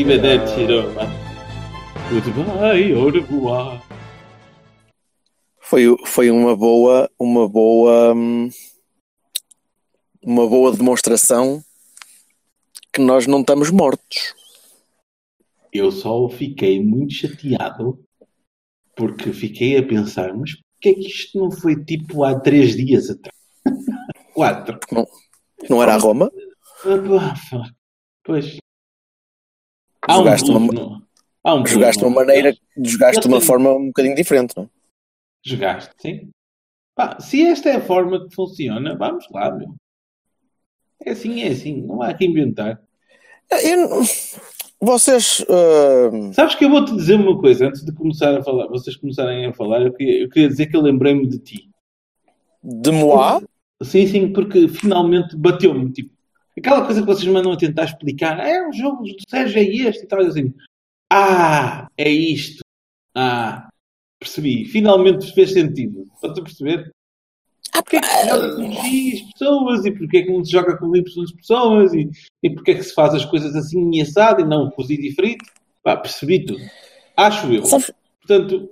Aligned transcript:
Arrivederci 0.00 0.64
Roma. 0.64 1.02
Goodbye, 2.08 2.94
au 2.94 3.10
revoir. 3.10 3.82
Foi, 5.60 5.94
foi 6.06 6.30
uma 6.30 6.56
boa, 6.56 7.10
uma 7.18 7.46
boa, 7.46 8.14
hum, 8.14 8.48
uma 10.22 10.48
boa 10.48 10.74
demonstração 10.74 11.62
que 12.90 13.02
nós 13.02 13.26
não 13.26 13.40
estamos 13.42 13.70
mortos. 13.70 14.34
Eu 15.70 15.92
só 15.92 16.30
fiquei 16.30 16.82
muito 16.82 17.12
chateado 17.12 18.02
porque 18.96 19.34
fiquei 19.34 19.76
a 19.76 19.86
pensar, 19.86 20.32
mas 20.34 20.54
porquê 20.54 20.88
é 20.88 20.94
que 20.94 21.08
isto 21.08 21.38
não 21.38 21.50
foi 21.50 21.76
tipo 21.84 22.24
há 22.24 22.40
três 22.40 22.74
dias 22.74 23.10
atrás? 23.10 23.36
Quatro. 24.32 24.80
Não 25.68 25.82
era 25.82 25.94
a 25.94 25.98
Roma? 25.98 26.32
Ah. 26.86 27.70
Pois. 28.24 28.56
Há 30.02 30.14
um 30.14 30.18
Jogaste 30.18 30.50
blues, 30.52 30.68
uma-? 30.70 31.02
Há 31.44 31.54
um 31.54 31.66
Jogaste 31.66 32.00
blues, 32.00 32.12
uma 32.14 32.20
maneira, 32.24 32.56
jogaste 32.78 33.20
de 33.20 33.28
uma 33.28 33.36
Eu 33.36 33.40
sei. 33.40 33.46
forma 33.48 33.70
um 33.72 33.86
bocadinho 33.88 34.14
diferente, 34.14 34.54
não? 34.56 34.68
Jogaste, 35.44 35.94
sim. 36.00 36.30
Pá, 36.94 37.18
se 37.20 37.42
esta 37.42 37.70
é 37.70 37.76
a 37.76 37.80
forma 37.80 38.28
que 38.28 38.34
funciona, 38.34 38.96
vamos 38.96 39.26
lá, 39.30 39.50
meu. 39.50 39.74
É 41.04 41.12
assim, 41.12 41.42
é 41.42 41.48
assim. 41.48 41.80
Não 41.82 42.02
há 42.02 42.12
que 42.12 42.24
inventar. 42.26 42.80
Eu 43.64 43.88
não- 43.88 44.02
vocês, 44.80 45.44
ah, 45.48 46.32
Sabes 46.32 46.54
que 46.54 46.64
eu 46.64 46.70
vou-te 46.70 46.94
dizer 46.94 47.14
uma 47.14 47.38
coisa 47.38 47.66
antes 47.68 47.84
de 47.84 47.92
começar 47.92 48.36
a 48.36 48.42
falar, 48.42 48.66
vocês 48.68 48.96
começarem 48.96 49.46
a 49.46 49.52
falar, 49.52 49.82
eu 49.82 49.92
queria, 49.92 50.22
eu 50.22 50.28
queria 50.28 50.48
dizer 50.48 50.66
que 50.66 50.76
eu 50.76 50.80
lembrei-me 50.82 51.26
de 51.26 51.38
ti. 51.38 51.70
de 52.62 52.90
Moá, 52.90 53.40
Sim, 53.82 54.06
sim, 54.06 54.32
porque 54.32 54.68
finalmente 54.68 55.34
bateu-me. 55.36 55.90
Tipo, 55.90 56.14
aquela 56.58 56.84
coisa 56.84 57.00
que 57.00 57.06
vocês 57.06 57.26
mandam 57.26 57.52
a 57.52 57.56
tentar 57.56 57.84
explicar, 57.84 58.40
"Ah, 58.40 58.48
é 58.48 58.66
o 58.66 58.72
jogo 58.72 59.02
do 59.02 59.14
Sérgio 59.28 59.58
é 59.58 59.64
este 59.64 60.04
e 60.04 60.06
tal, 60.06 60.22
e 60.22 60.26
assim, 60.26 60.54
ah, 61.10 61.88
é 61.98 62.08
isto. 62.08 62.62
Ah, 63.14 63.68
percebi. 64.20 64.64
Finalmente 64.66 65.32
fez 65.34 65.52
sentido. 65.52 66.04
Estás 66.14 66.38
a 66.38 66.42
perceber? 66.42 66.90
Porque 67.72 67.96
é 67.96 68.00
que 68.00 68.06
se 68.06 68.28
joga 68.28 68.56
com 68.56 68.72
X 68.72 69.32
pessoas 69.32 69.86
e 69.86 69.90
porque 69.92 70.16
é 70.18 70.22
que 70.22 70.32
não 70.32 70.44
se 70.44 70.52
joga 70.52 70.76
com 70.76 70.96
Y 70.96 71.36
pessoas 71.36 71.94
e, 71.94 72.10
e 72.42 72.50
porque 72.50 72.70
é 72.72 72.74
que 72.74 72.82
se 72.82 72.94
faz 72.94 73.14
as 73.14 73.24
coisas 73.24 73.56
assim 73.56 73.90
e 73.94 74.00
assado 74.02 74.42
e 74.42 74.44
não 74.44 74.70
cozido 74.70 75.02
e 75.02 75.14
frito? 75.14 75.44
Pá, 75.82 75.96
percebi 75.96 76.44
tudo. 76.44 76.62
Acho 77.16 77.52
eu. 77.52 77.62
Portanto, 77.62 78.70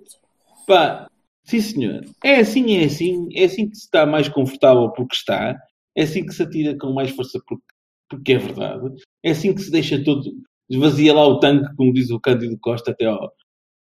pá, 0.66 1.08
sim 1.42 1.60
senhor. 1.60 2.04
É 2.22 2.36
assim, 2.36 2.76
é 2.76 2.84
assim. 2.84 3.28
É 3.34 3.44
assim 3.44 3.69
que 3.69 3.76
se 3.76 3.84
está 3.84 4.06
mais 4.06 4.28
confortável 4.28 4.91
porque 4.91 5.14
está. 5.14 5.56
É 5.98 6.04
assim 6.04 6.25
que 6.25 6.32
se 6.32 6.44
atira 6.44 6.78
com 6.78 6.92
mais 6.92 7.10
força 7.10 7.41
porque, 7.44 7.64
porque 8.09 8.32
é 8.34 8.38
verdade. 8.38 8.94
É 9.25 9.32
assim 9.32 9.53
que 9.53 9.60
se 9.60 9.69
deixa 9.69 10.03
todo. 10.04 10.31
Esvazia 10.70 11.12
lá 11.12 11.26
o 11.26 11.41
tanque, 11.41 11.75
como 11.75 11.92
diz 11.92 12.09
o 12.10 12.20
Cândido 12.20 12.56
Costa, 12.60 12.92
até 12.92 13.06
ao, 13.06 13.32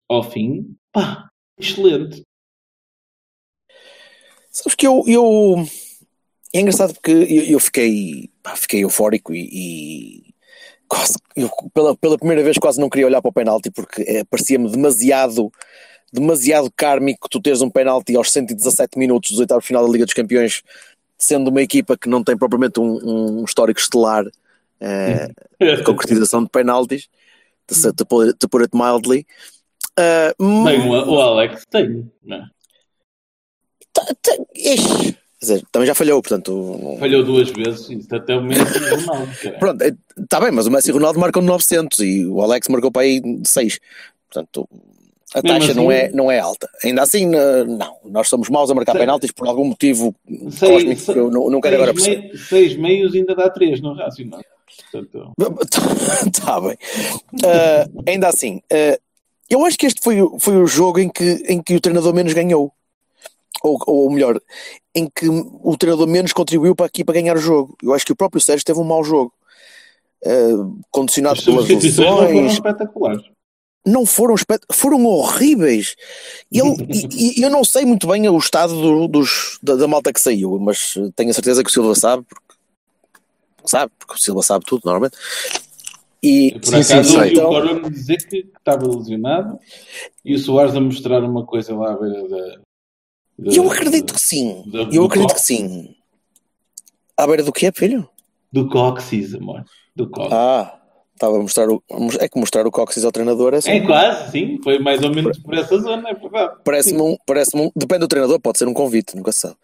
ao 0.08 0.28
fim. 0.28 0.74
Pá, 0.92 1.28
excelente. 1.56 2.24
sabes 4.50 4.74
que 4.74 4.84
eu, 4.84 5.04
eu 5.06 5.64
é 6.52 6.60
engraçado 6.60 6.92
porque 6.92 7.12
eu, 7.12 7.44
eu 7.44 7.60
fiquei, 7.60 8.28
pá, 8.42 8.56
fiquei 8.56 8.82
eufórico 8.82 9.32
e, 9.32 9.48
e 9.52 10.34
quase, 10.88 11.14
eu, 11.36 11.48
pela, 11.72 11.96
pela 11.96 12.18
primeira 12.18 12.42
vez 12.42 12.58
quase 12.58 12.80
não 12.80 12.90
queria 12.90 13.06
olhar 13.06 13.22
para 13.22 13.28
o 13.28 13.32
penalti 13.32 13.70
porque 13.70 14.02
eh, 14.02 14.24
parecia-me 14.24 14.68
demasiado 14.68 15.52
demasiado 16.10 16.72
kármico 16.74 17.28
tu 17.28 17.40
teres 17.40 17.60
um 17.60 17.70
penalti 17.70 18.16
aos 18.16 18.32
117 18.32 18.98
minutos 18.98 19.30
dos 19.30 19.40
oitavos 19.40 19.62
de 19.62 19.68
final 19.68 19.86
da 19.86 19.92
Liga 19.92 20.06
dos 20.06 20.14
Campeões 20.14 20.62
sendo 21.18 21.48
uma 21.48 21.60
equipa 21.62 21.96
que 21.98 22.08
não 22.08 22.22
tem 22.22 22.36
propriamente 22.36 22.78
um, 22.80 23.40
um 23.40 23.44
histórico 23.44 23.80
estelar 23.80 24.24
eh, 24.80 25.28
de 25.60 25.82
concretização 25.82 26.44
de 26.44 26.50
penaltis 26.50 27.08
to, 27.66 27.92
to, 27.92 28.06
put 28.06 28.34
to 28.38 28.48
put 28.48 28.62
it 28.62 28.76
mildly 28.76 29.26
Ah, 29.98 30.32
Bem, 30.38 30.80
o, 30.88 30.90
o 30.92 31.20
Alex 31.20 31.66
tem. 31.68 32.08
Não 32.24 32.36
é? 32.36 32.48
tá- 33.92 34.06
tá- 34.22 34.36
ixi. 34.54 35.16
Quer 35.40 35.44
dizer, 35.44 35.62
também 35.70 35.86
já 35.86 35.94
falhou, 35.94 36.20
portanto 36.20 36.96
Falhou 36.98 37.24
duas 37.24 37.50
vezes. 37.50 37.88
Isso 37.90 38.14
até 38.14 38.36
o 38.36 38.42
Messi 38.42 38.60
e 38.76 38.92
o 38.92 38.96
Ronaldo. 39.00 39.32
caralho. 39.42 39.58
Pronto, 39.58 39.84
está 40.18 40.40
bem, 40.40 40.50
mas 40.52 40.66
o 40.66 40.70
Messi 40.70 40.88
e 40.88 40.92
o 40.92 40.94
Ronaldo 40.94 41.18
marcam 41.20 41.42
900 41.42 41.98
e 42.00 42.26
o 42.26 42.40
Alex 42.40 42.68
marcou 42.68 42.90
para 42.92 43.02
aí 43.02 43.20
6. 43.44 43.78
Portanto, 44.28 44.68
a 45.34 45.42
Mesmo 45.42 45.58
taxa 45.58 45.72
assim- 45.72 45.80
não, 45.80 45.90
é, 45.92 46.10
não 46.10 46.30
é 46.30 46.38
alta. 46.38 46.68
Ainda 46.84 47.02
assim, 47.02 47.24
n- 47.26 47.64
não. 47.64 47.96
Nós 48.04 48.28
somos 48.28 48.48
maus 48.48 48.70
a 48.70 48.74
marcar 48.74 48.92
Sei. 48.92 49.00
penaltis 49.00 49.30
por 49.30 49.46
algum 49.46 49.64
motivo 49.64 50.14
Sei- 50.50 50.70
cósmico 50.70 51.00
sei- 51.00 51.14
que 51.14 51.20
eu 51.20 51.30
não, 51.30 51.50
não 51.50 51.60
quero 51.60 51.76
agora 51.76 51.92
seis, 51.94 52.04
perceber. 52.06 52.28
mei- 52.28 52.36
seis 52.38 52.76
meios 52.76 53.14
ainda 53.14 53.34
dá 53.34 53.50
três 53.50 53.80
no 53.80 53.94
racional. 53.94 54.40
Portanto, 54.90 55.32
Está 56.26 56.60
bem. 56.60 56.76
Ah, 57.44 57.88
ainda 58.06 58.28
assim, 58.28 58.60
ah, 58.72 58.98
eu 59.50 59.64
acho 59.66 59.76
que 59.78 59.86
este 59.86 60.00
foi, 60.02 60.20
o- 60.22 60.38
foi 60.38 60.56
o 60.56 60.66
jogo 60.66 60.98
em 61.00 61.08
que, 61.08 61.42
em 61.48 61.60
que 61.62 61.74
o 61.76 61.80
treinador 61.80 62.14
menos 62.14 62.32
ganhou. 62.32 62.72
Ou, 63.62 63.76
ou 63.88 64.10
melhor, 64.10 64.38
em 64.94 65.08
que 65.12 65.26
o 65.28 65.76
treinador 65.76 66.06
menos 66.06 66.32
contribuiu 66.32 66.76
para 66.76 66.86
aqui 66.86 67.02
para 67.04 67.14
ganhar 67.14 67.36
o 67.36 67.40
jogo. 67.40 67.76
Eu 67.82 67.92
acho 67.92 68.06
que 68.06 68.12
o 68.12 68.16
próprio 68.16 68.40
Sérgio 68.40 68.64
teve 68.64 68.78
um 68.78 68.84
mau 68.84 69.02
jogo. 69.02 69.32
Ah, 70.24 70.30
condicionado 70.90 71.38
as 71.38 71.44
pelas 71.44 71.68
não 71.68 71.76
lesões, 72.20 72.52
espetaculares. 72.52 73.22
Não 73.88 74.04
foram 74.06 74.34
foram 74.72 75.04
horríveis. 75.06 75.96
Ele, 76.52 76.74
e, 77.14 77.38
e 77.40 77.42
eu 77.42 77.50
não 77.50 77.64
sei 77.64 77.84
muito 77.84 78.06
bem 78.06 78.28
o 78.28 78.38
estado 78.38 78.74
do- 78.80 79.08
dos, 79.08 79.58
da, 79.62 79.74
da 79.76 79.88
malta 79.88 80.12
que 80.12 80.20
saiu, 80.20 80.58
mas 80.58 80.94
tenho 81.16 81.30
a 81.30 81.34
certeza 81.34 81.62
que 81.64 81.70
o 81.70 81.72
Silva 81.72 81.94
sabe, 81.94 82.24
porque, 82.28 82.54
sabe, 83.64 83.92
porque 83.98 84.14
o 84.14 84.18
Silva 84.18 84.42
sabe 84.42 84.64
tudo, 84.64 84.82
normalmente. 84.84 85.16
E 86.22 86.52
Por 86.58 86.64
Sim, 86.64 86.82
sim, 86.82 86.92
acaso 86.94 87.16
ouvi 87.16 87.30
Então- 87.30 87.44
o 87.44 87.48
Corona 87.48 87.90
dizer 87.90 88.16
que 88.18 88.42
que 88.42 88.48
estava 88.58 88.86
lesionado 88.88 89.58
e 90.24 90.34
o 90.34 90.38
Soares 90.38 90.74
a 90.74 90.80
mostrar 90.80 91.22
uma 91.22 91.46
coisa 91.46 91.74
lá 91.76 91.92
à 91.92 91.96
beira 91.96 92.28
da. 92.28 92.36
da- 93.38 93.52
eu 93.54 93.70
acredito 93.70 94.12
que 94.14 94.20
sim. 94.20 94.62
do- 94.66 94.92
Eu 94.92 95.04
acredito 95.04 95.28
que 95.28 95.34
cox. 95.34 95.42
sim. 95.46 95.94
À 97.16 97.26
beira 97.26 97.42
do 97.44 97.52
que 97.52 97.66
é, 97.66 97.72
filho? 97.72 98.08
Do 98.52 98.68
cóccix, 98.68 99.34
amor. 99.34 99.64
Do 99.94 100.08
cóccix. 100.10 100.32
Ah, 100.34 100.77
estava 101.18 101.36
a 101.36 101.42
mostrar 101.42 101.68
o. 101.68 101.82
É 102.20 102.28
que 102.28 102.38
mostrar 102.38 102.66
o 102.66 102.70
cóccix 102.70 103.04
ao 103.04 103.12
treinador 103.12 103.54
é 103.54 103.58
assim. 103.58 103.70
É 103.70 103.80
quase, 103.84 104.30
sim. 104.30 104.60
Foi 104.62 104.78
mais 104.78 105.02
ou 105.02 105.14
menos 105.14 105.38
por 105.38 105.54
essa 105.54 105.76
zona, 105.78 106.08
é 106.08 106.14
verdade. 106.14 106.56
Parece-me 106.64 107.02
um, 107.02 107.16
parece 107.26 107.56
um. 107.56 107.70
Depende 107.76 108.00
do 108.00 108.08
treinador, 108.08 108.40
pode 108.40 108.58
ser 108.58 108.68
um 108.68 108.74
convite, 108.74 109.16
nunca 109.16 109.32
se 109.32 109.40
sabe. 109.40 109.56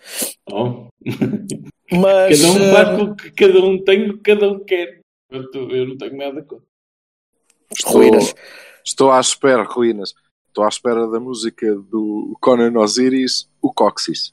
Oh, 0.50 0.86
Mas. 1.90 2.40
cada 2.42 2.52
um 2.52 2.64
eh, 2.64 2.72
faz 2.72 2.98
com 2.98 3.04
o 3.04 3.16
que 3.16 3.30
cada 3.30 3.60
um 3.64 3.84
tem 3.84 4.10
o 4.10 4.18
que 4.18 4.34
cada 4.34 4.50
um 4.50 4.58
quer. 4.64 5.00
Portanto, 5.30 5.70
eu 5.70 5.88
não 5.88 5.96
tenho 5.96 6.16
nada 6.16 6.42
contra. 6.42 6.64
Estou, 7.72 7.92
Ruínas. 7.92 8.34
estou 8.84 9.10
à 9.10 9.20
espera, 9.20 9.62
ruínas. 9.64 10.14
Estou 10.48 10.64
à 10.64 10.68
espera 10.68 11.08
da 11.08 11.18
música 11.18 11.74
do 11.74 12.36
Conan 12.40 12.78
Osiris, 12.78 13.48
o 13.60 13.72
Coxis. 13.72 14.32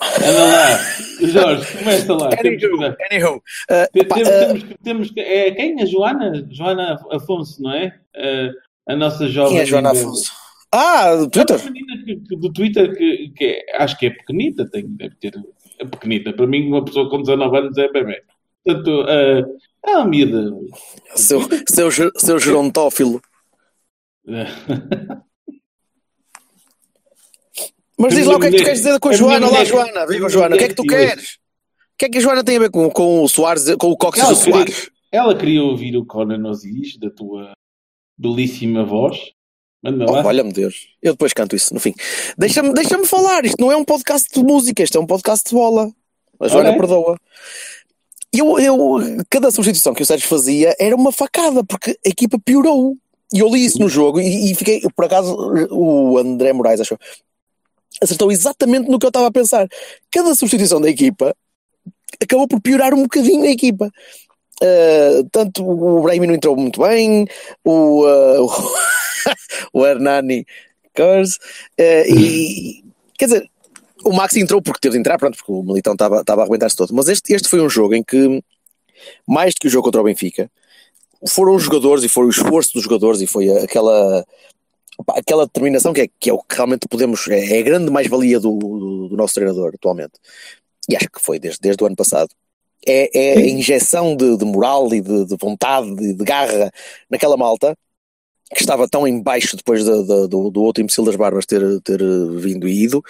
Anda 0.00 0.44
lá, 0.44 0.78
Jorge, 1.26 1.78
começa 1.78 2.14
lá. 2.14 2.28
Anywho, 2.38 2.96
anywho, 3.10 3.42
epá, 3.94 4.14
temos, 4.16 4.28
eh, 4.30 4.46
temos 4.46 4.62
que, 4.62 4.74
temos 4.82 5.10
que. 5.10 5.20
É 5.20 5.50
quem? 5.52 5.80
A 5.82 5.86
Joana? 5.86 6.46
Joana 6.50 6.98
Afonso, 7.12 7.62
não 7.62 7.72
é? 7.72 7.98
Eh, 8.14 8.50
a 8.88 8.94
nossa 8.96 9.26
jovem. 9.28 9.52
quem 9.54 9.60
é 9.62 9.66
Joana. 9.66 9.92
Afonso? 9.92 10.32
Ah, 10.72 11.14
do 11.14 11.30
Twitter? 11.30 11.56
Uma 11.60 11.70
menina 11.70 12.04
que- 12.04 12.16
que- 12.16 12.36
do 12.36 12.52
Twitter 12.52 12.94
que, 12.94 13.32
que 13.34 13.44
é- 13.44 13.76
acho 13.82 13.96
que 13.98 14.06
é 14.06 14.10
pequenita, 14.10 14.68
tem, 14.70 14.84
deve 14.86 15.14
ter. 15.16 15.32
É 15.78 15.84
pequenita. 15.86 16.32
Para 16.32 16.46
mim, 16.46 16.68
uma 16.68 16.84
pessoa 16.84 17.08
com 17.08 17.20
19 17.22 17.56
anos 17.56 17.78
é 17.78 17.88
bebê. 17.90 18.22
Portanto, 18.64 19.04
eh, 19.08 19.42
é 19.86 19.96
uma 19.96 20.06
miúda. 20.06 20.50
Seu, 21.14 21.40
seu, 21.68 21.90
seu 22.16 22.38
gerontófilo. 22.38 23.22
Mas 27.98 28.14
diz 28.14 28.26
lá 28.26 28.36
o 28.36 28.40
que 28.40 28.46
é 28.46 28.50
que 28.50 28.56
tu 28.58 28.64
queres 28.64 28.78
dizer 28.80 28.98
com 29.00 29.08
a 29.08 29.12
A 29.12 29.14
Joana. 29.14 29.48
Olá, 29.48 29.64
Joana. 29.64 30.06
Viva, 30.06 30.28
Joana. 30.28 30.54
O 30.54 30.58
que 30.58 30.64
é 30.64 30.68
que 30.68 30.74
tu 30.74 30.82
queres? 30.82 31.24
O 31.34 31.98
que 31.98 32.04
é 32.04 32.08
que 32.10 32.18
a 32.18 32.20
Joana 32.20 32.44
tem 32.44 32.56
a 32.56 32.60
ver 32.60 32.70
com, 32.70 32.90
com 32.90 33.22
o 33.22 33.28
Soares, 33.28 33.64
com 33.76 33.88
o 33.92 33.96
Ela 34.00 34.10
do 34.10 34.12
queria, 34.12 34.34
Soares? 34.36 34.90
ela 35.10 35.36
queria 35.38 35.62
ouvir 35.62 35.96
o 35.96 36.04
Conan 36.04 36.46
Osiris, 36.48 36.98
da 36.98 37.10
tua 37.10 37.52
belíssima 38.18 38.84
voz. 38.84 39.18
Manda 39.82 40.04
Oh, 40.06 40.12
lá. 40.12 40.22
Valha-me 40.22 40.52
Deus. 40.52 40.88
Eu 41.02 41.12
depois 41.12 41.32
canto 41.32 41.56
isso 41.56 41.72
no 41.72 41.80
fim. 41.80 41.94
Deixa-me 42.36 42.74
deixa 42.74 43.02
falar. 43.04 43.46
Isto 43.46 43.60
não 43.60 43.72
é 43.72 43.76
um 43.76 43.84
podcast 43.84 44.28
de 44.32 44.42
música, 44.42 44.82
isto 44.82 44.98
é 44.98 45.00
um 45.00 45.06
podcast 45.06 45.48
de 45.48 45.54
bola. 45.54 45.90
A 46.38 46.48
Joana 46.48 46.68
Ora 46.68 46.76
é. 46.76 46.78
perdoa. 46.78 47.16
Eu, 48.32 48.58
eu, 48.58 48.98
cada 49.30 49.50
substituição 49.50 49.94
que 49.94 50.02
o 50.02 50.06
Sérgio 50.06 50.28
fazia 50.28 50.74
era 50.78 50.94
uma 50.94 51.12
facada, 51.12 51.64
porque 51.64 51.92
a 52.04 52.08
equipa 52.10 52.38
piorou. 52.38 52.94
E 53.32 53.38
eu 53.38 53.48
li 53.48 53.64
isso 53.64 53.78
no 53.78 53.88
jogo 53.88 54.20
e, 54.20 54.52
e 54.52 54.54
fiquei, 54.54 54.82
por 54.94 55.04
acaso, 55.06 55.34
o 55.70 56.18
André 56.18 56.52
Moraes 56.52 56.80
achou, 56.80 56.98
acertou 58.02 58.30
exatamente 58.30 58.88
no 58.88 58.98
que 58.98 59.06
eu 59.06 59.08
estava 59.08 59.26
a 59.26 59.32
pensar. 59.32 59.66
Cada 60.10 60.34
substituição 60.34 60.80
da 60.80 60.88
equipa 60.88 61.34
acabou 62.20 62.48
por 62.48 62.60
piorar 62.60 62.94
um 62.94 63.02
bocadinho 63.02 63.44
a 63.44 63.50
equipa. 63.50 63.90
Uh, 64.62 65.28
tanto 65.30 65.68
o 65.68 66.02
Brahimi 66.02 66.26
não 66.26 66.34
entrou 66.34 66.56
muito 66.56 66.80
bem, 66.80 67.26
o, 67.62 68.06
uh, 68.08 68.46
o, 69.72 69.86
Hernani 69.86 70.46
Curse, 70.94 71.38
uh, 71.78 72.08
e 72.08 72.82
quer 73.18 73.26
dizer, 73.26 73.50
o 74.02 74.12
Max 74.14 74.34
entrou 74.36 74.62
porque 74.62 74.80
teve 74.80 74.94
de 74.94 75.00
entrar, 75.00 75.18
pronto, 75.18 75.36
porque 75.36 75.52
o 75.52 75.62
Militão 75.62 75.92
estava 75.92 76.22
a 76.22 76.44
aguentar-se 76.44 76.76
todo. 76.76 76.94
Mas 76.94 77.08
este, 77.08 77.34
este 77.34 77.48
foi 77.48 77.60
um 77.60 77.68
jogo 77.68 77.94
em 77.94 78.02
que, 78.02 78.42
mais 79.26 79.52
do 79.52 79.60
que 79.60 79.66
o 79.66 79.70
jogo 79.70 79.84
contra 79.84 80.00
o 80.00 80.04
Benfica, 80.04 80.50
foram 81.28 81.54
os 81.54 81.62
jogadores 81.62 82.04
e 82.04 82.08
foi 82.08 82.24
o 82.24 82.30
esforço 82.30 82.72
dos 82.72 82.84
jogadores 82.84 83.20
e 83.20 83.26
foi 83.26 83.50
aquela 83.58 84.24
aquela 85.08 85.46
determinação 85.46 85.92
que 85.92 86.02
é, 86.02 86.08
que 86.18 86.30
é 86.30 86.32
o 86.32 86.38
que 86.38 86.54
realmente 86.54 86.88
podemos, 86.88 87.26
é, 87.28 87.56
é 87.56 87.58
a 87.58 87.62
grande 87.62 87.90
mais-valia 87.90 88.40
do, 88.40 88.56
do, 88.58 89.08
do, 89.08 89.16
nosso 89.16 89.34
treinador 89.34 89.72
atualmente. 89.74 90.14
E 90.88 90.96
acho 90.96 91.08
que 91.10 91.20
foi 91.20 91.38
desde, 91.38 91.60
desde 91.60 91.82
o 91.82 91.86
ano 91.86 91.96
passado. 91.96 92.30
É, 92.86 93.32
é 93.32 93.38
a 93.38 93.40
injeção 93.40 94.14
de, 94.14 94.36
de, 94.36 94.44
moral 94.44 94.92
e 94.94 95.00
de, 95.00 95.24
de 95.24 95.36
vontade, 95.36 95.94
de, 95.96 96.14
de, 96.14 96.24
garra 96.24 96.70
naquela 97.10 97.36
malta 97.36 97.76
que 98.54 98.60
estava 98.60 98.88
tão 98.88 99.08
em 99.08 99.20
baixo 99.20 99.56
depois 99.56 99.84
de, 99.84 99.90
do, 100.28 100.50
do, 100.50 100.62
outro 100.62 100.80
imbecil 100.80 101.04
das 101.04 101.16
barbas 101.16 101.46
ter, 101.46 101.62
ter 101.80 101.98
vindo 102.36 102.68
e 102.68 102.84
ido, 102.84 103.02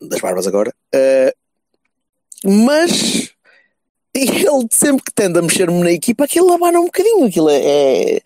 das 0.00 0.18
barbas 0.18 0.46
agora, 0.46 0.72
uh, 0.94 2.50
mas 2.66 3.34
ele 4.14 4.66
sempre 4.70 5.04
que 5.04 5.12
tende 5.12 5.38
a 5.38 5.42
mexer-me 5.42 5.82
na 5.82 5.92
equipa, 5.92 6.24
aquilo 6.24 6.52
abana 6.52 6.80
um 6.80 6.86
bocadinho, 6.86 7.26
aquilo 7.26 7.50
é, 7.50 8.16
é, 8.16 8.20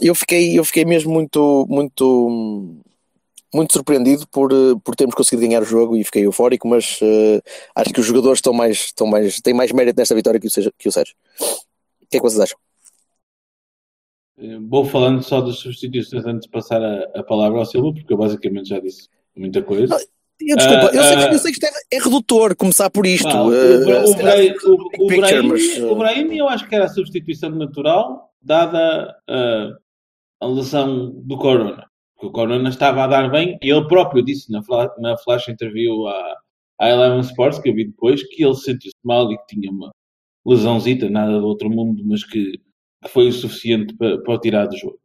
eu 0.00 0.14
fiquei, 0.14 0.58
eu 0.58 0.64
fiquei 0.64 0.84
mesmo 0.84 1.12
muito, 1.12 1.66
muito 1.68 2.82
muito 3.54 3.72
surpreendido 3.72 4.26
por, 4.28 4.52
eh, 4.52 4.74
por 4.82 4.96
termos 4.96 5.14
conseguido 5.14 5.46
ganhar 5.46 5.62
o 5.62 5.66
jogo 5.66 5.96
e 5.96 6.02
fiquei 6.02 6.26
eufórico, 6.26 6.66
mas 6.66 6.98
uh, 7.00 7.40
acho 7.76 7.92
que 7.92 8.00
os 8.00 8.06
jogadores 8.06 8.38
estão 8.38 8.52
mais, 8.52 8.86
estão 8.86 9.06
mais, 9.06 9.40
têm 9.40 9.54
mais 9.54 9.70
mérito 9.70 9.96
nesta 9.96 10.14
vitória 10.14 10.40
que 10.40 10.48
o, 10.48 10.50
Sérgio, 10.50 10.72
que 10.76 10.88
o 10.88 10.92
Sérgio. 10.92 11.14
O 11.40 12.06
que 12.10 12.16
é 12.16 12.18
que 12.18 12.22
vocês 12.22 12.40
acham? 12.40 12.58
Eh, 14.38 14.58
vou 14.60 14.84
falando 14.84 15.22
só 15.22 15.40
das 15.40 15.56
substituições 15.56 16.26
antes 16.26 16.46
de 16.46 16.50
passar 16.50 16.82
a, 16.82 17.08
a 17.14 17.22
palavra 17.22 17.60
ao 17.60 17.64
Silva, 17.64 17.92
porque 17.94 18.12
eu 18.12 18.16
basicamente 18.16 18.68
já 18.68 18.80
disse 18.80 19.08
muita 19.36 19.62
coisa. 19.62 19.86
Não, 19.86 19.98
eu, 20.40 20.56
desculpa, 20.56 20.86
uh, 20.86 20.94
eu, 20.96 21.02
sei 21.04 21.16
que, 21.16 21.34
eu 21.34 21.38
sei 21.38 21.52
que 21.52 21.58
isto 21.58 21.66
é, 21.66 21.96
é 21.96 21.98
redutor 22.02 22.56
começar 22.56 22.90
por 22.90 23.06
isto. 23.06 23.28
Uh, 23.28 24.08
o, 24.08 24.10
o, 24.10 24.14
Brahim, 24.16 24.54
o, 24.64 25.04
o, 25.04 25.06
Brahim, 25.06 25.48
mas, 25.48 25.78
o 25.78 25.94
Brahim 25.94 26.36
eu 26.36 26.48
acho 26.48 26.68
que 26.68 26.74
era 26.74 26.86
a 26.86 26.88
substituição 26.88 27.50
natural, 27.50 28.32
dada 28.42 29.16
uh, 29.30 29.83
a 30.44 30.48
lesão 30.48 31.10
do 31.22 31.36
Corona 31.36 31.86
que 32.24 32.26
o 32.26 32.30
Corona 32.30 32.68
estava 32.68 33.04
a 33.04 33.06
dar 33.06 33.30
bem, 33.30 33.58
e 33.62 33.70
ele 33.70 33.86
próprio 33.86 34.24
disse 34.24 34.50
na, 34.50 34.62
na 34.98 35.18
flash 35.18 35.48
interview 35.48 36.06
à, 36.06 36.36
à 36.80 36.88
Eleven 36.88 37.20
Sports, 37.20 37.58
que 37.58 37.68
eu 37.68 37.74
vi 37.74 37.84
depois, 37.84 38.22
que 38.22 38.42
ele 38.42 38.54
sentiu-se 38.54 38.96
mal 39.04 39.30
e 39.30 39.36
que 39.36 39.46
tinha 39.46 39.70
uma 39.70 39.92
lesãozita, 40.46 41.10
nada 41.10 41.38
do 41.38 41.46
outro 41.46 41.68
mundo, 41.68 42.02
mas 42.06 42.24
que, 42.24 42.58
que 43.02 43.08
foi 43.08 43.28
o 43.28 43.32
suficiente 43.32 43.94
para, 43.96 44.20
para 44.22 44.34
o 44.34 44.38
tirar 44.38 44.66
do 44.66 44.76
jogo. 44.76 44.98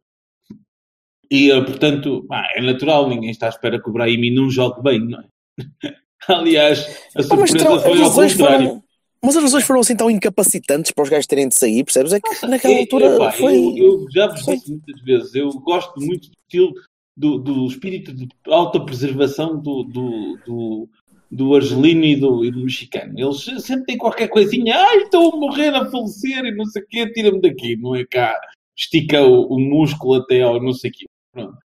E, 1.30 1.50
eh, 1.50 1.60
portanto, 1.62 2.26
é 2.54 2.60
natural, 2.60 3.08
ninguém 3.08 3.30
está 3.30 3.46
à 3.46 3.50
espera 3.50 3.80
que 3.80 3.88
o 3.88 3.92
Brahimi 3.92 4.30
não 4.30 4.50
jogue 4.50 4.82
bem, 4.82 5.00
não 5.00 5.20
é? 5.20 5.28
Aliás, 6.28 7.08
a 7.16 7.22
surpresa 7.22 7.80
foi 7.80 8.02
ao 8.02 8.12
contrário. 8.12 8.68
Foram, 8.68 8.84
mas 9.22 9.36
as 9.36 9.42
razões 9.42 9.64
foram 9.64 9.80
assim 9.80 9.96
tão 9.96 10.10
incapacitantes 10.10 10.92
para 10.92 11.02
os 11.02 11.08
gajos 11.08 11.26
terem 11.26 11.48
de 11.48 11.54
sair, 11.54 11.84
percebes? 11.84 12.12
É 12.12 12.20
que 12.20 12.28
ah, 12.42 12.48
naquela 12.48 12.78
altura 12.78 13.32
foi... 13.32 13.54
Eu, 13.54 13.76
eu 13.76 14.06
já 14.10 14.28
vos 14.28 14.44
disse 14.44 14.70
muitas 14.70 15.00
vezes, 15.02 15.34
eu 15.34 15.50
gosto 15.50 16.00
muito 16.00 16.28
do 16.28 16.36
estilo 16.42 16.72
do, 17.16 17.38
do 17.38 17.66
espírito 17.66 18.14
de 18.14 18.26
autopreservação 18.46 19.60
do, 19.60 19.84
do, 19.84 20.38
do, 20.46 20.88
do 21.30 21.54
argelino 21.54 22.04
e 22.04 22.16
do, 22.16 22.44
e 22.44 22.50
do 22.50 22.62
mexicano. 22.62 23.12
Eles 23.14 23.42
sempre 23.62 23.84
têm 23.84 23.98
qualquer 23.98 24.28
coisinha, 24.28 24.74
ai, 24.74 25.02
estou 25.02 25.34
a 25.34 25.36
morrer, 25.36 25.74
a 25.74 25.90
falecer 25.90 26.44
e 26.46 26.54
não 26.54 26.64
sei 26.64 26.82
o 26.82 26.86
quê, 26.86 27.12
tira-me 27.12 27.42
daqui, 27.42 27.76
não 27.76 27.94
é 27.94 28.06
cá, 28.06 28.34
estica 28.74 29.22
o, 29.22 29.54
o, 29.54 29.60
músculo 29.60 30.14
até 30.14 30.40
ao 30.40 30.62
não 30.62 30.72
sei 30.72 30.90
o 30.90 30.92
quê. 30.94 31.06
Pronto. 31.32 31.58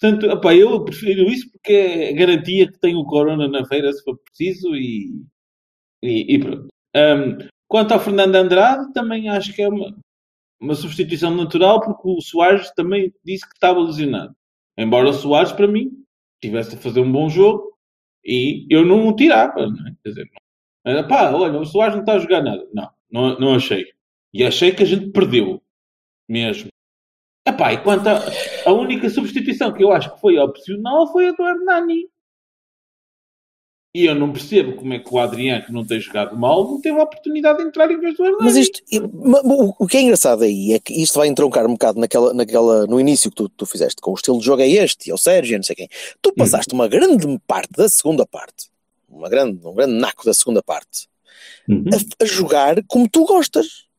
Portanto, 0.00 0.26
opa, 0.30 0.54
eu 0.54 0.82
prefiro 0.82 1.30
isso 1.30 1.50
porque 1.52 1.72
é 1.72 2.12
garantia 2.14 2.66
que 2.66 2.80
tenho 2.80 2.98
o 2.98 3.06
corona 3.06 3.46
na 3.46 3.64
feira 3.66 3.92
se 3.92 4.02
for 4.02 4.18
preciso 4.18 4.74
e, 4.74 5.22
e, 6.02 6.34
e 6.34 6.38
pronto. 6.38 6.71
Um, 6.94 7.38
quanto 7.68 7.92
ao 7.92 8.00
Fernando 8.00 8.34
Andrade, 8.36 8.92
também 8.92 9.28
acho 9.28 9.52
que 9.52 9.62
é 9.62 9.68
uma, 9.68 9.96
uma 10.60 10.74
substituição 10.74 11.34
natural 11.34 11.80
porque 11.80 12.08
o 12.08 12.20
Soares 12.20 12.70
também 12.72 13.12
disse 13.24 13.48
que 13.48 13.54
estava 13.54 13.80
lesionado. 13.80 14.34
Embora 14.76 15.08
o 15.08 15.12
Soares, 15.12 15.52
para 15.52 15.66
mim, 15.66 15.90
tivesse 16.40 16.74
a 16.74 16.78
fazer 16.78 17.00
um 17.00 17.10
bom 17.10 17.28
jogo 17.28 17.72
e 18.24 18.66
eu 18.70 18.84
não 18.84 19.08
o 19.08 19.16
tirava. 19.16 19.66
Não 19.66 19.86
é? 19.86 19.94
Quer 20.02 20.08
dizer, 20.08 21.08
pá, 21.08 21.30
olha, 21.32 21.58
o 21.58 21.64
Soares 21.64 21.94
não 21.94 22.02
está 22.02 22.14
a 22.14 22.18
jogar 22.18 22.42
nada. 22.42 22.66
Não, 22.72 22.90
não, 23.10 23.38
não 23.38 23.54
achei. 23.54 23.86
E 24.32 24.44
achei 24.44 24.72
que 24.72 24.82
a 24.82 24.86
gente 24.86 25.10
perdeu 25.10 25.62
mesmo. 26.28 26.68
Epá, 27.46 27.72
e 27.72 27.82
quanto 27.82 28.08
a, 28.08 28.20
a 28.66 28.72
única 28.72 29.10
substituição 29.10 29.72
que 29.72 29.82
eu 29.82 29.90
acho 29.90 30.14
que 30.14 30.20
foi 30.20 30.38
opcional 30.38 31.10
foi 31.10 31.28
a 31.28 31.32
do 31.32 31.42
Hernani. 31.42 32.08
E 33.94 34.06
eu 34.06 34.14
não 34.14 34.32
percebo 34.32 34.72
como 34.72 34.94
é 34.94 34.98
que 34.98 35.14
o 35.14 35.18
Adriano, 35.18 35.66
que 35.66 35.72
não 35.72 35.84
tem 35.84 36.00
jogado 36.00 36.34
mal, 36.34 36.64
não 36.64 36.80
teve 36.80 36.98
a 36.98 37.02
oportunidade 37.02 37.58
de 37.58 37.64
entrar 37.64 37.90
em 37.90 38.00
vez 38.00 38.16
do 38.16 38.24
Hernani. 38.24 38.44
Mas 38.44 38.56
isto, 38.56 38.80
o 39.78 39.86
que 39.86 39.98
é 39.98 40.00
engraçado 40.00 40.44
aí 40.44 40.72
é 40.72 40.78
que 40.78 40.94
isto 40.94 41.18
vai 41.18 41.28
entroncar 41.28 41.66
um 41.66 41.72
bocado 41.72 42.00
naquela, 42.00 42.32
naquela, 42.32 42.86
no 42.86 42.98
início 42.98 43.28
que 43.28 43.36
tu, 43.36 43.50
tu 43.50 43.66
fizeste, 43.66 44.00
com 44.00 44.12
o 44.12 44.14
estilo 44.14 44.38
de 44.38 44.46
jogo 44.46 44.62
é 44.62 44.68
este, 44.68 45.10
é 45.10 45.14
o 45.14 45.18
Sérgio, 45.18 45.58
não 45.58 45.62
sei 45.62 45.76
quem. 45.76 45.88
Tu 46.22 46.30
hum. 46.30 46.34
passaste 46.38 46.72
uma 46.72 46.88
grande 46.88 47.38
parte 47.46 47.72
da 47.76 47.86
segunda 47.86 48.26
parte, 48.26 48.70
uma 49.10 49.28
grande, 49.28 49.60
um 49.66 49.74
grande 49.74 49.92
naco 49.92 50.24
da 50.24 50.32
segunda 50.32 50.62
parte, 50.62 51.06
uhum. 51.68 51.84
a, 51.92 52.24
a 52.24 52.26
jogar 52.26 52.82
como 52.86 53.06
tu 53.06 53.26
gostas 53.26 53.91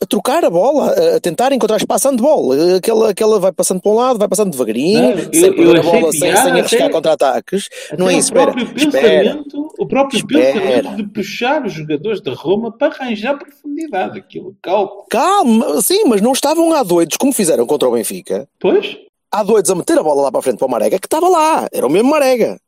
a 0.00 0.06
trocar 0.06 0.44
a 0.44 0.50
bola, 0.50 0.94
a 1.16 1.20
tentar 1.20 1.52
encontrar 1.52 1.76
espaço 1.76 2.10
de 2.10 2.22
bola. 2.22 2.76
Aquela, 2.76 3.10
aquela 3.10 3.40
vai 3.40 3.52
passando 3.52 3.80
para 3.80 3.90
um 3.90 3.94
lado, 3.94 4.18
vai 4.18 4.28
passando 4.28 4.50
devagarinho, 4.50 5.16
não, 5.16 5.32
sem 5.32 5.52
perder 5.52 5.78
a 5.78 5.82
bola, 5.82 6.12
sem, 6.12 6.36
sem 6.36 6.50
arriscar 6.52 6.90
contra-ataques. 6.90 7.68
Não 7.98 8.08
é 8.08 8.14
isso, 8.14 8.32
espera. 8.32 8.54
Espera, 8.76 9.44
o 9.78 9.86
próprio 9.86 10.18
espera. 10.18 10.60
pensamento 10.60 10.96
de 10.96 11.08
puxar 11.08 11.64
os 11.64 11.72
jogadores 11.72 12.20
da 12.20 12.32
Roma 12.32 12.70
para 12.70 12.94
arranjar 12.94 13.38
profundidade. 13.38 14.18
Aquilo, 14.18 14.56
calma. 14.62 14.90
Calma, 15.10 15.82
sim, 15.82 16.04
mas 16.06 16.20
não 16.20 16.32
estavam 16.32 16.72
há 16.72 16.82
doidos 16.82 17.16
como 17.16 17.32
fizeram 17.32 17.66
contra 17.66 17.88
o 17.88 17.92
Benfica. 17.92 18.48
Pois? 18.60 18.96
Há 19.30 19.42
doidos 19.42 19.70
a 19.70 19.74
meter 19.74 19.98
a 19.98 20.02
bola 20.02 20.22
lá 20.22 20.30
para 20.30 20.40
a 20.40 20.42
frente 20.42 20.58
para 20.58 20.66
o 20.66 20.70
Marega, 20.70 20.98
que 20.98 21.06
estava 21.06 21.28
lá, 21.28 21.68
era 21.72 21.86
o 21.86 21.90
mesmo 21.90 22.10
Marega. 22.10 22.58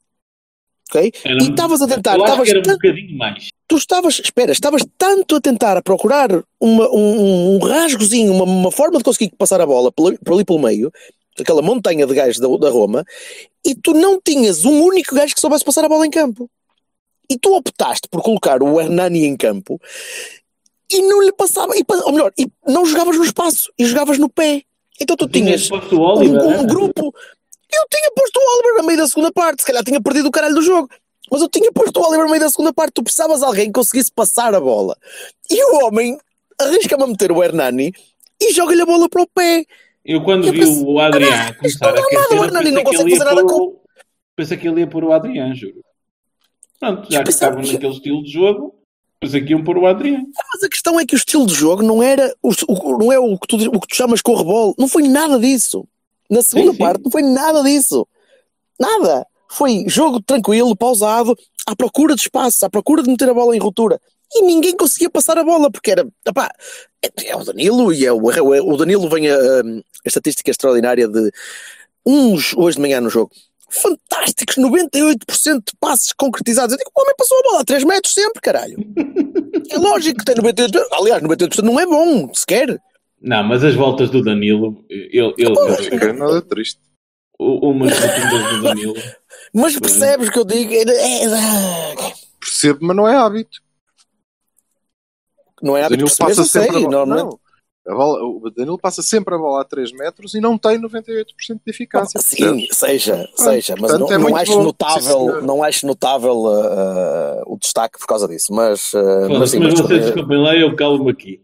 Ok? 0.92 1.12
Era, 1.24 1.42
e 1.42 1.48
estavas 1.48 1.80
a 1.82 1.86
tentar. 1.86 2.16
Eu 2.16 2.24
acho 2.24 2.42
que 2.42 2.50
era 2.50 2.60
um 2.60 2.72
bocadinho 2.72 3.16
mais 3.16 3.48
tu 3.70 3.76
estavas, 3.76 4.18
espera, 4.18 4.50
estavas 4.50 4.84
tanto 4.98 5.36
a 5.36 5.40
tentar 5.40 5.76
a 5.76 5.82
procurar 5.82 6.28
uma, 6.60 6.90
um, 6.90 7.54
um 7.54 7.58
rasgozinho, 7.58 8.32
uma, 8.32 8.42
uma, 8.42 8.72
forma 8.72 8.98
de 8.98 9.04
conseguir 9.04 9.30
passar 9.38 9.60
a 9.60 9.66
bola 9.66 9.92
por, 9.92 10.18
por 10.18 10.34
ali 10.34 10.44
pelo 10.44 10.58
meio, 10.58 10.90
aquela 11.38 11.62
montanha 11.62 12.04
de 12.04 12.12
gajos 12.12 12.40
da, 12.40 12.48
da, 12.56 12.68
Roma, 12.68 13.04
e 13.64 13.76
tu 13.76 13.94
não 13.94 14.20
tinhas 14.20 14.64
um 14.64 14.82
único 14.82 15.14
gajo 15.14 15.36
que 15.36 15.40
soubesse 15.40 15.64
passar 15.64 15.84
a 15.84 15.88
bola 15.88 16.04
em 16.04 16.10
campo. 16.10 16.50
E 17.30 17.38
tu 17.38 17.54
optaste 17.54 18.08
por 18.10 18.22
colocar 18.22 18.60
o 18.60 18.80
Hernani 18.80 19.24
em 19.24 19.36
campo 19.36 19.80
e 20.92 21.00
não 21.02 21.22
lhe 21.22 21.32
passava, 21.32 21.72
e, 21.76 21.84
ou 21.88 22.12
melhor, 22.12 22.32
e 22.36 22.48
não 22.66 22.84
jogavas 22.84 23.16
no 23.16 23.24
espaço, 23.24 23.72
e 23.78 23.86
jogavas 23.86 24.18
no 24.18 24.28
pé. 24.28 24.62
Então 25.00 25.16
tu 25.16 25.28
tinhas 25.28 25.70
um, 25.70 26.60
um 26.60 26.66
grupo. 26.66 27.14
Eu 27.72 27.86
tinha 27.90 28.10
posto 28.14 28.36
o 28.38 28.54
Oliver 28.54 28.76
na 28.76 28.82
meio 28.82 28.98
da 28.98 29.08
segunda 29.08 29.32
parte, 29.32 29.60
se 29.60 29.66
calhar 29.66 29.84
tinha 29.84 30.00
perdido 30.00 30.28
o 30.28 30.30
caralho 30.30 30.54
do 30.54 30.62
jogo. 30.62 30.88
Mas 31.30 31.40
eu 31.40 31.48
tinha 31.48 31.70
posto 31.72 32.00
o 32.00 32.06
Oliver 32.06 32.24
no 32.24 32.30
meio 32.30 32.40
da 32.40 32.50
segunda 32.50 32.72
parte. 32.72 32.94
Tu 32.94 33.02
precisavas 33.02 33.40
de 33.40 33.46
alguém 33.46 33.66
que 33.66 33.72
conseguisse 33.72 34.10
passar 34.12 34.54
a 34.54 34.60
bola. 34.60 34.96
E 35.48 35.64
o 35.64 35.86
homem 35.86 36.18
arrisca-me 36.60 37.04
a 37.04 37.06
meter 37.06 37.30
o 37.30 37.42
Hernani 37.42 37.92
e 38.40 38.52
joga-lhe 38.52 38.82
a 38.82 38.86
bola 38.86 39.08
para 39.08 39.22
o 39.22 39.26
pé. 39.28 39.64
Eu 40.04 40.22
quando 40.24 40.46
eu 40.46 40.52
vi 40.52 40.60
pensei, 40.60 40.84
o 40.84 40.98
Adriano 40.98 41.50
ah, 41.50 41.54
começar 41.54 41.86
a 41.86 42.00
aquecer, 42.00 42.40
o 42.40 42.44
Hernani 42.44 42.70
não 42.70 42.82
consegue 42.82 43.10
fazer 43.10 43.24
nada 43.24 43.44
com... 43.44 43.80
Pensei 44.34 44.56
que 44.56 44.66
ele 44.66 44.80
ia 44.80 44.86
pôr 44.86 45.04
o 45.04 45.12
Adriano, 45.12 45.54
juro. 45.54 45.84
Pronto, 46.78 47.12
já 47.12 47.22
que 47.22 47.30
estavam 47.30 47.60
naquele 47.60 47.92
estilo 47.92 48.22
de 48.24 48.32
jogo, 48.32 48.74
pensei 49.20 49.44
que 49.44 49.52
iam 49.52 49.62
pôr 49.62 49.76
o 49.76 49.86
Adriano. 49.86 50.26
Ah, 50.36 50.44
mas 50.54 50.64
a 50.64 50.68
questão 50.68 50.98
é 50.98 51.04
que 51.04 51.14
o 51.14 51.18
estilo 51.18 51.46
de 51.46 51.54
jogo 51.54 51.82
não 51.82 52.02
era 52.02 52.34
o, 52.42 52.50
o 52.68 52.98
não 52.98 53.12
é 53.12 53.18
o 53.18 53.38
que, 53.38 53.46
tu, 53.46 53.56
o 53.56 53.80
que 53.80 53.88
tu 53.88 53.94
chamas 53.94 54.22
correbol. 54.22 54.74
Não 54.78 54.88
foi 54.88 55.06
nada 55.06 55.38
disso. 55.38 55.86
Na 56.30 56.42
segunda 56.42 56.70
sim, 56.70 56.76
sim. 56.76 56.78
parte 56.78 57.02
não 57.04 57.10
foi 57.10 57.22
nada 57.22 57.62
disso. 57.62 58.06
Nada. 58.78 59.26
Foi 59.48 59.84
jogo 59.88 60.22
tranquilo, 60.22 60.76
pausado, 60.76 61.36
à 61.66 61.74
procura 61.74 62.14
de 62.14 62.20
espaço, 62.20 62.64
à 62.64 62.70
procura 62.70 63.02
de 63.02 63.10
meter 63.10 63.28
a 63.28 63.34
bola 63.34 63.54
em 63.56 63.58
ruptura. 63.58 64.00
E 64.32 64.42
ninguém 64.42 64.76
conseguia 64.76 65.10
passar 65.10 65.36
a 65.38 65.44
bola, 65.44 65.70
porque 65.70 65.90
era. 65.90 66.06
Opá, 66.28 66.50
é, 67.02 67.30
é 67.30 67.36
o 67.36 67.44
Danilo, 67.44 67.92
e 67.92 68.06
é 68.06 68.12
o, 68.12 68.30
é 68.30 68.40
o 68.40 68.76
Danilo 68.76 69.08
vem 69.08 69.28
a, 69.28 69.34
a, 69.34 69.38
a 69.38 70.06
estatística 70.06 70.50
extraordinária 70.50 71.08
de 71.08 71.32
uns 72.06 72.54
hoje 72.54 72.76
de 72.76 72.82
manhã 72.82 73.00
no 73.00 73.10
jogo 73.10 73.32
fantásticos, 73.70 74.56
98% 74.56 75.58
de 75.58 75.76
passes 75.80 76.12
concretizados. 76.12 76.72
Eu 76.72 76.78
digo, 76.78 76.90
o 76.94 77.00
homem 77.00 77.14
passou 77.16 77.38
a 77.38 77.42
bola 77.42 77.60
a 77.60 77.64
3 77.64 77.84
metros 77.84 78.12
sempre, 78.12 78.40
caralho. 78.40 78.76
é 79.70 79.78
lógico 79.78 80.18
que 80.18 80.24
tem 80.24 80.34
98%. 80.34 80.82
Aliás, 80.92 81.22
98% 81.22 81.62
não 81.62 81.78
é 81.78 81.86
bom, 81.86 82.32
sequer. 82.34 82.80
Não, 83.20 83.44
mas 83.44 83.62
as 83.62 83.74
voltas 83.74 84.08
do 84.10 84.22
Danilo, 84.22 84.84
ele. 84.88 85.10
ele, 85.12 85.34
ele... 85.36 86.04
É 86.04 86.12
nada 86.12 86.40
triste. 86.40 86.80
Umas 87.38 87.92
rotundas 87.98 88.50
do 88.50 88.62
Danilo. 88.62 88.94
Mas 89.52 89.78
percebes 89.78 90.28
o 90.28 90.32
que 90.32 90.38
eu 90.38 90.44
digo? 90.44 90.72
É, 90.72 91.24
é, 91.24 92.12
Percebo, 92.38 92.78
mas 92.82 92.96
não 92.96 93.08
é 93.08 93.16
hábito. 93.16 93.60
não 95.62 95.76
é 95.76 95.82
hábito 95.82 96.06
Danilo 96.06 96.08
perceber, 96.08 96.28
passa 96.28 96.40
eu 96.40 96.44
sei, 96.44 96.62
sempre 96.62 96.76
a 96.76 96.80
bola. 96.80 97.06
normalmente. 97.06 97.32
Não. 97.34 97.50
A 97.92 97.94
bola- 97.94 98.22
o 98.22 98.50
Danilo 98.50 98.78
passa 98.78 99.02
sempre 99.02 99.34
a 99.34 99.38
bola 99.38 99.62
a 99.62 99.64
3 99.64 99.90
metros 99.92 100.34
e 100.34 100.40
não 100.40 100.58
tem 100.58 100.78
98% 100.78 101.60
de 101.64 101.70
eficácia. 101.70 102.20
Sim, 102.20 102.66
seja, 102.70 103.26
seja, 103.34 103.74
mas 103.80 103.98
não, 103.98 104.12
é 104.12 104.18
não 104.18 104.36
acho 104.36 104.52
bom. 104.52 104.62
notável, 104.62 105.40
Sim, 105.40 105.46
não 105.46 105.62
acho 105.62 105.86
notável 105.86 106.36
uh, 106.44 107.42
o 107.46 107.56
destaque 107.58 107.98
por 107.98 108.06
causa 108.06 108.28
disso, 108.28 108.52
mas, 108.52 108.92
uh, 108.92 108.98
mas 108.98 109.28
Foda-se, 109.28 109.52
sim, 109.52 109.58
mas 109.60 109.72
mas, 109.72 109.80
vocês 109.80 110.04
desculpem 110.04 110.38
lá, 110.42 110.54
eu 110.54 110.76
calmo 110.76 111.08
aqui. 111.08 111.40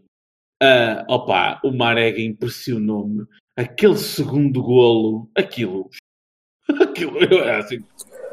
Ah, 0.61 1.05
opa, 1.07 1.59
o 1.63 1.71
Marega 1.71 2.21
impressionou-me. 2.21 3.25
Aquele 3.55 3.97
segundo 3.97 4.61
golo, 4.61 5.29
aquilo. 5.35 5.89
Aquilo, 6.81 7.17
eu 7.19 7.39
era 7.43 7.59
assim. 7.59 7.81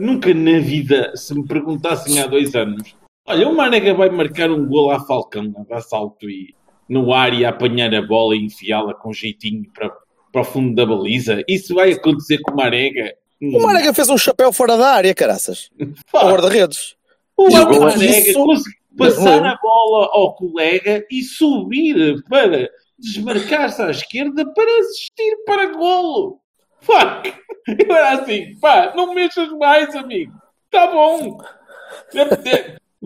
Nunca 0.00 0.34
na 0.34 0.58
vida, 0.58 1.12
se 1.16 1.32
me 1.34 1.46
perguntassem 1.46 2.20
há 2.20 2.26
dois 2.26 2.54
anos, 2.56 2.96
olha, 3.28 3.48
o 3.48 3.54
Marega 3.54 3.94
vai 3.94 4.10
marcar 4.10 4.50
um 4.50 4.66
golo 4.66 4.90
à 4.90 4.98
Falcão, 4.98 5.54
a 5.70 5.80
salto 5.80 6.28
e 6.28 6.52
no 6.88 7.12
ar 7.12 7.32
e 7.32 7.44
a 7.44 7.50
apanhar 7.50 7.94
a 7.94 8.02
bola 8.02 8.34
e 8.34 8.44
enfiá-la 8.44 8.92
com 8.92 9.12
jeitinho 9.12 9.70
para, 9.72 9.88
para 10.32 10.42
o 10.42 10.44
fundo 10.44 10.74
da 10.74 10.84
baliza. 10.84 11.42
Isso 11.48 11.74
vai 11.74 11.92
acontecer 11.92 12.38
com 12.38 12.52
o 12.52 12.56
Marega? 12.56 13.14
o 13.40 13.62
Marega 13.62 13.94
fez 13.94 14.08
um 14.08 14.18
chapéu 14.18 14.52
fora 14.52 14.76
da 14.76 14.90
área, 14.90 15.14
caraças, 15.14 15.70
ao 16.12 16.30
guarda-redes. 16.30 16.96
O 17.36 17.50
Marega 17.50 18.04
isso. 18.04 18.64
Passar 18.96 19.40
Gol. 19.40 19.48
a 19.48 19.56
bola 19.60 20.08
ao 20.12 20.34
colega 20.36 21.04
e 21.10 21.22
subir 21.22 22.22
para 22.28 22.68
desmarcar-se 22.98 23.82
à 23.82 23.90
esquerda 23.90 24.44
para 24.54 24.80
assistir 24.80 25.36
para 25.46 25.72
golo. 25.72 26.40
Fuck! 26.80 27.32
Eu 27.66 27.94
era 27.96 28.20
assim, 28.20 28.58
pá, 28.60 28.92
não 28.94 29.14
mexas 29.14 29.48
mais, 29.52 29.94
amigo. 29.96 30.32
Tá 30.70 30.86
bom. 30.90 31.38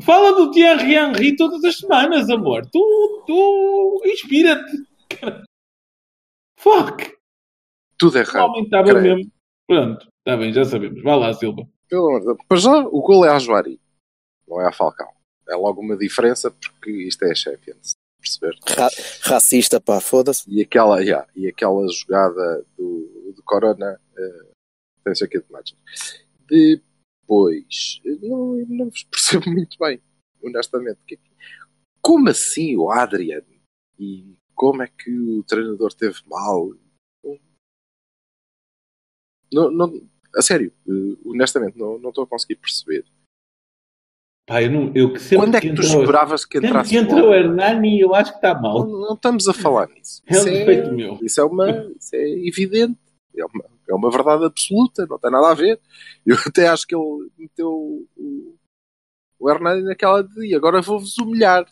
Fala 0.02 0.32
do 0.34 0.50
Thierry 0.50 0.94
Henry 0.94 1.36
todas 1.36 1.62
as 1.64 1.78
semanas, 1.78 2.28
amor. 2.30 2.66
Tu, 2.70 3.24
tu, 3.26 4.02
inspira-te. 4.06 4.76
Fuck! 6.58 7.12
Tudo 7.96 8.16
O 8.16 8.18
errado. 8.18 8.48
homem 8.50 8.64
estava 8.64 8.84
creio. 8.94 9.16
mesmo. 9.16 9.32
Pronto, 9.66 10.08
está 10.18 10.36
bem, 10.36 10.52
já 10.52 10.64
sabemos. 10.64 11.02
Vá 11.02 11.14
lá, 11.16 11.32
Silva. 11.34 11.62
Pelo 11.88 12.06
amor 12.08 12.20
de 12.20 12.26
Deus. 12.26 12.38
Para 12.48 12.58
já, 12.58 12.78
o 12.78 13.00
gol 13.00 13.24
é 13.24 13.30
a 13.30 13.38
Joari, 13.38 13.80
não 14.46 14.60
é 14.60 14.68
a 14.68 14.72
Falcão. 14.72 15.08
É 15.48 15.54
logo 15.56 15.80
uma 15.80 15.96
diferença 15.96 16.50
porque 16.50 16.90
isto 16.90 17.24
é 17.24 17.30
a 17.32 17.34
Champions. 17.34 17.92
Perceber? 18.20 18.58
Ra- 18.76 18.88
racista, 19.22 19.80
pá, 19.80 20.00
foda-se. 20.00 20.42
E 20.50 20.60
aquela, 20.60 21.00
yeah, 21.00 21.26
e 21.36 21.46
aquela 21.46 21.86
jogada 21.88 22.64
do, 22.76 23.32
do 23.34 23.42
Corona 23.44 23.98
eh, 24.16 24.50
tem 25.04 25.12
isso 25.12 25.24
aqui 25.24 25.40
de 25.40 25.50
match. 25.50 25.72
Depois, 26.48 28.00
eh, 28.04 28.18
não, 28.26 28.56
não 28.68 28.90
vos 28.90 29.04
percebo 29.10 29.48
muito 29.50 29.76
bem, 29.78 30.02
honestamente. 30.42 30.98
Que- 31.06 31.18
Como 32.02 32.28
assim 32.28 32.76
o 32.76 32.90
Adrian? 32.90 33.42
E 33.98 34.36
como 34.54 34.82
é 34.82 34.88
que 34.88 35.10
o 35.16 35.42
treinador 35.44 35.94
teve 35.94 36.18
mal? 36.26 36.72
Não, 39.52 39.70
não, 39.70 40.08
a 40.36 40.42
sério, 40.42 40.72
eh, 40.86 41.16
honestamente, 41.24 41.78
não, 41.78 41.98
não 41.98 42.10
estou 42.10 42.24
a 42.24 42.26
conseguir 42.26 42.56
perceber. 42.56 43.04
Pá, 44.48 44.62
eu, 44.62 44.70
não, 44.70 44.90
eu 44.94 45.12
que 45.12 45.36
Quando 45.36 45.54
é 45.56 45.60
que 45.60 45.68
tu 45.68 45.82
entrou- 45.82 46.00
esperavas 46.00 46.44
que 46.46 46.54
Sempre 46.56 46.68
entrasse 46.70 46.90
que 46.90 46.96
o 46.96 47.00
entra 47.02 47.24
o? 47.24 47.34
Hernani, 47.34 48.00
eu 48.00 48.14
acho 48.14 48.30
que 48.32 48.38
está 48.38 48.54
Não, 48.54 48.62
mal. 48.62 48.86
não 48.86 49.14
estamos 49.14 49.46
a 49.46 49.52
falar 49.52 49.86
nisso. 49.88 50.22
É 50.26 50.32
um 50.34 50.36
Isso 50.38 50.44
defeito 50.46 50.92
meu. 50.92 51.18
Isso 51.22 51.40
é, 51.40 51.44
uma, 51.44 51.70
isso 52.00 52.16
é 52.16 52.28
evidente. 52.48 52.98
É 53.36 53.44
uma, 53.44 53.64
é 53.88 53.94
uma 53.94 54.10
verdade 54.10 54.44
absoluta, 54.46 55.06
não 55.06 55.18
tem 55.18 55.30
nada 55.30 55.50
a 55.50 55.54
ver. 55.54 55.78
Eu 56.26 56.34
até 56.48 56.66
acho 56.66 56.86
que 56.86 56.96
ele 56.96 57.28
meteu 57.38 57.68
o, 58.16 58.54
o 59.38 59.50
Hernani 59.50 59.82
naquela 59.82 60.22
de 60.24 60.46
"E 60.46 60.54
agora 60.54 60.80
vou-vos 60.80 61.16
humilhar. 61.18 61.66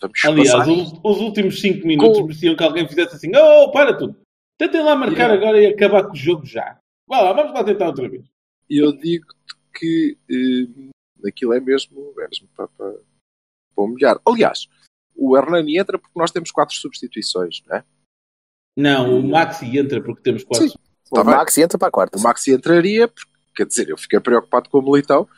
Vamos 0.00 0.24
Aliás, 0.24 0.68
os, 0.68 0.92
os 1.04 1.20
últimos 1.20 1.60
5 1.60 1.86
minutos 1.86 2.18
Com- 2.18 2.26
mereciam 2.26 2.56
que 2.56 2.62
alguém 2.64 2.88
fizesse 2.88 3.16
assim: 3.16 3.30
Oh, 3.36 3.70
para 3.72 3.96
tudo. 3.96 4.16
Tentem 4.58 4.82
lá 4.82 4.94
marcar 4.94 5.28
Yeah. 5.30 5.34
agora 5.34 5.60
e 5.60 5.66
acabar 5.66 6.04
com 6.04 6.12
o 6.12 6.16
jogo 6.16 6.46
já. 6.46 6.78
Vá 7.08 7.20
lá, 7.20 7.32
vamos 7.32 7.52
lá 7.52 7.64
tentar 7.64 7.86
outra 7.88 8.08
vez. 8.08 8.24
Eu 8.70 8.92
digo-te 8.92 9.34
que 9.74 10.16
eh, 10.30 10.90
aquilo 11.26 11.52
é 11.52 11.60
mesmo, 11.60 12.14
é 12.18 12.28
mesmo 12.28 12.48
para, 12.56 12.68
para, 12.68 12.92
para 12.92 13.84
humilhar. 13.84 14.20
Aliás, 14.26 14.66
o 15.16 15.36
Hernani 15.36 15.78
entra 15.78 15.98
porque 15.98 16.18
nós 16.18 16.30
temos 16.30 16.50
quatro 16.50 16.74
substituições, 16.74 17.62
não 17.66 17.76
é? 17.76 17.84
Não, 18.76 19.18
o 19.18 19.22
Maxi 19.28 19.78
entra 19.78 20.00
porque 20.02 20.22
temos 20.22 20.44
quatro. 20.44 20.68
Sim. 20.68 20.74
O 21.10 21.14
Tá 21.14 21.24
bem. 21.24 21.34
Max 21.34 21.58
entra 21.58 21.78
para 21.78 21.88
a 21.88 21.90
quarta. 21.90 22.16
O 22.18 22.22
Maxi 22.22 22.52
entraria, 22.52 23.06
porque, 23.06 23.30
quer 23.54 23.66
dizer, 23.66 23.88
eu 23.90 23.98
fiquei 23.98 24.18
preocupado 24.18 24.70
com 24.70 24.78
o 24.78 24.82
Militão. 24.82 25.28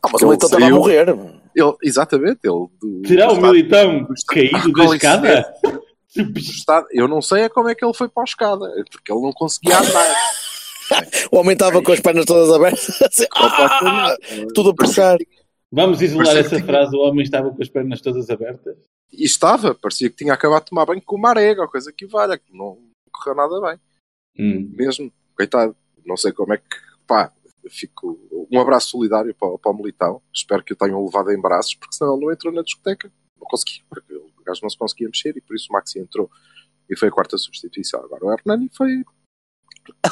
Ah, 0.00 0.08
mas 0.12 0.22
o 0.22 0.26
Militão 0.26 0.46
estava 0.48 0.64
a 0.64 0.70
morrer. 0.70 1.08
Ele, 1.08 1.74
exatamente, 1.82 2.38
ele 2.44 2.68
do, 2.80 3.02
Será 3.06 3.26
do 3.26 3.34
o 3.34 3.40
Militão 3.42 4.04
do 4.04 4.14
caído 4.28 4.72
da 4.72 4.86
Com 4.86 4.94
escada? 4.94 5.54
do 6.14 6.38
estado- 6.38 6.86
eu 6.92 7.08
não 7.08 7.20
sei 7.20 7.42
é 7.42 7.48
como 7.48 7.68
é 7.68 7.74
que 7.74 7.84
ele 7.84 7.94
foi 7.94 8.08
para 8.08 8.22
a 8.22 8.24
escada, 8.24 8.70
porque 8.92 9.12
ele 9.12 9.20
não 9.22 9.32
conseguia 9.32 9.76
andar. 9.78 10.14
O 11.32 11.38
homem 11.38 11.54
estava 11.54 11.82
com 11.82 11.92
as 11.92 11.98
pernas 11.98 12.26
todas 12.26 12.54
abertas, 12.54 13.00
assim, 13.00 13.24
ah, 13.34 14.14
tudo 14.54 14.68
a 14.70 14.74
puxar. 14.74 15.16
Vamos 15.74 16.00
isolar 16.00 16.26
Parecia 16.26 16.46
essa 16.46 16.60
que- 16.60 16.66
frase: 16.66 16.96
o 16.96 17.00
homem 17.00 17.22
estava 17.24 17.50
com 17.52 17.60
as 17.62 17.68
pernas 17.68 18.00
todas 18.00 18.30
abertas. 18.30 18.76
E 19.12 19.24
estava, 19.24 19.74
parecia 19.74 20.08
que 20.08 20.16
tinha 20.16 20.32
acabado 20.32 20.64
de 20.64 20.70
tomar 20.70 20.86
banho 20.86 21.02
com 21.02 21.16
uma 21.16 21.30
arega, 21.30 21.62
ou 21.62 21.68
coisa 21.68 21.92
que 21.92 22.06
valha, 22.06 22.38
que 22.38 22.56
não 22.56 22.78
correu 23.12 23.36
nada 23.36 23.60
bem. 23.60 23.80
Hum. 24.38 24.72
Mesmo, 24.76 25.12
coitado. 25.36 25.76
Não 26.04 26.16
sei 26.16 26.32
como 26.32 26.52
é 26.52 26.58
que, 26.58 26.64
pá, 27.06 27.32
fico. 27.68 28.18
Um 28.50 28.60
abraço 28.60 28.90
solidário 28.90 29.34
para, 29.34 29.48
o- 29.48 29.58
para 29.58 29.72
o 29.72 29.76
Militão. 29.76 30.22
Espero 30.32 30.62
que 30.62 30.72
o 30.72 30.76
tenham 30.76 31.04
levado 31.04 31.30
em 31.32 31.40
braços, 31.40 31.74
porque 31.74 31.94
senão 31.96 32.14
ele 32.16 32.24
não 32.26 32.32
entrou 32.32 32.52
na 32.52 32.62
discoteca. 32.62 33.10
Não 33.40 33.46
conseguia, 33.46 33.82
porque 33.88 34.14
o 34.14 34.30
gajo 34.44 34.60
não 34.62 34.70
se 34.70 34.78
conseguia 34.78 35.08
mexer 35.08 35.36
e 35.36 35.40
por 35.40 35.56
isso 35.56 35.66
o 35.70 35.72
Maxi 35.72 35.98
entrou 35.98 36.30
e 36.88 36.96
foi 36.96 37.08
a 37.08 37.12
quarta 37.12 37.36
substituição. 37.38 38.00
Agora 38.04 38.24
o 38.26 38.32
Hernani 38.32 38.70
foi. 38.76 39.02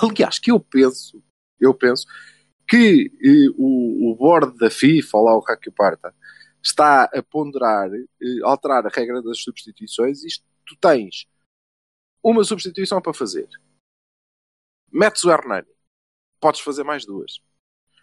Aliás, 0.03 0.39
que 0.39 0.51
eu 0.51 0.59
penso, 0.61 1.23
eu 1.61 1.73
penso 1.75 2.07
que 2.69 3.11
eh, 3.23 3.55
o, 3.59 4.11
o 4.13 4.17
board 4.17 4.57
da 4.59 4.71
FIFA, 4.71 5.19
ou 5.19 5.25
lá 5.25 5.37
o 5.37 5.41
Rack 5.41 5.71
Parta, 5.73 6.15
está 6.63 7.05
a 7.05 7.23
ponderar, 7.23 7.91
eh, 7.93 8.41
alterar 8.45 8.87
a 8.87 8.91
regra 8.91 9.21
das 9.23 9.41
substituições. 9.41 10.23
Isto 10.25 10.45
tu 10.65 10.77
tens 10.77 11.27
uma 12.23 12.45
substituição 12.45 13.01
para 13.01 13.13
fazer. 13.13 13.49
Metes 14.91 15.25
o 15.25 15.31
Hernani. 15.31 15.67
Podes 16.41 16.61
fazer 16.61 16.85
mais 16.85 17.05
duas. 17.05 17.41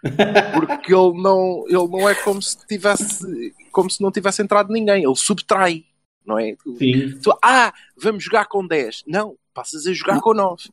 Porque 0.55 0.93
ele 0.93 1.21
não, 1.21 1.65
ele 1.67 1.87
não 1.87 2.07
é 2.07 2.15
como 2.15 2.41
se 2.41 2.57
tivesse 2.65 3.53
como 3.71 3.89
se 3.89 4.01
não 4.01 4.11
tivesse 4.11 4.41
entrado 4.41 4.71
ninguém. 4.71 5.03
Ele 5.03 5.15
subtrai. 5.15 5.85
Não 6.25 6.37
é? 6.37 6.55
Sim. 6.77 7.19
tu- 7.21 7.37
ah, 7.43 7.73
vamos 7.97 8.23
jogar 8.23 8.45
com 8.45 8.65
10. 8.65 9.03
Não, 9.07 9.37
passas 9.53 9.87
a 9.87 9.93
jogar 9.93 10.21
com 10.21 10.33
9. 10.33 10.69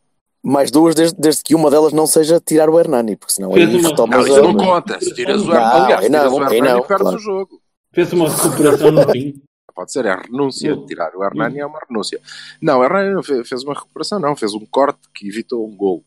Mais 0.48 0.70
duas, 0.70 0.94
desde, 0.94 1.16
desde 1.20 1.42
que 1.42 1.54
uma 1.54 1.70
delas 1.70 1.92
não 1.92 2.06
seja 2.06 2.38
tirar 2.40 2.70
o 2.70 2.78
Hernani, 2.78 3.16
porque 3.16 3.32
senão 3.34 3.52
Fez 3.52 3.68
aí 3.68 3.76
uma- 3.80 3.88
retomas 3.88 4.16
Não, 4.18 4.26
isso 4.26 4.38
a- 4.38 4.42
não 4.42 4.56
conta. 4.56 5.00
Se 5.00 5.14
tiras 5.14 5.42
o 5.42 5.50
Hernani, 5.52 5.74
aliás, 5.74 5.92
aí 5.98 6.04
se 6.04 6.10
tiras 6.10 6.30
não, 6.30 6.38
o 6.38 6.42
Hernani, 6.42 6.60
não, 6.60 6.82
perdes 6.82 7.02
claro. 7.02 7.16
o 7.16 7.20
jogo. 7.20 7.62
Fez 7.92 8.12
uma 8.12 8.28
recuperação 8.28 8.90
no 8.92 9.10
fim. 9.10 9.42
Pode 9.74 9.92
ser, 9.92 10.06
é 10.06 10.10
a 10.10 10.16
renúncia 10.22 10.74
de 10.76 10.86
tirar 10.86 11.14
o 11.14 11.22
Hernani 11.24 11.58
é 11.58 11.66
uma 11.66 11.78
renúncia. 11.86 12.20
Não, 12.62 12.78
o 12.80 12.84
Hernani 12.84 13.12
não 13.14 13.22
fe- 13.22 13.44
fez 13.44 13.62
uma 13.64 13.74
recuperação, 13.74 14.18
não, 14.20 14.34
fez 14.36 14.54
um 14.54 14.64
corte 14.64 15.00
que 15.14 15.28
evitou 15.28 15.66
um 15.68 15.76
golo. 15.76 16.02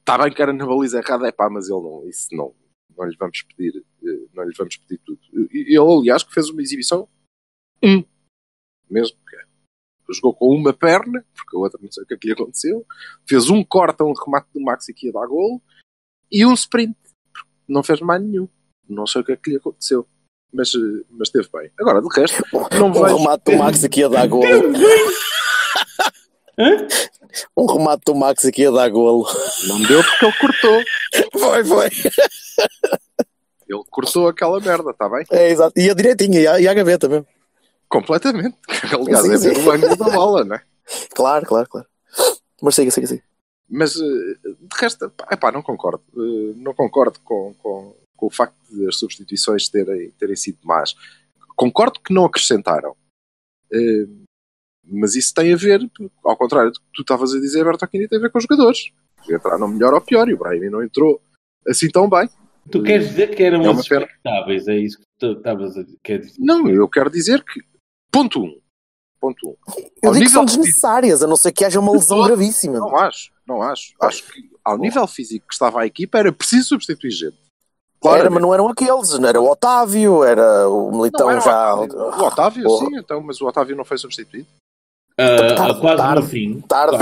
Está 0.00 0.16
bem 0.16 0.32
que 0.32 0.40
era 0.40 0.52
na 0.52 0.64
baliza 0.66 0.98
errada, 0.98 1.26
é 1.26 1.32
pá, 1.32 1.50
mas 1.50 1.68
ele 1.68 1.80
não, 1.80 2.06
isso 2.08 2.28
não, 2.32 2.54
não 2.96 3.04
lhe 3.06 3.16
vamos 3.18 3.42
pedir, 3.42 3.82
eh, 4.02 4.26
não 4.32 4.44
lhe 4.44 4.54
vamos 4.56 4.76
pedir 4.76 5.00
tudo. 5.04 5.18
E- 5.52 5.74
Ele, 5.76 5.78
aliás, 6.00 6.22
que 6.22 6.32
fez 6.32 6.48
uma 6.50 6.62
exibição 6.62 7.08
um, 7.82 8.02
mesmo, 8.88 9.16
jogou 10.14 10.34
com 10.34 10.54
uma 10.54 10.72
perna, 10.72 11.24
porque 11.34 11.56
a 11.56 11.60
outra 11.60 11.78
não 11.82 11.90
sei 11.90 12.02
o 12.04 12.06
que 12.06 12.14
é 12.14 12.16
que 12.16 12.26
lhe 12.28 12.32
aconteceu, 12.32 12.84
fez 13.28 13.50
um 13.50 13.62
corte 13.64 14.00
a 14.02 14.04
um 14.04 14.12
remate 14.12 14.48
do 14.54 14.60
Maxi 14.60 14.92
que 14.94 15.06
ia 15.06 15.12
dar 15.12 15.26
golo, 15.26 15.60
e 16.30 16.44
um 16.46 16.54
sprint, 16.54 16.96
porque 17.32 17.48
não 17.68 17.82
fez 17.82 18.00
mais 18.00 18.22
nenhum. 18.22 18.48
Não 18.88 19.06
sei 19.06 19.20
o 19.22 19.24
que 19.24 19.32
é 19.32 19.36
que 19.36 19.50
lhe 19.50 19.56
aconteceu. 19.56 20.06
Mas, 20.52 20.72
mas 21.10 21.28
esteve 21.28 21.48
bem. 21.52 21.70
Agora, 21.80 22.00
de 22.00 22.08
resto, 22.14 22.42
não 22.78 22.88
Um 22.88 22.92
vejo. 22.92 23.16
remate 23.16 23.44
do 23.44 23.58
Max 23.58 23.82
aqui 23.84 24.04
a 24.04 24.08
dar 24.08 24.26
golo. 24.28 24.44
Um 27.56 27.66
remate 27.66 28.02
do 28.06 28.14
Max 28.14 28.44
aqui 28.44 28.64
a 28.66 28.70
dar 28.70 28.88
golo. 28.90 29.26
Não 29.66 29.82
deu 29.82 30.02
porque 30.04 30.24
ele 30.24 30.34
cortou. 30.38 30.82
Foi, 31.40 31.64
foi. 31.64 31.88
Ele 33.68 33.82
cortou 33.90 34.28
aquela 34.28 34.60
merda, 34.60 34.90
está 34.90 35.08
bem? 35.08 35.24
É, 35.32 35.50
exato. 35.50 35.72
E 35.76 35.90
a 35.90 35.94
direitinha, 35.94 36.40
e 36.40 36.46
a, 36.46 36.60
e 36.60 36.68
a 36.68 36.74
gaveta 36.74 37.08
mesmo. 37.08 37.26
Completamente. 37.94 38.56
Aliás, 38.92 39.24
Sim, 39.24 39.32
é 39.34 39.38
sim. 39.38 39.48
ver 39.50 39.58
o 39.66 39.70
ângulo 39.70 39.96
da 39.96 40.04
bola, 40.10 40.44
não 40.44 40.56
é? 40.56 40.62
Claro, 41.14 41.46
claro, 41.46 41.68
claro. 41.68 41.86
Mas 42.60 42.74
siga, 42.74 42.90
siga, 42.90 43.06
siga. 43.06 43.22
Mas, 43.70 43.94
eh, 43.96 44.34
de 44.42 44.76
resto, 44.80 45.08
pá, 45.10 45.28
epá, 45.30 45.52
não 45.52 45.62
concordo. 45.62 46.02
Eh, 46.16 46.54
Não 46.56 46.74
concordo 46.74 47.18
com, 47.20 47.54
com, 47.54 47.94
com 48.16 48.26
o 48.26 48.30
facto 48.30 48.54
de 48.70 48.88
as 48.88 48.96
substituições 48.98 49.68
terem, 49.68 50.10
terem 50.18 50.34
sido 50.36 50.58
más. 50.64 50.94
Concordo 51.56 52.00
que 52.00 52.12
não 52.12 52.24
acrescentaram. 52.24 52.96
Eh, 53.72 54.06
Mas 54.86 55.14
isso 55.14 55.32
tem 55.32 55.52
a 55.52 55.56
ver, 55.56 55.80
ao 56.24 56.36
contrário 56.36 56.72
do 56.72 56.78
que 56.80 56.86
tu 56.94 57.02
estavas 57.02 57.32
a 57.32 57.40
dizer, 57.40 57.60
Alberto 57.60 57.84
Aquino, 57.84 58.08
tem 58.08 58.18
a 58.18 58.22
ver 58.22 58.30
com 58.30 58.38
os 58.38 58.44
jogadores. 58.44 58.90
Entraram 59.30 59.68
melhor 59.68 59.94
ou 59.94 60.00
pior 60.00 60.28
e 60.28 60.34
o 60.34 60.38
Brahim 60.38 60.68
não 60.68 60.82
entrou 60.82 61.20
assim 61.66 61.88
tão 61.88 62.08
bem. 62.10 62.28
Tu 62.70 62.82
queres 62.82 63.08
dizer 63.08 63.34
que 63.34 63.42
eram 63.42 63.62
É 63.62 63.70
expectáveis, 63.72 64.68
é 64.68 64.76
isso 64.76 64.98
que 64.98 65.04
tu 65.18 65.32
estavas 65.32 65.76
a 65.78 65.84
quer 66.02 66.18
dizer. 66.20 66.34
Não, 66.38 66.68
eu 66.68 66.88
quero 66.88 67.10
dizer 67.10 67.42
que, 67.44 67.60
ponto 68.14 68.40
um, 68.42 68.60
Ponto 69.20 69.46
1. 69.46 69.50
Um. 69.50 69.54
Eu 70.02 70.08
Ao 70.10 70.12
digo 70.14 70.26
que 70.26 70.30
são 70.32 70.44
desnecessárias, 70.44 71.22
a 71.22 71.26
não 71.26 71.36
ser 71.36 71.50
que 71.52 71.64
haja 71.64 71.80
uma 71.80 71.92
lesão 71.92 72.18
todo. 72.18 72.26
gravíssima. 72.26 72.78
Não 72.78 72.94
acho, 72.96 73.30
não 73.46 73.62
acho. 73.62 73.94
Acho 74.00 74.22
que 74.30 74.50
ao 74.62 74.76
nível 74.76 75.06
físico 75.06 75.46
que 75.48 75.54
estava 75.54 75.80
a 75.80 75.86
equipa 75.86 76.18
era 76.18 76.30
preciso 76.32 76.68
substituir 76.68 77.10
gente. 77.10 77.36
Era, 78.04 78.28
mas 78.28 78.42
não 78.42 78.52
eram 78.52 78.68
aqueles, 78.68 79.18
não 79.18 79.26
era 79.26 79.40
o 79.40 79.50
Otávio, 79.50 80.22
era 80.24 80.68
o 80.68 80.90
Militão 80.92 81.26
Não 81.26 81.30
era 81.30 81.40
o 81.40 81.42
já. 81.44 81.74
Otávio. 81.74 81.98
O 81.98 82.26
Otávio, 82.26 82.64
Porra. 82.64 82.86
sim, 82.86 82.96
então, 82.98 83.20
mas 83.22 83.40
o 83.40 83.46
Otávio 83.46 83.74
não 83.74 83.84
foi 83.84 83.96
substituído. 83.96 84.46
Ah, 85.16 85.54
Tarde, 85.56 85.80
quase 85.80 85.96
tarde, 85.96 86.20
no 86.20 86.26
fim. 86.28 86.60
tarde. 86.68 86.96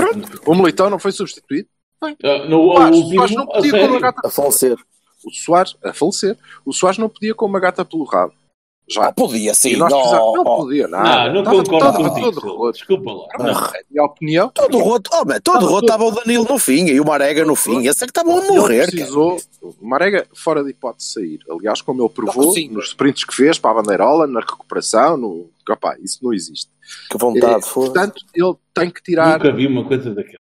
O 0.45 0.55
Militão 0.55 0.89
não 0.89 0.99
foi 0.99 1.11
substituído. 1.11 1.67
Ah, 2.01 2.07
no, 2.47 2.69
o 2.71 2.75
Soares, 3.03 3.35
não 3.35 3.43
a 3.43 3.47
podia 3.47 3.71
com 3.71 3.85
uma 3.85 3.99
gata. 3.99 4.21
A 4.25 4.29
falecer. 4.29 4.77
O 5.25 5.31
Soares, 5.31 5.75
a 5.83 5.93
falecer, 5.93 6.37
o 6.65 6.71
Soares 6.71 6.97
não 6.97 7.09
podia 7.09 7.35
com 7.35 7.45
uma 7.47 7.59
gata 7.59 7.83
pelo 7.83 8.05
rabo. 8.05 8.33
Já. 8.85 9.07
Ah, 9.07 9.13
podia 9.13 9.53
sim. 9.53 9.77
nós 9.77 9.89
não, 9.89 10.33
não 10.33 10.43
podia 10.43 10.87
nada. 10.89 11.31
Não, 11.31 11.41
não 11.41 11.61
Estava 11.61 11.63
concordo 11.63 11.97
todo- 11.97 12.09
contigo. 12.09 12.31
todo 12.41 12.55
roto. 12.57 12.77
Desculpa 12.77 13.11
lá. 13.13 13.27
Na 13.39 13.71
minha 13.89 14.03
opinião, 14.03 14.49
Todo 14.49 14.77
roto, 14.79 15.09
oh, 15.13 15.25
man, 15.25 15.39
todo 15.41 15.55
Estava 15.55 15.65
roto 15.71 15.85
estava 15.85 16.03
o 16.03 16.11
Danilo 16.11 16.45
no 16.49 16.59
fim 16.59 16.85
e 16.87 16.99
o 16.99 17.05
Marega 17.05 17.45
no 17.45 17.55
fim. 17.55 17.87
Esse 17.87 18.03
é 18.03 18.07
que 18.07 18.11
estavam 18.11 18.37
a 18.39 18.41
morrer, 18.45 18.85
precisou. 18.91 19.39
O 19.61 19.73
Marega, 19.87 20.27
fora 20.35 20.63
de 20.63 20.71
hipótese 20.71 21.07
de 21.07 21.13
sair. 21.13 21.39
Aliás, 21.49 21.81
como 21.81 22.03
ele 22.03 22.09
provou 22.09 22.45
Não, 22.47 22.51
sim. 22.51 22.67
nos 22.69 22.87
sprints 22.87 23.23
que 23.23 23.33
fez 23.33 23.57
para 23.57 23.71
a 23.71 23.81
bandeirola, 23.81 24.27
na 24.27 24.41
recuperação, 24.41 25.15
no... 25.15 25.49
Opa, 25.69 25.95
isso 26.01 26.19
não 26.21 26.33
existe. 26.33 26.69
Que 27.09 27.17
vontade, 27.17 27.55
Eh, 27.55 27.61
foi. 27.61 27.85
portanto, 27.85 28.21
ele 28.35 28.53
tem 28.73 28.91
que 28.91 29.01
tirar. 29.01 29.39
Nunca 29.39 29.53
vi 29.55 29.65
uma 29.65 29.87
coisa 29.87 30.13
daquela. 30.13 30.37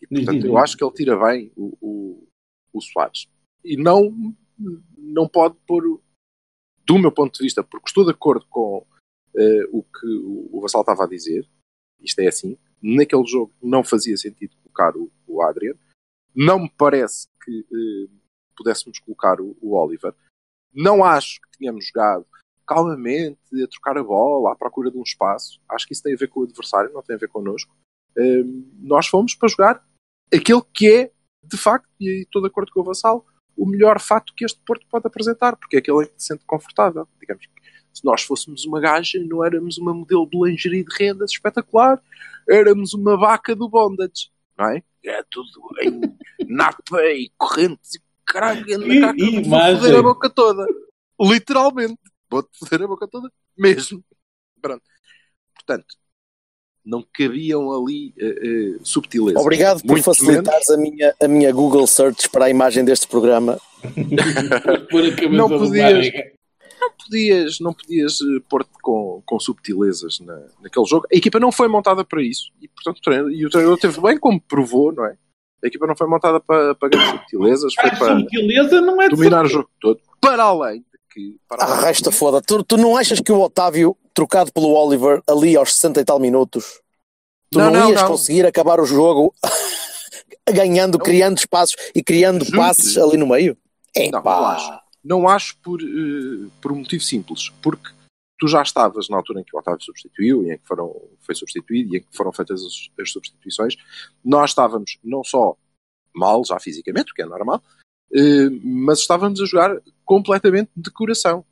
E, 0.00 0.06
portanto, 0.06 0.46
eu 0.46 0.56
acho 0.56 0.76
que 0.76 0.84
ele 0.84 0.92
tira 0.92 1.16
bem 1.16 1.50
o, 1.56 1.76
o, 1.80 2.28
o 2.72 2.80
Soares. 2.80 3.26
E 3.64 3.76
não, 3.76 4.12
não 4.96 5.28
pode 5.28 5.56
pôr, 5.66 6.00
do 6.90 6.98
meu 6.98 7.12
ponto 7.12 7.38
de 7.38 7.44
vista, 7.44 7.62
porque 7.62 7.88
estou 7.88 8.04
de 8.04 8.10
acordo 8.10 8.44
com 8.50 8.84
eh, 9.36 9.64
o 9.70 9.80
que 9.80 10.06
o, 10.52 10.60
Vassal 10.60 10.80
estava 10.80 11.04
a 11.04 11.08
dizer, 11.08 11.48
isto 12.00 12.18
é 12.18 12.26
assim, 12.26 12.58
naquele 12.82 13.24
jogo 13.24 13.52
não 13.62 13.84
fazia 13.84 14.16
sentido 14.16 14.56
colocar 14.64 14.96
o, 14.96 15.08
o 15.24 15.40
Adrian, 15.40 15.74
não 16.34 16.58
me 16.58 16.70
parece 16.76 17.28
que 17.44 17.60
eh, 17.60 18.10
pudéssemos 18.56 18.98
colocar 18.98 19.40
o, 19.40 19.56
o 19.60 19.76
Oliver, 19.76 20.12
não 20.74 21.04
acho 21.04 21.40
que 21.42 21.58
tínhamos 21.58 21.86
jogado 21.86 22.26
calmamente, 22.66 23.38
a 23.62 23.68
trocar 23.68 23.96
a 23.96 24.02
bola, 24.02 24.52
à 24.52 24.56
procura 24.56 24.90
de 24.90 24.98
um 24.98 25.02
espaço, 25.02 25.60
acho 25.68 25.86
que 25.86 25.92
isso 25.92 26.02
tem 26.02 26.14
a 26.14 26.16
ver 26.16 26.28
com 26.28 26.40
o 26.40 26.44
adversário, 26.44 26.92
não 26.92 27.02
tem 27.02 27.14
a 27.14 27.18
ver 27.18 27.28
connosco. 27.28 27.72
Eh, 28.16 28.42
nós 28.80 29.06
fomos 29.06 29.34
para 29.36 29.48
jogar 29.48 29.84
aquele 30.34 30.62
que 30.74 30.92
é, 30.92 31.12
de 31.44 31.56
facto, 31.56 31.88
e 32.00 32.08
aí 32.08 32.22
estou 32.22 32.42
de 32.42 32.48
acordo 32.48 32.72
com 32.72 32.80
o 32.80 32.84
Vassal, 32.84 33.24
o 33.56 33.66
melhor 33.66 34.00
fato 34.00 34.32
que 34.34 34.44
este 34.44 34.60
Porto 34.64 34.86
pode 34.90 35.06
apresentar, 35.06 35.56
porque 35.56 35.76
é 35.76 35.78
aquele 35.78 36.04
em 36.04 36.06
que 36.06 36.14
se 36.18 36.28
sente 36.28 36.44
confortável. 36.46 37.06
Digamos 37.20 37.46
que 37.46 37.52
se 37.92 38.04
nós 38.04 38.22
fôssemos 38.22 38.64
uma 38.64 38.80
gaja, 38.80 39.18
não 39.24 39.44
éramos 39.44 39.78
uma 39.78 39.92
modelo 39.92 40.28
de 40.28 40.38
lingerie 40.38 40.84
de 40.84 40.94
rendas 40.96 41.30
espetacular, 41.32 42.00
éramos 42.48 42.94
uma 42.94 43.16
vaca 43.16 43.54
do 43.54 43.68
bondage, 43.68 44.30
não 44.56 44.70
é? 44.70 44.82
É 45.04 45.22
tudo 45.30 45.48
em 45.82 46.00
napa 46.48 47.02
e 47.04 47.30
correntes 47.36 47.94
e 47.94 48.00
caralho, 48.24 48.64
E- 48.92 49.00
caca, 49.00 49.16
e 49.18 49.44
foder 49.44 49.96
a 49.98 50.02
boca 50.02 50.30
toda. 50.30 50.66
Literalmente. 51.20 51.98
Vou-te 52.30 52.56
foder 52.58 52.82
a 52.82 52.86
boca 52.86 53.08
toda, 53.08 53.30
mesmo. 53.56 54.04
Pronto. 54.60 54.82
Portanto, 55.54 55.96
não 56.84 57.04
cabiam 57.12 57.72
ali 57.72 58.14
eh, 58.18 58.26
eh, 58.26 58.78
subtilezas. 58.82 59.40
Obrigado 59.40 59.80
por 59.82 59.92
Muito 59.92 60.04
facilitares 60.04 60.70
a 60.70 60.76
minha, 60.76 61.14
a 61.22 61.28
minha 61.28 61.52
Google 61.52 61.86
Search 61.86 62.28
para 62.30 62.46
a 62.46 62.50
imagem 62.50 62.84
deste 62.84 63.06
programa. 63.06 63.58
Não 65.30 65.48
podias. 65.48 66.12
Não 66.80 66.90
podias, 67.04 67.60
não 67.60 67.74
podias 67.74 68.18
eh, 68.20 68.42
pôr-te 68.48 68.70
com, 68.82 69.22
com 69.24 69.40
subtilezas 69.40 70.20
na, 70.20 70.38
naquele 70.62 70.86
jogo. 70.86 71.06
A 71.12 71.16
equipa 71.16 71.38
não 71.38 71.52
foi 71.52 71.68
montada 71.68 72.04
para 72.04 72.22
isso. 72.22 72.50
E, 72.60 72.68
portanto, 72.68 72.98
o 72.98 73.00
treinador, 73.02 73.32
e 73.32 73.44
o 73.44 73.50
treinador 73.50 73.78
teve 73.78 74.00
bem 74.00 74.18
como 74.18 74.40
provou, 74.40 74.92
não 74.92 75.04
é? 75.04 75.16
A 75.62 75.66
equipa 75.66 75.86
não 75.86 75.94
foi 75.94 76.06
montada 76.06 76.40
para, 76.40 76.74
para 76.74 76.88
grandes 76.88 77.10
subtilezas, 77.10 77.74
foi 77.74 77.90
A 77.90 77.96
para 77.96 78.18
subtileza 78.18 78.80
não 78.80 79.00
é 79.00 79.08
dominar 79.10 79.44
o 79.44 79.48
jogo 79.48 79.68
todo. 79.78 80.00
Para 80.20 80.42
além 80.42 80.84
que... 81.10 81.36
Para 81.48 81.64
Ah, 81.64 81.80
resta 81.80 82.10
foda. 82.10 82.40
Tu, 82.40 82.62
tu 82.64 82.76
não 82.76 82.96
achas 82.96 83.20
que 83.20 83.32
o 83.32 83.40
Otávio, 83.40 83.96
trocado 84.14 84.52
pelo 84.52 84.72
Oliver 84.72 85.22
ali 85.28 85.56
aos 85.56 85.74
60 85.74 86.00
e 86.00 86.04
tal 86.04 86.18
minutos, 86.18 86.80
tu 87.50 87.58
Não, 87.58 87.70
não, 87.70 87.80
não, 87.80 87.90
ias 87.90 88.00
não. 88.02 88.08
conseguir 88.08 88.46
acabar 88.46 88.80
o 88.80 88.86
jogo 88.86 89.34
ganhando, 90.52 90.98
criando 90.98 91.38
espaços 91.38 91.76
e 91.94 92.02
criando 92.02 92.44
Juro-te. 92.44 92.56
passes 92.56 92.96
ali 92.96 93.16
no 93.16 93.26
meio? 93.26 93.56
É 93.94 94.10
Não, 94.10 94.22
não 94.22 94.46
acho. 94.46 94.80
Não 95.02 95.28
acho 95.28 95.56
por, 95.62 95.80
eh, 95.80 96.48
por 96.60 96.72
um 96.72 96.76
motivo 96.76 97.02
simples. 97.02 97.50
Porque 97.62 97.90
tu 98.38 98.46
já 98.48 98.62
estavas 98.62 99.08
na 99.08 99.16
altura 99.16 99.40
em 99.40 99.44
que 99.44 99.54
o 99.54 99.58
Otávio 99.58 99.82
substituiu 99.82 100.44
e 100.44 100.52
em 100.52 100.58
que 100.58 100.66
foram, 100.66 100.94
foi 101.20 101.34
substituído 101.34 101.94
e 101.94 101.98
em 101.98 102.00
que 102.00 102.16
foram 102.16 102.32
feitas 102.32 102.62
as, 102.62 102.88
as 103.00 103.10
substituições. 103.10 103.76
Nós 104.24 104.50
estávamos 104.50 104.98
não 105.02 105.24
só 105.24 105.56
mal, 106.14 106.44
já 106.44 106.58
fisicamente, 106.58 107.12
o 107.12 107.14
que 107.14 107.22
é 107.22 107.26
normal, 107.26 107.62
mas 108.62 109.00
estávamos 109.00 109.40
a 109.40 109.44
jogar 109.46 109.76
completamente 110.04 110.70
de 110.76 110.90
coração. 110.90 111.44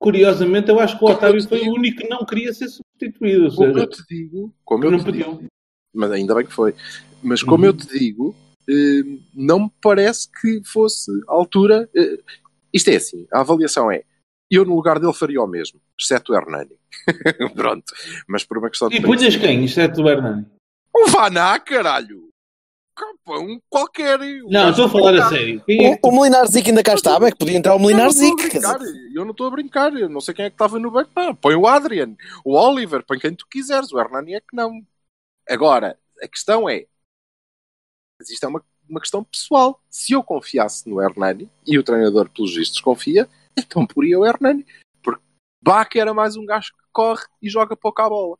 Curiosamente, 0.00 0.68
eu 0.70 0.78
acho 0.80 0.98
que 0.98 1.04
o 1.04 1.06
Como 1.06 1.14
Otávio 1.18 1.48
foi 1.48 1.58
o 1.60 1.62
digo. 1.62 1.74
único 1.76 1.98
que 2.02 2.08
não 2.08 2.24
queria 2.26 2.52
ser 2.52 2.68
substituído. 2.68 3.54
Como 3.54 3.78
eu 3.78 3.86
te 3.86 4.02
digo, 4.08 4.54
como 4.64 4.84
eu 4.84 4.90
não 4.90 4.98
te 4.98 5.04
pediu. 5.06 5.34
digo, 5.36 5.44
mas 5.94 6.10
ainda 6.12 6.34
bem 6.34 6.44
que 6.46 6.52
foi. 6.52 6.74
Mas 7.22 7.42
como 7.42 7.64
Uhum. 7.64 7.70
eu 7.70 7.72
te 7.76 7.86
digo, 7.98 8.34
eh, 8.68 9.02
não 9.34 9.60
me 9.60 9.70
parece 9.80 10.28
que 10.40 10.60
fosse 10.64 11.10
a 11.28 11.32
altura. 11.32 11.88
eh, 11.96 12.18
isto 12.72 12.88
é 12.90 12.96
assim, 12.96 13.26
a 13.32 13.40
avaliação 13.40 13.90
é. 13.90 14.02
Eu, 14.50 14.64
no 14.64 14.74
lugar 14.76 14.98
dele, 15.00 15.12
faria 15.14 15.40
o 15.40 15.46
mesmo, 15.46 15.80
exceto 15.98 16.32
o 16.32 16.36
Hernani. 16.36 16.76
Pronto. 17.56 17.84
Mas 18.28 18.44
por 18.44 18.58
uma 18.58 18.68
questão 18.68 18.88
de. 18.88 18.96
E 18.96 19.02
punhas 19.02 19.36
quem? 19.36 19.64
Exceto 19.64 20.02
o 20.02 20.08
Hernani. 20.08 20.44
Um 20.94 21.06
Vaná, 21.10 21.58
caralho! 21.58 22.23
Um 23.26 23.60
qualquer. 23.68 24.20
um 24.20 24.48
Não, 24.48 24.70
estou 24.70 24.86
a 24.86 24.88
falar 24.88 25.14
a 25.16 25.28
sério. 25.28 25.62
Quem 25.64 25.86
é 25.86 25.98
O, 26.02 26.08
o 26.08 26.12
Melinar 26.12 26.46
Zic 26.46 26.68
ainda 26.68 26.82
cá 26.82 26.94
estava, 26.94 27.26
é 27.26 27.32
que 27.32 27.38
podia 27.38 27.56
entrar 27.56 27.74
o 27.74 27.76
Eu 27.76 27.80
Melinar 27.80 28.04
não 28.04 28.10
estou 28.10 28.26
a 28.26 28.30
Zic. 28.30 28.36
quer 28.36 28.60
brincar, 28.60 28.78
dizer. 28.78 29.12
Eu 29.14 29.24
não 29.24 29.30
estou 29.32 29.46
a 29.46 29.50
brincar. 29.50 29.92
Eu 29.94 30.08
não 30.08 30.20
sei 30.20 30.34
quem 30.34 30.44
é 30.44 30.50
que 30.50 30.54
estava 30.54 30.78
no 30.78 30.90
banco. 30.90 31.10
Põe 31.40 31.54
o 31.54 31.66
Adrian, 31.66 32.14
o 32.44 32.54
Oliver, 32.54 33.04
põe 33.04 33.18
quem 33.18 33.34
tu 33.34 33.46
quiseres. 33.48 33.92
O 33.92 33.98
Hernani 33.98 34.34
é 34.34 34.40
que 34.40 34.54
não. 34.54 34.80
Agora, 35.48 35.98
a 36.22 36.28
questão 36.28 36.68
é. 36.68 36.86
Mas 38.20 38.30
isto 38.30 38.44
é 38.44 38.48
uma, 38.48 38.64
uma 38.88 39.00
questão 39.00 39.24
pessoal. 39.24 39.82
Se 39.90 40.12
eu 40.12 40.22
confiasse 40.22 40.88
no 40.88 41.02
Hernani, 41.02 41.50
e 41.66 41.78
o 41.78 41.82
treinador, 41.82 42.30
pelos 42.30 42.54
vistos, 42.54 42.80
confia, 42.80 43.28
então 43.56 43.86
poria 43.86 44.18
o 44.18 44.24
Hernani. 44.24 44.64
Porque 45.02 45.22
Bach 45.62 45.88
era 45.96 46.14
mais 46.14 46.36
um 46.36 46.46
gajo 46.46 46.68
que 46.72 46.84
corre 46.92 47.24
e 47.42 47.50
joga 47.50 47.76
pouca 47.76 48.08
bola. 48.08 48.38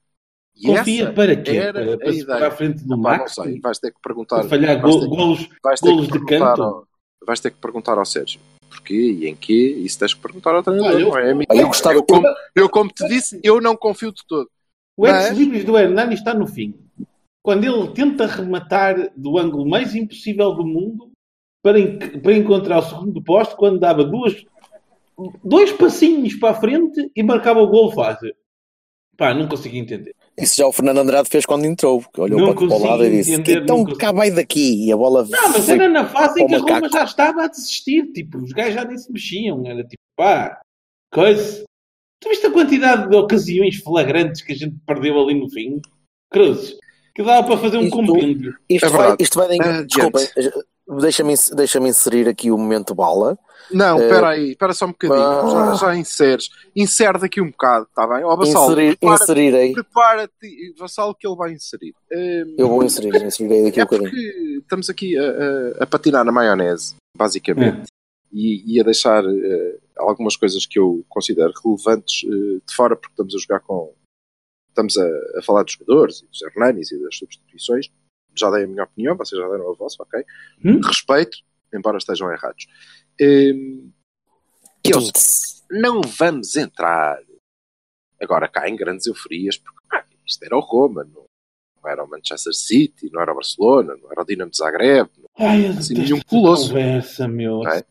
E 0.56 0.66
Confia 0.68 1.12
para 1.12 1.34
quê? 1.36 1.60
Para, 1.72 1.94
a 1.94 2.26
para 2.38 2.46
à 2.48 2.50
frente 2.52 2.82
do 2.84 2.88
não 2.90 2.98
Max? 2.98 3.34
sei, 3.34 3.58
vais 3.60 3.78
ter 3.78 3.90
que 3.92 4.00
perguntar. 4.00 4.36
Para 4.40 4.48
falhar 4.48 4.80
go- 4.80 5.00
ter- 5.00 5.06
golos. 5.08 5.48
vais 5.62 5.80
ter 5.80 5.90
golos 5.90 6.06
que 6.06 6.18
de 6.18 6.24
canto? 6.24 6.62
ao, 6.62 6.86
vais 7.26 7.40
ter 7.40 7.50
que 7.50 7.56
perguntar 7.58 7.98
ao 7.98 8.04
Sérgio 8.06 8.40
porquê 8.70 8.94
e 8.94 9.28
em 9.28 9.36
quê, 9.36 9.52
isso 9.84 9.98
tens 9.98 10.12
que 10.14 10.20
perguntar 10.20 10.52
ao 10.54 10.62
treinador, 10.62 11.00
eu- 11.00 11.08
não 11.08 11.18
é 11.18 11.30
a 11.32 11.56
eu 11.56 11.66
gostava- 11.68 11.94
eu, 11.94 12.02
como, 12.04 12.26
eu, 12.56 12.68
como 12.68 12.90
te 12.90 13.06
disse, 13.06 13.38
eu 13.42 13.60
não 13.60 13.76
confio 13.76 14.10
de 14.12 14.20
todo. 14.26 14.48
O 14.96 15.02
Mas- 15.02 15.26
ex-libris 15.30 15.64
do 15.64 15.78
Hernani 15.78 16.14
está 16.14 16.34
no 16.34 16.46
fim. 16.46 16.74
Quando 17.42 17.64
ele 17.64 17.88
tenta 17.92 18.26
rematar 18.26 19.12
do 19.16 19.38
ângulo 19.38 19.68
mais 19.68 19.94
impossível 19.94 20.52
do 20.54 20.64
mundo 20.66 21.10
para, 21.62 21.78
en- 21.78 21.98
para 22.20 22.32
encontrar 22.36 22.78
o 22.78 22.82
segundo 22.82 23.22
posto, 23.22 23.54
quando 23.56 23.78
dava 23.78 24.02
duas, 24.04 24.44
dois 25.44 25.70
passinhos 25.72 26.34
para 26.34 26.50
a 26.50 26.60
frente 26.60 27.10
e 27.14 27.22
marcava 27.22 27.60
o 27.60 27.68
gol 27.68 27.92
fácil. 27.92 28.34
Pá, 29.16 29.32
não 29.34 29.46
consigo 29.48 29.76
entender. 29.76 30.14
Isso 30.36 30.56
já 30.56 30.66
o 30.66 30.72
Fernando 30.72 30.98
Andrade 30.98 31.28
fez 31.28 31.46
quando 31.46 31.64
entrou, 31.64 32.04
olhou 32.18 32.40
Não 32.40 32.54
para, 32.54 32.66
para 32.66 32.76
o 32.76 32.82
lado 32.84 33.04
e 33.06 33.10
disse: 33.10 33.32
entender, 33.34 33.62
Então 33.62 33.84
cá 33.84 34.10
vai 34.12 34.30
daqui. 34.30 34.86
E 34.86 34.92
a 34.92 34.96
bola 34.96 35.24
Não, 35.30 35.52
mas 35.52 35.68
era 35.68 35.88
na 35.88 36.08
fase 36.08 36.42
em 36.42 36.46
que 36.46 36.54
a 36.54 36.58
Roma 36.58 36.88
já 36.88 37.04
estava 37.04 37.44
a 37.44 37.46
desistir. 37.46 38.10
Tipo, 38.12 38.38
os 38.38 38.50
gajos 38.52 38.74
já 38.74 38.84
nem 38.84 38.98
se 38.98 39.12
mexiam. 39.12 39.64
Era 39.66 39.82
tipo, 39.84 40.02
pá, 40.16 40.60
coisa. 41.12 41.64
Tu 42.20 42.28
viste 42.30 42.46
a 42.46 42.50
quantidade 42.50 43.08
de 43.08 43.16
ocasiões 43.16 43.76
flagrantes 43.76 44.42
que 44.42 44.52
a 44.52 44.56
gente 44.56 44.74
perdeu 44.86 45.20
ali 45.22 45.38
no 45.38 45.48
fim? 45.50 45.80
Cruzes. 46.32 46.76
Que 47.14 47.22
dava 47.22 47.46
para 47.46 47.58
fazer 47.58 47.76
um 47.76 47.82
Isto- 47.84 47.96
compêndio. 47.96 48.56
Isto 48.68 48.86
É 48.86 48.90
vai, 48.90 49.16
isto 49.20 49.38
vai 49.38 49.48
de... 49.48 49.62
Adiante. 49.62 49.86
Desculpem, 49.86 50.26
deixa-me 50.86 51.34
deixa 51.54 51.78
inserir 51.78 52.28
aqui 52.28 52.50
o 52.50 52.58
momento 52.58 52.94
bala. 52.94 53.38
Não, 53.70 53.98
Eh, 53.98 54.06
espera 54.06 54.28
aí, 54.28 54.50
espera 54.50 54.72
só 54.74 54.84
um 54.84 54.88
bocadinho. 54.90 55.18
ah. 55.18 55.74
Já, 55.76 55.86
já 55.86 55.96
inseres. 55.96 56.50
Insere 56.76 57.18
daqui 57.18 57.40
um 57.40 57.50
bocado, 57.50 57.86
está 57.86 58.06
bem? 58.06 58.22
Ó, 58.22 58.36
Vassal, 58.36 58.66
Inserir, 58.70 58.96
prepara-te, 58.98 59.22
inserirei. 59.22 59.72
prepara-te, 59.72 60.74
Vassal, 60.78 61.14
que 61.14 61.26
ele 61.26 61.36
vai 61.36 61.52
inserir. 61.52 61.94
Hum, 62.12 62.54
Eu 62.58 62.68
vou 62.68 62.82
inserir, 62.84 63.14
inserirei 63.24 63.64
daqui 63.64 63.80
é 63.80 63.82
um 63.82 63.86
bocadinho. 63.86 64.10
porque 64.10 64.58
estamos 64.62 64.90
aqui 64.90 65.16
a, 65.18 65.22
a- 65.22 65.84
a 65.84 65.86
patinar 65.86 66.24
na 66.24 66.32
maionese, 66.32 66.94
basicamente, 67.16 67.86
e, 68.30 68.76
e 68.76 68.80
a 68.80 68.84
deixar 68.84 69.24
eh, 69.24 69.78
algumas 69.96 70.36
coisas 70.36 70.66
que 70.66 70.78
eu 70.78 71.02
considero 71.08 71.52
relevantes 71.64 72.22
eh, 72.24 72.60
de 72.66 72.74
fora, 72.74 72.94
porque 72.96 73.12
estamos 73.12 73.34
a 73.34 73.38
jogar 73.38 73.60
com. 73.60 73.94
Estamos 74.68 74.96
a, 74.98 75.38
a 75.38 75.42
falar 75.42 75.62
dos 75.62 75.72
jogadores, 75.74 76.18
e 76.20 76.26
dos 76.26 76.42
Hernanis 76.42 76.90
e 76.92 77.00
das 77.02 77.16
substituições. 77.16 77.86
Já 78.36 78.50
dei 78.50 78.64
a 78.64 78.66
minha 78.66 78.84
opinião, 78.84 79.16
vocês 79.16 79.40
já 79.40 79.48
deram 79.48 79.70
a 79.70 79.74
vossa, 79.74 80.02
ok? 80.02 80.24
Hum? 80.64 80.80
Respeito, 80.84 81.38
embora 81.72 81.98
estejam 81.98 82.30
errados. 82.32 82.66
Hum, 83.20 83.90
e 84.84 84.90
eu- 84.90 85.00
não 85.70 86.00
vamos 86.02 86.56
entrar 86.56 87.18
Agora 88.24 88.48
cá 88.48 88.68
em 88.68 88.76
grandes 88.76 89.06
euforias, 89.06 89.58
porque 89.58 89.78
ah, 89.92 90.04
isto 90.26 90.42
era 90.44 90.56
o 90.56 90.60
Roma, 90.60 91.04
não, 91.04 91.24
não 91.82 91.90
era 91.90 92.02
o 92.02 92.08
Manchester 92.08 92.54
City, 92.54 93.10
não 93.12 93.20
era 93.20 93.32
o 93.32 93.34
Barcelona, 93.34 93.96
não 94.00 94.10
era 94.10 94.22
o 94.22 94.24
Dinamo 94.24 94.50
de 94.50 94.56
Zagreb, 94.56 95.10
não, 95.18 95.28
Ai, 95.46 95.66
eu 95.66 95.72
Assim, 95.72 96.12
um 96.12 96.22
colosso. 96.22 96.68
Conversa, 96.68 97.28
meu. 97.28 97.62
Não 97.62 97.70
é? 97.70 97.84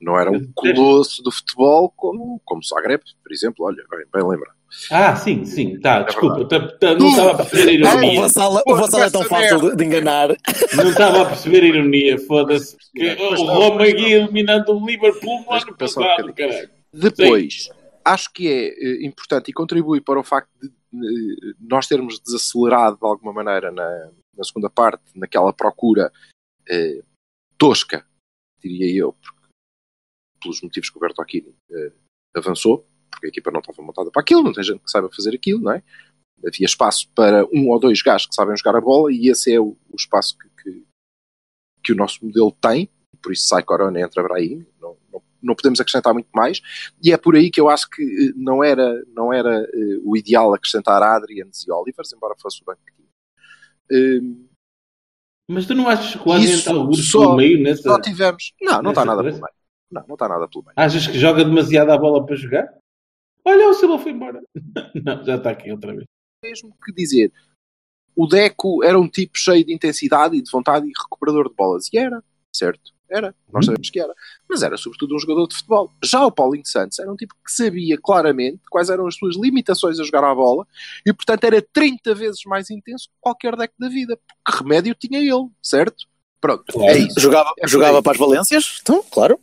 não 0.00 0.18
era 0.18 0.30
um 0.30 0.52
colosso 0.52 1.22
do 1.22 1.30
futebol 1.30 1.90
como, 1.90 2.40
como 2.44 2.62
Zagreb, 2.62 3.02
por 3.22 3.32
exemplo. 3.32 3.64
Olha, 3.64 3.84
bem, 3.90 4.04
bem 4.12 4.28
lembrado. 4.28 4.56
Ah, 4.90 5.16
sim, 5.16 5.44
sim, 5.44 5.78
tá, 5.80 6.02
desculpa, 6.02 6.38
verdade. 6.38 6.72
tá- 6.72 6.78
tá- 6.78 6.94
não 6.98 7.08
estava 7.08 7.30
a 7.30 7.36
perceber 7.36 7.62
a 7.62 7.72
O 7.96 7.98
ironia. 8.02 8.20
Vassal, 8.20 8.62
o 8.66 8.74
Vassal 8.76 9.02
é 9.04 9.10
tão 9.10 9.24
fácil 9.24 9.60
de, 9.60 9.76
de 9.76 9.84
enganar. 9.84 10.28
Não 10.76 10.90
estava 10.90 11.22
a 11.22 11.26
perceber 11.26 11.62
a 11.62 11.66
ironia, 11.66 12.18
foda-se. 12.18 12.76
O 12.96 13.44
não, 13.44 13.54
Roma 13.54 13.84
aqui 13.84 14.12
eliminando 14.12 14.72
o 14.76 14.86
Liverpool 14.86 15.42
no 15.44 15.52
ano 15.52 15.72
um 15.72 15.76
passado, 15.76 16.02
bocadinho. 16.04 16.34
caralho. 16.34 16.70
Depois, 16.92 17.68
acho 18.04 18.32
que 18.32 18.48
é 18.48 18.68
eh, 18.68 19.06
importante 19.06 19.50
e 19.50 19.54
contribui 19.54 20.00
para 20.00 20.18
o 20.20 20.24
facto 20.24 20.50
de 20.60 20.68
eh, 20.68 21.54
nós 21.60 21.86
termos 21.86 22.18
desacelerado 22.20 22.96
de 22.98 23.06
alguma 23.06 23.32
maneira 23.32 23.70
na, 23.70 24.10
na 24.36 24.44
segunda 24.44 24.68
parte, 24.70 25.02
naquela 25.14 25.52
procura 25.52 26.12
eh, 26.68 27.02
tosca, 27.58 28.04
diria 28.62 28.94
eu, 29.02 29.12
porque, 29.12 29.48
pelos 30.42 30.60
motivos 30.62 30.90
que 30.90 30.96
o 30.96 31.00
Berto 31.00 31.22
Aquino 31.22 31.54
eh, 31.72 31.92
avançou, 32.34 32.86
porque 33.16 33.26
a 33.26 33.30
equipa 33.30 33.50
não 33.50 33.60
estava 33.60 33.82
montada 33.82 34.10
para 34.10 34.20
aquilo, 34.20 34.42
não 34.42 34.52
tem 34.52 34.62
gente 34.62 34.80
que 34.80 34.90
saiba 34.90 35.08
fazer 35.10 35.34
aquilo, 35.34 35.60
não 35.60 35.72
é? 35.72 35.82
Havia 36.46 36.66
espaço 36.66 37.08
para 37.14 37.46
um 37.46 37.70
ou 37.70 37.80
dois 37.80 38.02
gajos 38.02 38.26
que 38.26 38.34
sabem 38.34 38.56
jogar 38.56 38.76
a 38.76 38.80
bola 38.80 39.10
e 39.10 39.28
esse 39.28 39.54
é 39.54 39.58
o, 39.58 39.68
o 39.90 39.96
espaço 39.96 40.36
que, 40.38 40.62
que, 40.62 40.82
que 41.82 41.92
o 41.92 41.96
nosso 41.96 42.24
modelo 42.24 42.52
tem, 42.60 42.90
por 43.22 43.32
isso 43.32 43.48
sai 43.48 43.62
Corona 43.62 43.98
e 43.98 44.02
entra 44.02 44.22
Brahim, 44.22 44.66
não, 44.78 44.96
não, 45.10 45.22
não 45.42 45.54
podemos 45.54 45.80
acrescentar 45.80 46.12
muito 46.12 46.28
mais, 46.34 46.60
e 47.02 47.10
é 47.10 47.16
por 47.16 47.34
aí 47.34 47.50
que 47.50 47.60
eu 47.60 47.70
acho 47.70 47.88
que 47.88 48.02
eh, 48.02 48.32
não 48.36 48.62
era, 48.62 49.02
não 49.14 49.32
era 49.32 49.62
eh, 49.62 49.98
o 50.04 50.16
ideal 50.16 50.52
acrescentar 50.52 51.02
Adrians 51.02 51.66
e 51.66 51.72
Olivers, 51.72 52.12
embora 52.12 52.34
fosse 52.38 52.60
o 52.62 52.64
banco 52.64 52.80
que 52.84 52.92
tinha. 52.92 53.08
Eh, 53.90 54.20
Mas 55.48 55.66
tu 55.66 55.74
não 55.74 55.88
achas 55.88 56.20
que 56.20 56.28
o 56.28 56.32
Adriano 56.32 56.90
Isso 56.90 57.00
está 57.00 57.20
pelo 57.20 57.36
meio 57.36 57.62
nessa... 57.62 57.82
só 57.82 58.00
tivemos. 58.00 58.52
Não, 58.60 58.82
não 58.82 58.90
está 58.90 59.04
nada 59.04 59.22
coisa? 59.22 59.38
pelo 59.38 59.46
meio. 59.46 59.56
Não, 59.90 60.04
não 60.06 60.14
está 60.14 60.28
nada 60.28 60.48
pelo 60.48 60.64
meio. 60.64 60.74
Achas 60.76 61.06
que 61.06 61.18
joga 61.18 61.44
demasiado 61.44 61.90
a 61.90 61.98
bola 61.98 62.24
para 62.24 62.36
jogar? 62.36 62.68
Olha, 63.46 63.68
o 63.70 63.74
Silva 63.74 63.98
foi 63.98 64.12
embora. 64.12 64.42
não, 65.04 65.24
já 65.24 65.36
está 65.36 65.50
aqui 65.50 65.70
outra 65.70 65.92
vez. 65.94 66.04
Mesmo 66.42 66.76
que 66.84 66.92
dizer, 66.92 67.32
o 68.14 68.26
Deco 68.26 68.82
era 68.82 68.98
um 68.98 69.08
tipo 69.08 69.38
cheio 69.38 69.64
de 69.64 69.72
intensidade 69.72 70.36
e 70.36 70.42
de 70.42 70.50
vontade 70.50 70.86
e 70.86 70.92
recuperador 70.96 71.48
de 71.48 71.54
bolas. 71.54 71.88
E 71.92 71.98
era, 71.98 72.22
certo? 72.54 72.92
Era. 73.08 73.32
Nós 73.52 73.64
Hum. 73.64 73.66
sabemos 73.66 73.88
que 73.88 74.00
era. 74.00 74.12
Mas 74.48 74.62
era 74.64 74.76
sobretudo 74.76 75.14
um 75.14 75.18
jogador 75.20 75.46
de 75.46 75.54
futebol. 75.54 75.92
Já 76.04 76.26
o 76.26 76.32
Paulinho 76.32 76.66
Santos 76.66 76.98
era 76.98 77.10
um 77.10 77.14
tipo 77.14 77.34
que 77.34 77.52
sabia 77.52 77.96
claramente 78.02 78.60
quais 78.68 78.90
eram 78.90 79.06
as 79.06 79.14
suas 79.14 79.36
limitações 79.36 80.00
a 80.00 80.04
jogar 80.04 80.24
à 80.24 80.34
bola 80.34 80.66
e, 81.06 81.12
portanto, 81.12 81.44
era 81.44 81.62
30 81.72 82.14
vezes 82.16 82.40
mais 82.46 82.68
intenso 82.68 83.08
que 83.08 83.14
qualquer 83.20 83.54
Deco 83.54 83.74
da 83.78 83.88
vida. 83.88 84.18
Porque 84.44 84.58
remédio 84.62 84.94
tinha 84.98 85.20
ele, 85.20 85.48
certo? 85.62 86.04
Pronto, 86.40 86.64
é 86.82 86.98
isso. 86.98 87.20
Jogava, 87.20 87.52
É 87.60 87.68
jogava 87.68 88.02
para 88.02 88.12
as 88.12 88.18
Valências? 88.18 88.78
Então, 88.82 89.04
claro. 89.04 89.38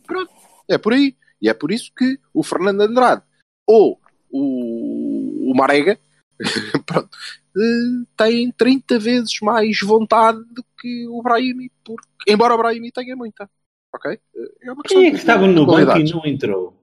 É 0.68 0.76
por 0.76 0.92
aí. 0.92 1.16
E 1.40 1.48
é 1.48 1.54
por 1.54 1.72
isso 1.72 1.90
que 1.96 2.18
o 2.34 2.42
Fernando 2.42 2.82
Andrade 2.82 3.22
ou 3.66 4.00
o, 4.30 5.50
o 5.50 5.54
Marega 5.56 5.98
pronto, 6.86 7.08
eh, 7.56 8.04
tem 8.16 8.50
30 8.52 8.98
vezes 8.98 9.40
mais 9.40 9.78
vontade 9.80 10.38
do 10.52 10.64
que 10.80 11.06
o 11.08 11.22
Brahimi, 11.22 11.70
porque, 11.84 12.06
embora 12.28 12.54
o 12.54 12.58
Brahimi 12.58 12.90
tenha 12.90 13.14
muita. 13.16 13.48
Ok? 13.94 14.10
Eh, 14.12 14.18
É 14.62 14.72
uma 14.72 14.82
questão 14.82 15.00
Quem 15.00 15.08
é 15.08 15.10
que 15.12 15.16
estava 15.18 15.46
no 15.46 15.64
banco 15.66 15.96
e 15.98 16.12
não 16.12 16.26
entrou? 16.26 16.76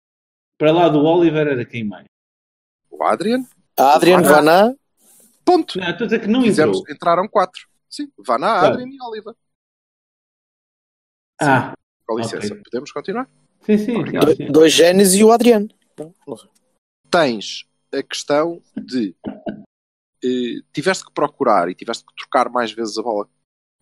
Para 0.57 0.71
lá 0.71 0.87
do 0.89 1.03
Oliver 1.03 1.47
era 1.47 1.65
quem 1.65 1.83
mais? 1.83 2.05
O 2.89 3.03
Adrian, 3.03 3.43
A 3.77 3.95
Adriano 3.95 4.23
Vaná. 4.23 4.73
Ponto. 5.43 5.77
Não, 5.79 5.89
estou 5.89 6.05
a 6.05 6.07
dizer 6.07 6.21
que 6.21 6.27
não 6.27 6.41
Fizemos, 6.43 6.77
entrou. 6.79 6.95
entraram 6.95 7.27
quatro. 7.27 7.67
Sim, 7.89 8.09
Vaná, 8.17 8.59
Claro. 8.59 8.73
Adrian 8.75 8.87
e 8.95 9.01
Oliva. 9.01 9.35
Ah, 11.41 11.73
Com 12.07 12.17
licença, 12.19 12.53
Ok. 12.53 12.61
podemos 12.63 12.91
continuar? 12.91 13.27
sim, 13.65 13.77
sim. 13.77 13.95
Sim, 13.95 14.35
sim. 14.35 14.51
Dois 14.51 14.71
Génis 14.71 15.13
e 15.15 15.23
o 15.23 15.31
Adriano. 15.31 15.67
Tens 17.11 17.65
a 17.93 18.01
questão 18.01 18.61
de 18.75 19.13
eh, 20.23 20.61
tiveste 20.71 21.05
que 21.05 21.11
procurar 21.11 21.69
e 21.69 21.75
tiveste 21.75 22.05
que 22.05 22.15
trocar 22.15 22.49
mais 22.49 22.71
vezes 22.71 22.97
a 22.97 23.03
bola 23.03 23.27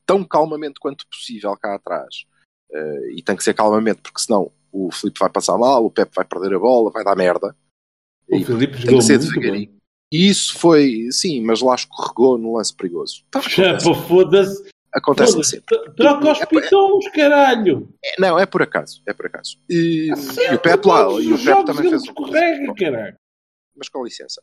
tão 0.06 0.24
calmamente 0.24 0.80
quanto 0.80 1.08
possível 1.08 1.56
cá 1.58 1.76
atrás. 1.76 2.26
Eh, 2.72 3.13
e 3.18 3.24
tem 3.24 3.36
que 3.36 3.44
ser 3.44 3.54
calmamente, 3.54 4.02
porque 4.02 4.20
senão 4.20 4.52
o 4.72 4.92
Filipe 4.92 5.20
vai 5.20 5.30
passar 5.30 5.58
mal, 5.58 5.86
o 5.86 5.92
Pepe 5.92 6.12
vai 6.15 6.26
perder 6.26 6.56
a 6.56 6.60
bola, 6.60 6.92
vai 6.92 7.04
dar 7.04 7.15
merda. 7.15 7.56
O 8.28 8.36
E 8.36 8.44
Filipe 8.44 8.86
tem 8.86 8.98
que 8.98 9.04
ser 9.04 9.20
devagarinho. 9.20 9.78
E 10.12 10.28
isso 10.28 10.58
foi, 10.58 11.08
sim, 11.12 11.42
mas 11.42 11.62
lá 11.62 11.76
escorregou 11.76 12.38
no 12.38 12.58
lance 12.58 12.76
perigoso. 12.76 13.24
Tá, 13.30 13.42
Já, 13.42 13.78
acontece 14.93 15.36
pô, 15.36 15.43
sempre. 15.43 15.78
Troca 15.95 16.32
os 16.32 16.41
É- 16.41 16.45
pitons, 16.45 17.08
caralho. 17.13 17.89
É, 18.04 18.19
não, 18.19 18.38
é 18.39 18.45
por 18.45 18.62
acaso. 18.62 19.02
É 19.08 19.13
por 19.13 19.25
acaso. 19.28 19.58
E, 19.69 20.12
Sim, 20.15 20.41
e 20.52 20.56
o 20.56 20.60
Pepe 20.60 20.88
lá, 20.88 21.02
e 21.21 21.34
o 21.34 21.38
jogos 21.38 21.65
também 21.65 21.89
fez 21.89 22.02
um. 22.02 22.06
escorrega, 22.06 22.73
caralho. 22.75 23.15
Mas 23.75 23.89
com 23.89 24.04
licença. 24.04 24.41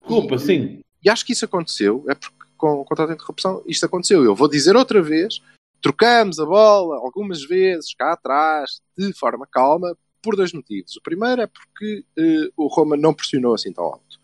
Desculpa, 0.00 0.38
sim. 0.38 0.80
E 1.04 1.10
acho 1.10 1.24
que 1.24 1.32
isso 1.32 1.44
aconteceu, 1.44 2.04
é 2.08 2.14
porque 2.14 2.36
com, 2.56 2.84
com 2.84 2.94
tanta 2.94 3.12
interrupção, 3.12 3.62
isto 3.66 3.84
aconteceu. 3.86 4.24
Eu 4.24 4.34
vou 4.34 4.48
dizer 4.48 4.74
outra 4.76 5.00
vez: 5.02 5.40
trocamos 5.80 6.38
a 6.40 6.46
bola 6.46 6.96
algumas 6.96 7.44
vezes 7.44 7.94
cá 7.94 8.12
atrás, 8.12 8.80
de 8.96 9.12
forma 9.12 9.46
calma, 9.50 9.96
por 10.22 10.34
dois 10.36 10.52
motivos. 10.52 10.96
O 10.96 11.02
primeiro 11.02 11.42
é 11.42 11.46
porque 11.46 12.04
eh, 12.18 12.50
o 12.56 12.66
Roma 12.66 12.96
não 12.96 13.14
pressionou 13.14 13.54
assim 13.54 13.72
tão 13.72 13.84
alto. 13.84 14.18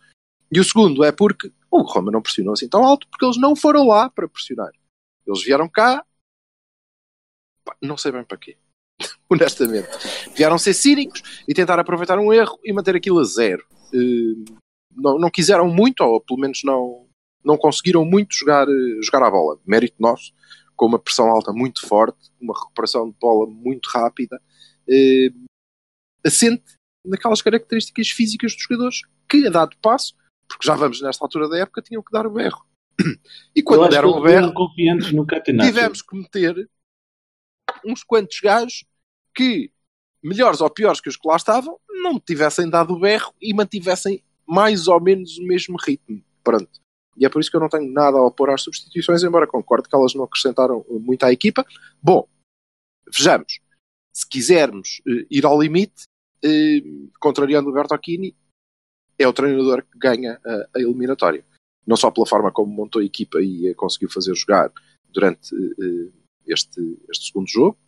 E 0.51 0.59
o 0.59 0.65
segundo 0.65 1.05
é 1.05 1.13
porque 1.13 1.51
o 1.71 1.83
Roma 1.83 2.11
não 2.11 2.23
pressionou 2.23 2.55
assim 2.55 2.69
tão 2.69 2.85
alto 2.85 3.07
porque 3.09 3.25
eles 3.25 3.37
não 3.37 3.55
foram 3.55 3.87
lá 3.87 4.09
para 4.11 4.29
pressionar. 4.29 4.71
Eles 5.27 5.43
vieram 5.43 5.69
cá, 5.69 6.05
não 7.83 7.97
sei 7.97 8.13
bem 8.13 8.25
para 8.25 8.39
quê. 8.39 8.57
Honestamente, 9.29 9.89
vieram 10.37 10.59
ser 10.59 10.75
cínicos 10.75 11.23
e 11.49 11.55
tentar 11.55 11.79
aproveitar 11.79 12.19
um 12.19 12.33
erro 12.33 12.59
e 12.65 12.73
manter 12.73 12.95
aquilo 12.95 13.19
a 13.19 13.25
zero. 13.25 13.67
Eh, 13.93 14.53
não, 14.95 15.19
não 15.19 15.31
quiseram 15.31 15.69
muito, 15.69 16.03
ou 16.03 16.21
pelo 16.21 16.41
menos 16.41 16.63
não, 16.65 17.07
não 17.45 17.57
conseguiram 17.57 18.05
muito 18.05 18.35
jogar, 18.35 18.69
eh, 18.69 19.03
jogar 19.03 19.27
a 19.27 19.31
bola. 19.31 19.59
Mérito 19.67 19.97
nosso, 19.99 20.33
com 20.77 20.87
uma 20.87 20.99
pressão 20.99 21.27
alta 21.29 21.53
muito 21.53 21.87
forte, 21.87 22.31
uma 22.41 22.55
recuperação 22.55 23.11
de 23.11 23.17
bola 23.19 23.49
muito 23.49 23.89
rápida, 23.89 24.41
eh, 24.89 25.31
assente 26.25 26.65
naquelas 27.05 27.43
características 27.43 28.09
físicas 28.09 28.55
dos 28.55 28.63
jogadores 28.63 29.03
que, 29.29 29.47
a 29.47 29.51
dado 29.51 29.77
passo, 29.83 30.15
porque 30.49 30.67
já 30.67 30.75
vamos 30.75 31.01
nesta 31.01 31.25
altura 31.25 31.49
da 31.49 31.59
época, 31.59 31.83
tinham 31.83 32.03
que 32.03 32.13
dar 32.13 32.27
o 32.27 32.31
berro. 32.31 32.65
E 33.55 33.63
quando 33.63 33.89
deram 33.89 34.11
o 34.11 34.23
berro, 34.23 34.53
confiantes 34.53 35.13
no 35.13 35.27
Catenaccio. 35.27 35.73
tivemos 35.73 36.03
que 36.03 36.17
meter 36.17 36.69
uns 37.85 38.03
quantos 38.03 38.39
gajos 38.41 38.85
que, 39.35 39.71
melhores 40.23 40.61
ou 40.61 40.71
piores 40.71 41.01
que 41.01 41.09
os 41.09 41.17
que 41.17 41.29
lá 41.29 41.37
estavam, 41.37 41.79
não 42.03 42.19
tivessem 42.19 42.69
dado 42.69 42.95
o 42.95 43.01
berro 43.01 43.33
e 43.41 43.53
mantivessem 43.53 44.23
mais 44.47 44.89
ou 44.89 45.01
menos 45.01 45.39
o 45.39 45.43
mesmo 45.43 45.77
ritmo. 45.77 46.23
Pronto. 46.43 46.81
E 47.17 47.25
é 47.25 47.29
por 47.29 47.41
isso 47.41 47.51
que 47.51 47.57
eu 47.57 47.61
não 47.61 47.69
tenho 47.69 47.91
nada 47.91 48.19
a 48.19 48.27
opor 48.27 48.51
às 48.51 48.63
substituições, 48.63 49.23
embora 49.23 49.47
concordo 49.47 49.89
que 49.89 49.95
elas 49.95 50.15
não 50.15 50.25
acrescentaram 50.25 50.85
muito 50.89 51.25
à 51.25 51.33
equipa. 51.33 51.65
Bom, 52.03 52.27
vejamos. 53.17 53.61
Se 54.13 54.29
quisermos 54.29 55.01
eh, 55.07 55.27
ir 55.31 55.45
ao 55.45 55.61
limite, 55.61 56.05
eh, 56.45 56.83
contrariando 57.21 57.71
o 57.71 57.73
Bertocchini, 57.73 58.37
é 59.19 59.27
o 59.27 59.33
treinador 59.33 59.83
que 59.83 59.99
ganha 59.99 60.41
a, 60.45 60.79
a 60.79 60.81
eliminatória. 60.81 61.45
Não 61.87 61.97
só 61.97 62.11
pela 62.11 62.27
forma 62.27 62.53
como 62.53 62.73
montou 62.73 63.03
a 63.03 63.05
equipa 63.05 63.41
e 63.41 63.69
a 63.69 63.75
conseguiu 63.75 64.11
fazer 64.11 64.35
jogar 64.35 64.73
durante 65.11 65.55
eh, 65.55 66.11
este, 66.47 66.81
este 67.11 67.27
segundo 67.27 67.49
jogo, 67.49 67.79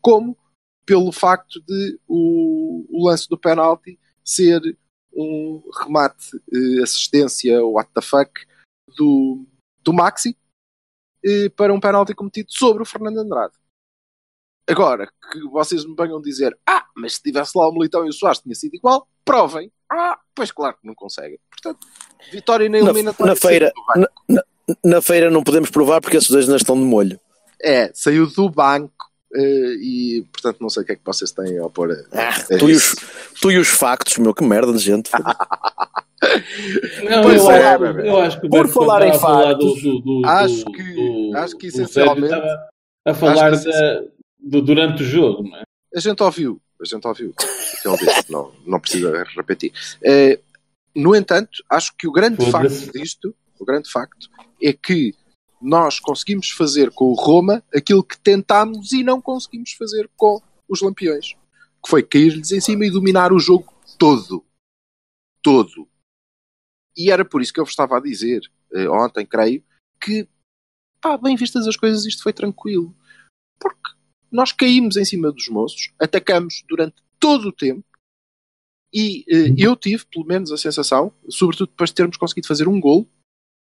como 0.00 0.36
pelo 0.84 1.12
facto 1.12 1.60
de 1.60 1.98
o, 2.08 2.84
o 2.90 3.08
lance 3.08 3.28
do 3.28 3.38
penalti 3.38 3.98
ser 4.24 4.60
um 5.14 5.62
remate, 5.80 6.36
eh, 6.52 6.82
assistência, 6.82 7.64
what 7.64 7.90
the 7.94 8.00
fuck, 8.00 8.32
do, 8.96 9.46
do 9.82 9.92
Maxi 9.92 10.36
eh, 11.24 11.48
para 11.50 11.72
um 11.72 11.80
penalti 11.80 12.14
cometido 12.14 12.50
sobre 12.50 12.82
o 12.82 12.86
Fernando 12.86 13.18
Andrade. 13.18 13.54
Agora, 14.68 15.08
que 15.32 15.40
vocês 15.50 15.84
me 15.84 15.94
venham 15.96 16.20
dizer 16.20 16.56
ah, 16.68 16.84
mas 16.96 17.14
se 17.16 17.22
tivesse 17.22 17.52
lá 17.56 17.68
o 17.68 17.72
Militão 17.72 18.06
e 18.06 18.08
o 18.08 18.12
Soares 18.12 18.40
tinha 18.40 18.54
sido 18.54 18.74
igual, 18.74 19.06
provem. 19.24 19.70
Ah, 19.90 20.16
pois 20.34 20.50
claro 20.52 20.76
que 20.80 20.86
não 20.86 20.94
conseguem. 20.94 21.38
Portanto, 21.50 21.86
vitória 22.30 22.68
na 22.68 22.78
Na, 22.80 22.90
eliminatória. 22.90 23.32
na 23.34 23.36
feira, 23.36 23.72
do 23.74 23.82
banco. 24.00 24.12
na, 24.28 24.34
na- 24.36 24.42
na 24.84 25.02
feira 25.02 25.30
não 25.30 25.42
podemos 25.42 25.70
provar 25.70 26.00
porque 26.00 26.16
esses 26.16 26.30
dois 26.30 26.44
ainda 26.44 26.56
estão 26.56 26.76
de 26.76 26.84
molho. 26.84 27.18
É, 27.60 27.90
saiu 27.92 28.26
do 28.26 28.48
banco 28.48 28.94
eh, 29.34 29.74
e, 29.80 30.26
portanto, 30.32 30.58
não 30.60 30.68
sei 30.70 30.82
o 30.82 30.86
que 30.86 30.92
é 30.92 30.96
que 30.96 31.02
vocês 31.04 31.32
têm 31.32 31.58
a 31.58 31.64
opor. 31.66 31.90
a- 31.90 32.18
Ah, 32.18 32.28
a 32.54 32.58
tu, 32.58 32.70
e 32.70 32.74
os, 32.74 32.94
tu 33.40 33.50
e 33.50 33.58
os 33.58 33.68
factos, 33.68 34.16
meu, 34.18 34.32
que 34.32 34.44
merda 34.44 34.72
de 34.72 34.78
gente. 34.78 35.10
Não, 37.02 37.22
Pois 37.22 37.42
eu, 37.42 37.50
é, 37.50 37.66
acho, 37.74 37.78
bebê. 37.80 38.08
eu 38.08 38.18
acho 38.20 38.40
que 38.40 38.48
Por 38.48 38.68
falar 38.68 39.02
em 39.06 39.10
a 39.10 39.14
falar 39.18 39.48
factos, 39.50 39.82
do, 39.82 40.00
do, 40.00 40.20
do, 40.22 40.26
acho 40.28 40.64
do- 40.64 40.72
que- 40.72 40.94
do- 40.94 41.36
acho 41.36 41.56
que 41.58 41.66
essencialmente- 41.66 42.24
estava 42.34 42.68
a 43.06 43.14
falar 43.14 43.50
da- 43.50 44.04
do, 44.42 44.60
durante 44.60 45.02
o 45.02 45.06
jogo, 45.06 45.42
não 45.44 45.56
é? 45.56 45.62
A 45.94 46.00
gente 46.00 46.22
ouviu, 46.22 46.60
a 46.80 46.84
gente 46.84 47.06
ouviu 47.06 47.34
não, 48.30 48.52
não 48.66 48.80
precisa 48.80 49.24
repetir. 49.36 49.72
Eh, 50.02 50.40
No 50.94 51.14
entanto, 51.14 51.62
acho 51.70 51.94
que 51.96 52.06
o 52.06 52.12
grande 52.12 52.50
facto 52.50 52.92
disto, 52.92 53.34
o 53.58 53.64
grande 53.64 53.90
facto, 53.90 54.28
é 54.60 54.72
que 54.72 55.14
nós 55.60 56.00
conseguimos 56.00 56.50
fazer 56.50 56.90
com 56.90 57.06
o 57.06 57.14
Roma 57.14 57.62
aquilo 57.74 58.04
que 58.04 58.18
tentámos 58.18 58.92
e 58.92 59.02
não 59.02 59.22
conseguimos 59.22 59.72
fazer 59.72 60.10
com 60.16 60.42
os 60.68 60.82
Lampiões. 60.82 61.34
Que 61.82 61.88
foi 61.88 62.02
cair-lhes 62.02 62.52
em 62.52 62.60
cima 62.60 62.84
e 62.84 62.90
dominar 62.90 63.32
o 63.32 63.38
jogo 63.38 63.72
todo. 63.98 64.44
Todo. 65.42 65.88
E 66.96 67.10
era 67.10 67.24
por 67.24 67.40
isso 67.40 67.52
que 67.52 67.60
eu 67.60 67.64
vos 67.64 67.72
estava 67.72 67.96
a 67.96 68.00
dizer, 68.00 68.42
eh, 68.72 68.88
ontem, 68.88 69.24
creio, 69.24 69.64
que, 70.00 70.28
pá, 71.00 71.16
bem 71.16 71.36
vistas 71.36 71.66
as 71.66 71.76
coisas, 71.76 72.04
isto 72.04 72.22
foi 72.22 72.32
tranquilo. 72.32 72.94
Porque 73.58 73.90
nós 74.32 74.50
caímos 74.50 74.96
em 74.96 75.04
cima 75.04 75.30
dos 75.30 75.48
moços, 75.48 75.92
atacamos 75.98 76.64
durante 76.68 76.96
todo 77.20 77.48
o 77.48 77.52
tempo, 77.52 77.84
e 78.92 79.24
eh, 79.28 79.54
eu 79.56 79.74
tive, 79.74 80.04
pelo 80.12 80.26
menos, 80.26 80.52
a 80.52 80.56
sensação, 80.56 81.12
sobretudo 81.28 81.70
depois 81.70 81.90
de 81.90 81.94
termos 81.94 82.16
conseguido 82.16 82.46
fazer 82.46 82.68
um 82.68 82.78
gol, 82.78 83.08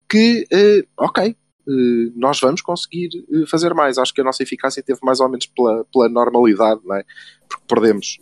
que, 0.09 0.45
eh, 0.51 0.85
ok, 0.97 1.29
eh, 1.29 2.11
nós 2.15 2.39
vamos 2.39 2.61
conseguir 2.61 3.09
fazer 3.47 3.73
mais. 3.73 3.97
Acho 3.97 4.13
que 4.13 4.21
a 4.21 4.23
nossa 4.23 4.41
eficácia 4.41 4.81
teve 4.81 4.99
mais 5.03 5.19
ou 5.19 5.29
menos 5.29 5.45
pela, 5.45 5.85
pela 5.85 6.09
normalidade, 6.09 6.81
não 6.83 6.95
é? 6.95 7.03
Porque 7.47 7.63
perdemos 7.67 8.17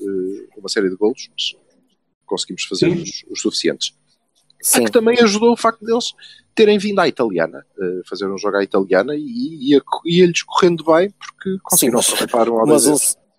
uma 0.58 0.68
série 0.68 0.90
de 0.90 0.96
golos, 0.96 1.30
mas 1.32 1.56
conseguimos 2.26 2.64
fazer 2.64 2.90
os, 2.90 3.24
os 3.30 3.42
suficientes. 3.42 3.96
Sim. 4.62 4.82
É 4.82 4.86
que 4.86 4.92
também 4.92 5.20
ajudou 5.20 5.54
o 5.54 5.58
facto 5.58 5.84
deles 5.84 6.14
terem 6.56 6.78
vindo 6.78 7.00
à 7.00 7.08
italiana, 7.08 7.66
eh, 7.80 8.02
fazer 8.10 8.28
um 8.30 8.38
jogo 8.38 8.58
à 8.58 8.64
italiana 8.64 9.14
e 9.16 9.72
ia- 9.72 9.82
ia-lhes 10.06 10.44
correndo 10.44 10.84
bem 10.84 11.10
porque 11.12 11.58
conseguiram 11.64 12.00
aproveitar 12.00 12.50
um 12.50 12.60
ao 12.60 12.68
Mas 12.68 12.86
um, 12.88 12.96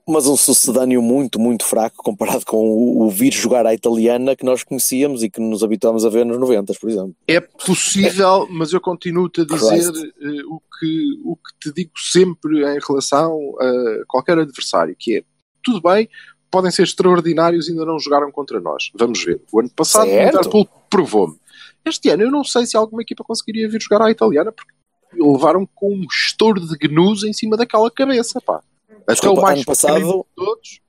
mas 0.08 0.26
um 0.26 0.36
sucedâneo 0.36 1.00
muito, 1.00 1.38
muito 1.38 1.64
fraco 1.64 1.96
comparado 2.02 2.44
com 2.44 2.56
o, 2.70 3.02
o 3.06 3.10
vir 3.10 3.32
jogar 3.32 3.64
à 3.66 3.72
italiana 3.72 4.34
que 4.34 4.44
nós 4.44 4.64
conhecíamos 4.64 5.22
e 5.22 5.30
que 5.30 5.40
nos 5.40 5.62
habituámos 5.62 6.04
a 6.04 6.08
ver 6.08 6.26
nos 6.26 6.38
90, 6.40 6.72
por 6.80 6.90
exemplo. 6.90 7.14
É 7.28 7.40
possível, 7.40 8.48
mas 8.50 8.72
eu 8.72 8.80
continuo-te 8.80 9.42
a 9.42 9.44
dizer 9.44 9.92
eh, 10.20 10.42
o, 10.48 10.60
que, 10.80 11.20
o 11.24 11.36
que 11.36 11.52
te 11.70 11.72
digo 11.74 11.92
sempre 11.96 12.58
em 12.60 12.78
relação 12.86 13.38
a 13.60 14.04
qualquer 14.08 14.38
adversário, 14.38 14.96
que 14.98 15.18
é, 15.18 15.22
tudo 15.62 15.80
bem, 15.80 16.08
podem 16.50 16.70
ser 16.70 16.82
extraordinários 16.82 17.68
e 17.68 17.70
ainda 17.70 17.86
não 17.86 17.98
jogaram 17.98 18.30
contra 18.30 18.60
nós. 18.60 18.90
Vamos 18.94 19.24
ver. 19.24 19.40
O 19.52 19.60
ano 19.60 19.70
passado 19.70 20.06
Certo. 20.06 20.34
o 20.34 20.36
Liverpool 20.38 20.68
provou-me. 20.90 21.36
Este 21.84 22.08
ano 22.10 22.22
eu 22.22 22.30
não 22.30 22.44
sei 22.44 22.66
se 22.66 22.76
alguma 22.76 23.02
equipa 23.02 23.24
conseguiria 23.24 23.68
vir 23.68 23.80
jogar 23.80 24.04
à 24.04 24.10
italiana, 24.10 24.52
porque 24.52 24.72
levaram 25.14 25.66
com 25.74 25.92
um 25.92 26.04
estouro 26.10 26.60
de 26.60 26.76
gnus 26.88 27.24
em 27.24 27.32
cima 27.32 27.56
daquela 27.56 27.90
cabeça, 27.90 28.40
pá. 28.40 28.60
Até 28.88 29.12
Desculpa, 29.14 29.40
o 29.40 29.42
mais 29.42 29.56
ano 29.58 29.64
passado- 29.66 30.00
de 30.00 30.24
todos. 30.36 30.80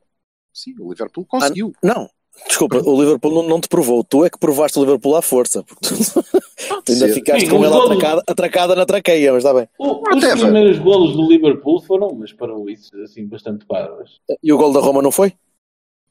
Sim, 0.54 0.76
o 0.80 0.90
Liverpool 0.92 1.26
conseguiu. 1.26 1.74
Não, 1.84 2.08
desculpa, 2.48 2.78
o 2.78 3.02
Liverpool 3.02 3.34
não, 3.34 3.44
não 3.50 3.60
te 3.60 3.68
provou. 3.68 4.04
Tu 4.04 4.24
é 4.24 4.30
que 4.30 4.38
provaste 4.38 4.78
o 4.78 4.82
Liverpool 4.84 5.16
à 5.16 5.22
força. 5.24 5.64
Porque 5.64 5.88
tu, 5.88 5.96
tu 6.86 6.92
ainda 6.92 7.08
ser. 7.08 7.14
ficaste 7.14 7.46
Sim, 7.46 7.50
com 7.50 7.66
ele 7.66 7.74
atracada, 7.76 8.24
atracada 8.28 8.76
na 8.76 8.86
traqueia, 8.86 9.34
mas 9.34 9.44
está 9.44 9.52
bem. 9.58 9.68
O- 9.80 10.02
os 10.16 10.22
teve. 10.22 10.42
primeiros 10.42 10.78
golos 10.78 11.16
do 11.16 11.28
Liverpool 11.28 11.82
foram 11.82 12.10
umas 12.10 12.32
paralices 12.32 12.94
assim 13.02 13.26
bastante 13.28 13.66
parvas. 13.66 14.20
E 14.44 14.54
o 14.54 14.58
gol 14.58 14.72
da 14.72 14.80
Roma 14.80 15.02
não 15.02 15.12
foi? 15.12 15.34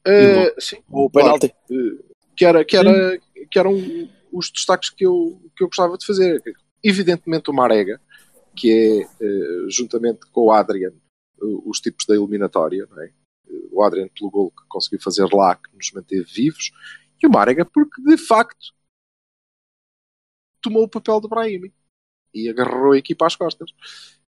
Eh, 0.05 0.53
sim, 0.59 0.77
O 0.91 1.09
claro. 1.09 1.39
penalti? 1.39 1.55
Eh, 1.71 2.03
que, 2.35 2.43
era, 2.45 2.65
que, 2.65 2.75
era, 2.75 3.17
que 3.49 3.57
eram 3.57 3.73
os 4.33 4.51
destaques 4.51 4.89
que 4.89 5.05
eu, 5.05 5.39
que 5.55 5.63
eu 5.63 5.67
gostava 5.67 5.97
de 5.97 6.05
fazer. 6.05 6.41
Evidentemente 6.83 7.49
o 7.49 7.53
Marega, 7.53 8.01
que 8.55 8.71
é, 8.71 9.01
eh, 9.01 9.69
juntamente 9.69 10.25
com 10.31 10.47
o 10.47 10.51
Adrian, 10.51 10.89
eh, 10.91 11.61
os 11.65 11.79
tipos 11.79 12.05
da 12.05 12.15
eliminatória, 12.15 12.87
é? 12.97 13.11
O 13.71 13.83
Adrian 13.83 14.07
pelo 14.07 14.29
gol 14.29 14.51
que 14.51 14.63
conseguiu 14.67 15.01
fazer 15.01 15.27
lá, 15.31 15.55
que 15.55 15.75
nos 15.75 15.91
manteve 15.91 16.23
vivos, 16.23 16.71
e 17.21 17.27
o 17.27 17.29
Marega 17.29 17.65
porque, 17.65 18.01
de 18.01 18.17
facto, 18.17 18.73
tomou 20.61 20.83
o 20.83 20.89
papel 20.89 21.19
do 21.21 21.29
Brahimi 21.29 21.73
e 22.33 22.49
agarrou 22.49 22.93
a 22.93 22.97
equipa 22.97 23.27
às 23.27 23.35
costas. 23.35 23.71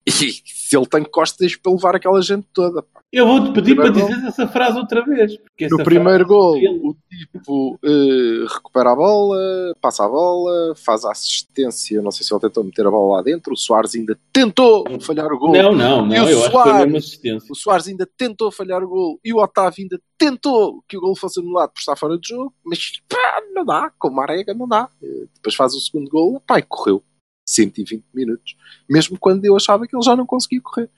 E 0.08 0.32
se 0.70 0.76
ele 0.76 0.86
tem 0.86 1.02
costas 1.04 1.56
para 1.56 1.72
levar 1.72 1.96
aquela 1.96 2.20
gente 2.22 2.46
toda. 2.52 2.82
pá. 2.82 3.00
Eu 3.10 3.26
vou-te 3.26 3.52
pedir 3.52 3.74
para 3.74 3.88
dizer 3.90 4.22
essa 4.26 4.46
frase 4.46 4.76
outra 4.78 5.02
vez. 5.02 5.32
No 5.70 5.82
primeiro 5.82 6.26
frase- 6.26 6.28
gol, 6.28 6.56
Ele- 6.56 6.80
o 6.82 6.96
tipo 7.10 7.78
eh, 7.82 8.44
recupera 8.52 8.92
a 8.92 8.96
bola, 8.96 9.38
passa 9.80 10.04
a 10.04 10.08
bola, 10.08 10.74
faz 10.76 11.04
a 11.06 11.10
assistência. 11.12 12.02
Não 12.02 12.10
sei 12.10 12.26
se 12.26 12.32
ele 12.34 12.40
tentou 12.40 12.62
meter 12.64 12.86
a 12.86 12.90
bola 12.90 13.16
lá 13.16 13.22
dentro. 13.22 13.54
O 13.54 13.56
Soares 13.56 13.94
ainda 13.94 14.18
tentou 14.32 14.84
falhar 15.00 15.32
o 15.32 15.38
gol. 15.38 15.52
Não, 15.52 15.72
não, 15.74 16.06
E 16.06 16.16
não. 16.18 16.24
o 16.26 16.28
Eu 16.28 16.38
Soares? 16.50 16.94
assistência. 16.94 17.48
O 17.50 17.54
Soares 17.54 17.88
ainda 17.88 18.06
tentou 18.16 18.50
falhar 18.52 18.82
o 18.84 18.88
gol. 18.88 19.18
E 19.24 19.32
o 19.32 19.38
Otávio 19.38 19.82
ainda 19.84 19.98
tentou 20.18 20.82
que 20.86 20.98
o 20.98 21.00
gol 21.00 21.16
fosse 21.16 21.40
anulado 21.40 21.70
por 21.72 21.80
estar 21.80 21.96
fora 21.96 22.18
de 22.18 22.28
jogo. 22.28 22.52
Mas 22.64 22.92
pá, 23.08 23.40
não 23.54 23.64
dá. 23.64 23.90
Com 23.98 24.08
uma 24.08 24.22
arega 24.24 24.52
não 24.52 24.68
dá. 24.68 24.88
Eh, 25.02 25.24
Depois 25.34 25.54
faz 25.54 25.74
o 25.74 25.80
segundo 25.80 26.10
gol. 26.10 26.42
Pá, 26.46 26.58
e 26.58 26.62
correu 26.62 27.02
120 27.48 28.04
minutos. 28.12 28.56
Mesmo 28.88 29.18
quando 29.18 29.44
eu 29.44 29.56
achava 29.56 29.86
que 29.86 29.96
ele 29.96 30.04
já 30.04 30.14
não 30.14 30.26
conseguia 30.26 30.60
correr. 30.60 30.90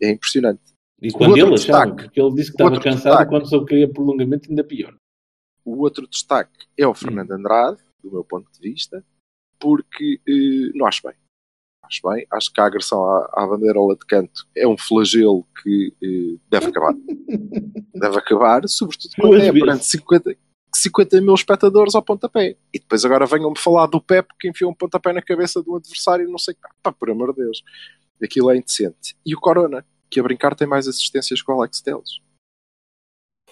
É 0.00 0.10
impressionante. 0.10 0.62
E 1.00 1.12
quando 1.12 1.36
ele 1.36 1.54
achava, 1.54 1.86
destaque. 1.86 2.02
porque 2.04 2.20
ele 2.20 2.34
disse 2.34 2.50
que 2.50 2.62
estava 2.62 2.80
cansado 2.80 3.18
destaque. 3.18 3.30
quando 3.30 3.48
que 3.48 3.66
queria 3.66 3.92
prolongamento, 3.92 4.48
ainda 4.48 4.64
pior. 4.64 4.96
O 5.64 5.82
outro 5.82 6.06
destaque 6.06 6.66
é 6.76 6.86
o 6.86 6.94
Fernando 6.94 7.32
Andrade, 7.32 7.80
do 8.02 8.10
meu 8.10 8.24
ponto 8.24 8.50
de 8.52 8.60
vista, 8.60 9.04
porque 9.58 10.20
eh, 10.26 10.70
não 10.74 10.86
acho 10.86 11.02
bem. 11.02 11.14
Acho 11.82 12.08
bem. 12.08 12.26
Acho 12.30 12.52
que 12.52 12.60
a 12.60 12.66
agressão 12.66 13.04
à, 13.04 13.30
à 13.32 13.46
bandeirola 13.46 13.94
de 13.94 14.06
canto 14.06 14.46
é 14.56 14.66
um 14.66 14.76
flagelo 14.76 15.46
que 15.62 15.94
eh, 16.02 16.40
deve 16.48 16.66
acabar. 16.66 16.94
deve 17.94 18.18
acabar, 18.18 18.68
sobretudo 18.68 19.12
quando 19.16 19.36
é 19.36 19.52
perante 19.52 19.86
50, 19.86 20.36
50 20.76 21.20
mil 21.20 21.34
espectadores 21.34 21.94
ao 21.94 22.02
pontapé. 22.02 22.56
E 22.72 22.78
depois 22.78 23.04
agora 23.04 23.26
venham-me 23.26 23.58
falar 23.58 23.86
do 23.86 24.00
Pep 24.00 24.28
que 24.38 24.48
enfiou 24.48 24.70
um 24.70 24.74
pontapé 24.74 25.12
na 25.12 25.22
cabeça 25.22 25.62
do 25.62 25.76
adversário, 25.76 26.28
não 26.28 26.38
sei 26.38 26.54
o 26.54 26.56
que. 26.56 26.74
Pá, 26.82 26.92
por 26.92 27.10
amor 27.10 27.32
de 27.34 27.42
Deus. 27.42 27.62
Aquilo 28.22 28.50
é 28.50 28.56
indecente. 28.56 29.16
E 29.24 29.34
o 29.34 29.40
Corona, 29.40 29.84
que 30.10 30.18
a 30.20 30.22
brincar 30.22 30.54
tem 30.54 30.66
mais 30.66 30.86
assistências 30.88 31.42
que 31.42 31.50
o 31.50 31.54
Alex 31.54 31.80
Telles. 31.80 32.20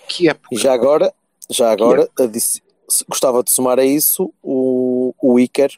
Que 0.09 0.29
época. 0.29 0.49
E 0.55 0.59
já 0.59 0.73
agora, 0.73 1.13
já 1.51 1.71
agora 1.71 2.09
adici- 2.19 2.63
se- 2.89 3.05
gostava 3.09 3.43
de 3.43 3.51
somar 3.51 3.79
a 3.79 3.85
isso 3.85 4.33
o, 4.43 5.15
o 5.23 5.39
Iker, 5.39 5.71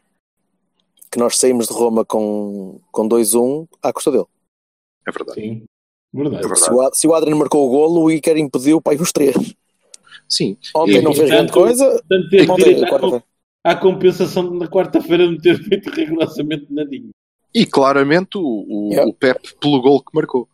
que 1.11 1.19
nós 1.19 1.39
saímos 1.39 1.69
de 1.69 1.73
Roma 1.75 2.05
com, 2.05 2.81
com 2.91 3.09
2-1 3.09 3.69
à 3.83 3.93
custa 3.93 4.11
dele. 4.11 4.27
É 5.07 5.13
verdade. 5.13 5.41
Sim. 5.41 5.65
Verdade. 6.13 6.37
É 6.45 6.49
verdade. 6.49 6.65
Se 6.65 6.71
o, 6.73 6.81
A- 6.81 6.93
se 6.93 7.07
o 7.07 7.15
Adrian 7.15 7.37
marcou 7.37 7.67
o 7.67 7.71
golo, 7.71 8.03
o 8.05 8.11
Iker 8.11 8.37
impediu 8.37 8.81
para 8.81 9.01
os 9.01 9.13
três. 9.13 9.35
Sim. 10.29 10.57
Ontem 10.75 10.99
E- 10.99 11.03
não 11.03 11.13
fez 11.15 11.31
grande 11.31 11.53
coisa. 11.53 11.85
Portanto, 11.91 12.29
ter 12.31 12.51
Ontem, 12.51 12.57
direito 12.65 12.85
à, 12.85 12.89
quarta-feira. 12.91 13.25
à 13.65 13.75
compensação 13.77 14.51
de 14.53 14.59
na 14.59 14.69
quarta-feira 14.69 15.27
não 15.31 15.39
ter 15.39 15.63
feito 15.63 15.91
rigorosamente 15.91 16.67
nadinho. 16.71 17.11
E 17.55 17.65
claramente 17.67 18.37
o, 18.37 18.43
o, 18.43 18.89
Yeah. 18.93 19.11
o 19.11 19.15
Pep 19.15 19.55
pelo 19.61 19.81
gol 19.81 20.01
que 20.03 20.15
marcou. 20.15 20.49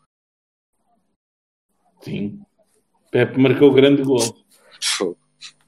Sim. 2.03 2.41
Pepe 3.11 3.39
marcou 3.39 3.71
o 3.71 3.73
grande 3.75 4.03
gol. 4.03 4.19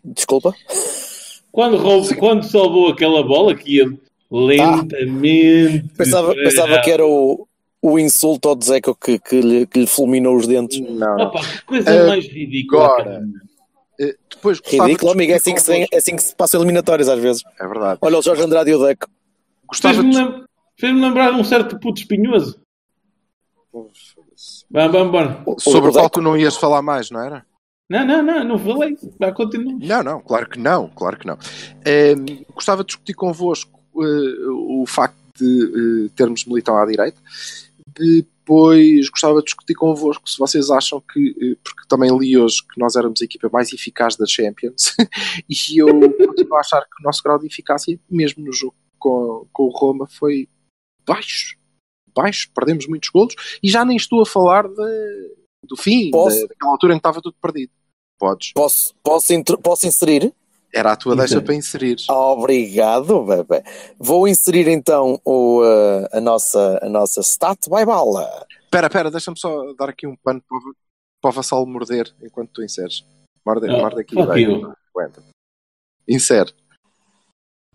Desculpa. 0.04 0.54
Quando, 1.52 1.76
roubou, 1.76 2.14
quando 2.16 2.42
salvou 2.44 2.88
aquela 2.88 3.22
bola 3.22 3.54
que 3.54 3.76
ia 3.76 3.92
lentamente. 4.30 5.84
Pensava, 5.96 6.34
para- 6.34 6.42
pensava 6.42 6.80
que 6.80 6.90
era 6.90 7.06
o, 7.06 7.46
o 7.80 7.98
insulto 7.98 8.48
ao 8.48 8.56
Dzeko 8.56 8.94
que, 8.96 9.18
que, 9.18 9.40
lhe, 9.40 9.66
que 9.66 9.80
lhe 9.80 9.86
fulminou 9.86 10.36
os 10.36 10.46
dentes. 10.46 10.80
Não. 10.80 11.16
Opa, 11.16 11.40
que 11.40 11.64
coisa 11.64 11.90
Eh, 11.90 12.06
mais 12.08 12.26
ridícula. 12.26 12.84
agora. 12.84 13.04
cara. 13.04 13.24
Eh, 14.00 14.16
Depois 14.30 14.60
Ridículo, 14.64 15.12
de 15.12 15.16
amigo. 15.16 15.32
É 15.32 15.36
discutir 15.36 15.36
assim, 15.36 15.54
que 15.54 15.60
se, 15.60 15.94
é 15.94 15.98
assim 15.98 16.16
que 16.16 16.22
se 16.22 16.34
passam 16.34 16.60
eliminatórias 16.60 17.08
às 17.08 17.18
vezes. 17.20 17.42
É 17.60 17.66
verdade. 17.66 17.98
Olha 18.02 18.18
o 18.18 18.22
Jorge 18.22 18.42
Andrade 18.42 18.70
e 18.70 18.74
o 18.74 18.84
Deco. 18.84 19.06
Gostava 19.66 19.94
Fez-me 19.94 20.10
de... 20.12 20.18
lem- 20.18 20.44
fez-me 20.78 21.00
lembrar 21.00 21.30
de 21.32 21.40
um 21.40 21.44
certo 21.44 21.78
puto 21.78 22.00
espinhoso. 22.00 22.60
Vamos, 23.72 24.14
vamos, 24.70 25.08
embora. 25.08 25.44
Sobre 25.58 25.90
o 25.90 25.92
qual 25.92 26.10
tu 26.10 26.20
não 26.20 26.36
ias 26.36 26.56
falar 26.56 26.82
mais, 26.82 27.10
não 27.10 27.20
era? 27.20 27.44
Não, 27.88 28.04
não, 28.06 28.22
não, 28.22 28.44
não 28.44 28.58
falei. 28.58 28.96
Vai 29.18 29.32
continuar. 29.32 29.76
Não, 29.80 30.02
não, 30.02 30.20
claro 30.20 30.48
que 30.48 30.58
não, 30.58 30.88
claro 30.88 31.18
que 31.18 31.26
não. 31.26 31.38
Eh, 31.84 32.14
gostava 32.54 32.82
de 32.82 32.88
discutir 32.88 33.14
convosco 33.14 33.78
eh, 33.98 34.46
o 34.48 34.84
facto 34.86 35.16
de 35.38 36.06
eh, 36.06 36.10
termos 36.16 36.44
militão 36.46 36.76
à 36.78 36.86
direita. 36.86 37.18
Depois 38.44 39.08
gostava 39.08 39.38
de 39.38 39.44
discutir 39.46 39.72
convosco 39.74 40.28
se 40.28 40.38
vocês 40.38 40.70
acham 40.70 41.00
que, 41.00 41.30
eh, 41.40 41.56
porque 41.64 41.88
também 41.88 42.10
li 42.18 42.36
hoje 42.36 42.58
que 42.70 42.78
nós 42.78 42.94
éramos 42.94 43.22
a 43.22 43.24
equipa 43.24 43.48
mais 43.50 43.72
eficaz 43.72 44.16
da 44.16 44.26
Champions, 44.26 44.94
e 45.48 45.80
eu 45.80 45.86
continuo 45.88 46.56
a 46.56 46.60
achar 46.60 46.82
que 46.82 47.00
o 47.00 47.04
nosso 47.04 47.22
grau 47.22 47.38
de 47.38 47.46
eficácia, 47.46 47.98
mesmo 48.10 48.44
no 48.44 48.52
jogo 48.52 48.74
com, 48.98 49.46
com 49.50 49.62
o 49.64 49.70
Roma, 49.70 50.06
foi 50.06 50.46
baixo. 51.06 51.56
Baixo, 52.14 52.50
perdemos 52.54 52.86
muitos 52.86 53.08
golos, 53.08 53.34
e 53.62 53.70
já 53.70 53.82
nem 53.82 53.96
estou 53.96 54.20
a 54.20 54.26
falar 54.26 54.68
de- 54.68 55.34
do 55.64 55.76
fim, 55.76 56.10
da- 56.10 56.46
daquela 56.46 56.72
altura 56.72 56.92
em 56.92 56.96
que 56.96 57.00
estava 57.00 57.22
tudo 57.22 57.36
perdido. 57.40 57.72
Podes. 58.18 58.52
Posso, 58.52 58.94
posso, 59.02 59.32
posso 59.62 59.86
inserir? 59.86 60.32
Era 60.74 60.92
a 60.92 60.96
tua 60.96 61.14
deixa 61.14 61.34
Então. 61.34 61.44
para 61.44 61.54
inserir. 61.54 61.96
Obrigado, 62.10 63.22
bebê. 63.24 63.62
Vou 63.98 64.26
inserir 64.26 64.66
então 64.68 65.20
o, 65.24 65.60
uh, 65.62 66.08
a, 66.12 66.20
nossa, 66.20 66.80
a 66.82 66.88
nossa 66.88 67.20
stat 67.20 67.70
by 67.70 67.84
bala. 67.86 68.28
Espera, 68.64 68.88
espera, 68.88 69.10
deixa-me 69.10 69.38
só 69.38 69.72
dar 69.74 69.88
aqui 69.90 70.06
um 70.06 70.16
pano 70.16 70.42
para, 70.48 70.58
o- 70.58 70.74
para 71.22 71.30
o 71.30 71.32
vassalo 71.32 71.64
morder 71.66 72.12
enquanto 72.20 72.50
tu 72.54 72.62
inseres. 72.64 73.04
Morde, 73.46 73.68
Oh, 73.70 73.78
morde 73.78 74.00
aqui. 74.00 74.16
vai. 74.16 74.44
Aguenta. 74.44 75.22
Insere. 76.08 76.52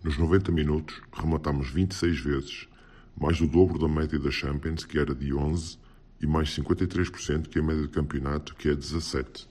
Nos 0.04 0.18
90 0.18 0.52
minutos, 0.52 1.02
rematámos 1.14 1.70
26 1.72 2.20
vezes, 2.20 2.68
mais 3.16 3.38
do 3.40 3.48
dobro 3.48 3.78
da 3.80 3.88
média 3.88 4.20
da 4.20 4.32
Champions, 4.32 4.84
que 4.86 4.98
era 4.98 5.14
de 5.16 5.34
11, 5.34 5.78
e 6.22 6.28
mais 6.28 6.50
53% 6.54 7.48
que 7.50 7.60
a 7.60 7.64
média 7.64 7.82
do 7.84 7.90
campeonato, 7.90 8.56
que 8.56 8.70
é 8.70 8.74
17. 8.76 9.49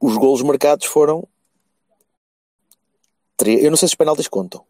Os 0.00 0.16
golos 0.16 0.42
marcados 0.42 0.86
foram. 0.86 1.28
Eu 3.44 3.70
não 3.70 3.76
sei 3.76 3.88
se 3.88 3.92
os 3.92 3.96
penaltis 3.96 4.28
contam. 4.28 4.64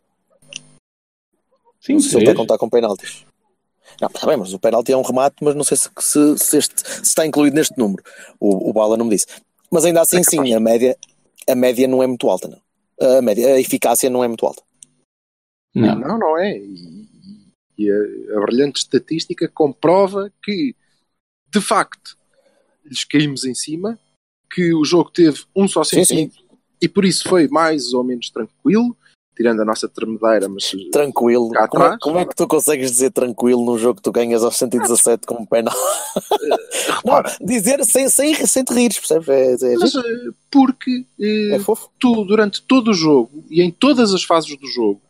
Sim, 1.81 1.95
não 1.95 2.01
sei 2.01 2.11
se 2.11 2.17
ele 2.17 2.23
está 2.25 2.33
a 2.33 2.37
contar 2.37 2.59
com 2.59 2.69
penaltis. 2.69 3.25
Não, 4.01 4.09
está 4.09 4.27
bem, 4.27 4.37
mas 4.37 4.53
o 4.53 4.59
penalti 4.59 4.93
é 4.93 4.97
um 4.97 5.03
remate, 5.03 5.37
mas 5.43 5.55
não 5.55 5.65
sei 5.65 5.77
se, 5.77 5.89
se- 5.99 6.39
se 6.39 6.57
este- 6.59 6.81
se 6.89 7.03
está 7.03 7.27
incluído 7.27 7.57
neste 7.57 7.77
número. 7.77 8.03
O, 8.39 8.71
o 8.71 8.73
Bala 8.73 8.97
não 8.97 9.05
me 9.07 9.17
disse. 9.17 9.27
Mas 9.71 9.85
ainda 9.85 10.01
assim, 10.01 10.19
É 10.19 10.23
sim, 10.23 10.55
a 10.55 10.61
média, 10.61 10.97
a 11.49 11.55
média 11.55 11.89
não 11.89 12.03
é 12.03 12.07
muito 12.07 12.29
alta, 12.29 12.49
não. 12.49 12.61
A, 13.19 13.23
média, 13.23 13.55
a 13.55 13.61
eficácia 13.61 14.09
não 14.11 14.23
é 14.23 14.29
muito 14.29 14.47
alta. 14.47 14.63
Não. 15.75 15.99
Não, 15.99 16.19
não 16.19 16.39
é. 16.39 16.57
E, 16.59 17.09
e 17.79 17.91
a, 17.91 18.39
a 18.39 18.41
brilhante 18.43 18.81
estatística 18.81 19.49
comprova 19.49 20.33
que, 20.43 20.75
de 21.49 21.61
facto, 21.61 22.17
lhes 22.85 23.05
caímos 23.05 23.45
em 23.45 23.55
cima, 23.55 23.99
que 24.51 24.75
o 24.75 24.85
jogo 24.85 25.11
teve 25.11 25.43
um 25.55 25.69
só 25.69 25.85
Sim, 25.85 26.05
sentido 26.05 26.35
e 26.81 26.89
por 26.89 27.05
isso 27.05 27.29
foi 27.29 27.47
mais 27.49 27.93
ou 27.93 28.03
menos 28.03 28.31
tranquilo, 28.31 28.97
tirando 29.37 29.61
a 29.61 29.65
nossa 29.65 29.89
tremedeira, 29.89 30.49
mas 30.49 30.71
Tranquilo. 30.91 31.51
Cá 31.51 31.69
Como 31.69 31.83
é, 31.83 31.87
atrás. 31.87 32.01
como 32.01 32.19
é 32.19 32.25
que 32.25 32.35
tu 32.35 32.49
consegues 32.49 32.91
dizer 32.91 33.11
tranquilo 33.11 33.65
num 33.65 33.79
jogo 33.79 33.97
que 33.97 34.03
tu 34.03 34.13
ganhas 34.13 34.43
aos 34.43 34.57
117 34.57 35.27
com 35.27 35.43
um 35.43 35.47
penal? 35.47 35.75
Não, 36.43 36.57
repara, 36.97 37.37
dizer 37.41 37.85
sem, 37.85 38.09
sem, 38.09 38.35
sem 38.35 38.65
te 38.65 38.73
rires, 38.73 38.99
percebes? 38.99 39.29
É, 39.29 39.73
é, 39.73 39.77
mas, 39.77 39.95
eh, 39.95 40.03
porque 40.51 41.05
eh, 41.21 41.57
é 41.57 41.59
tu, 41.99 42.25
durante 42.25 42.63
todo 42.63 42.91
o 42.91 42.95
jogo 42.95 43.45
e 43.51 43.63
em 43.63 43.71
todas 43.71 44.13
as 44.15 44.25
fases 44.25 44.57
do 44.57 44.67
jogo, 44.67 45.01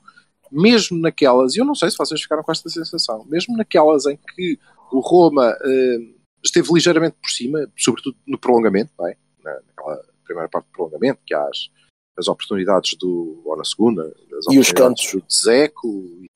mesmo 0.50 0.98
naquelas, 0.98 1.54
e 1.54 1.60
eu 1.60 1.64
não 1.64 1.74
sei 1.74 1.90
se 1.90 1.96
vocês 1.96 2.20
ficaram 2.20 2.42
com 2.42 2.50
esta 2.50 2.68
sensação, 2.68 3.24
mesmo 3.28 3.56
naquelas 3.56 4.06
em 4.06 4.18
que 4.34 4.58
o 4.92 4.98
Roma 5.00 5.56
eh, 5.64 5.98
esteve 6.44 6.72
ligeiramente 6.72 7.16
por 7.20 7.30
cima, 7.30 7.68
sobretudo 7.76 8.16
no 8.26 8.38
prolongamento, 8.38 8.90
não 8.98 9.08
é? 9.08 9.16
Na, 9.44 9.52
naquela 9.66 10.02
primeira 10.24 10.48
parte 10.48 10.66
do 10.66 10.72
prolongamento, 10.72 11.20
que 11.26 11.34
há 11.34 11.42
as, 11.44 11.68
as 12.18 12.28
oportunidades 12.28 12.96
do, 12.98 13.42
ou 13.44 13.56
na 13.56 13.64
segunda, 13.64 14.12
E 14.50 14.58
os 14.58 14.72
cantos. 14.72 15.12
do 15.12 15.22
Dzeko. 15.26 15.88
e- 15.88 16.30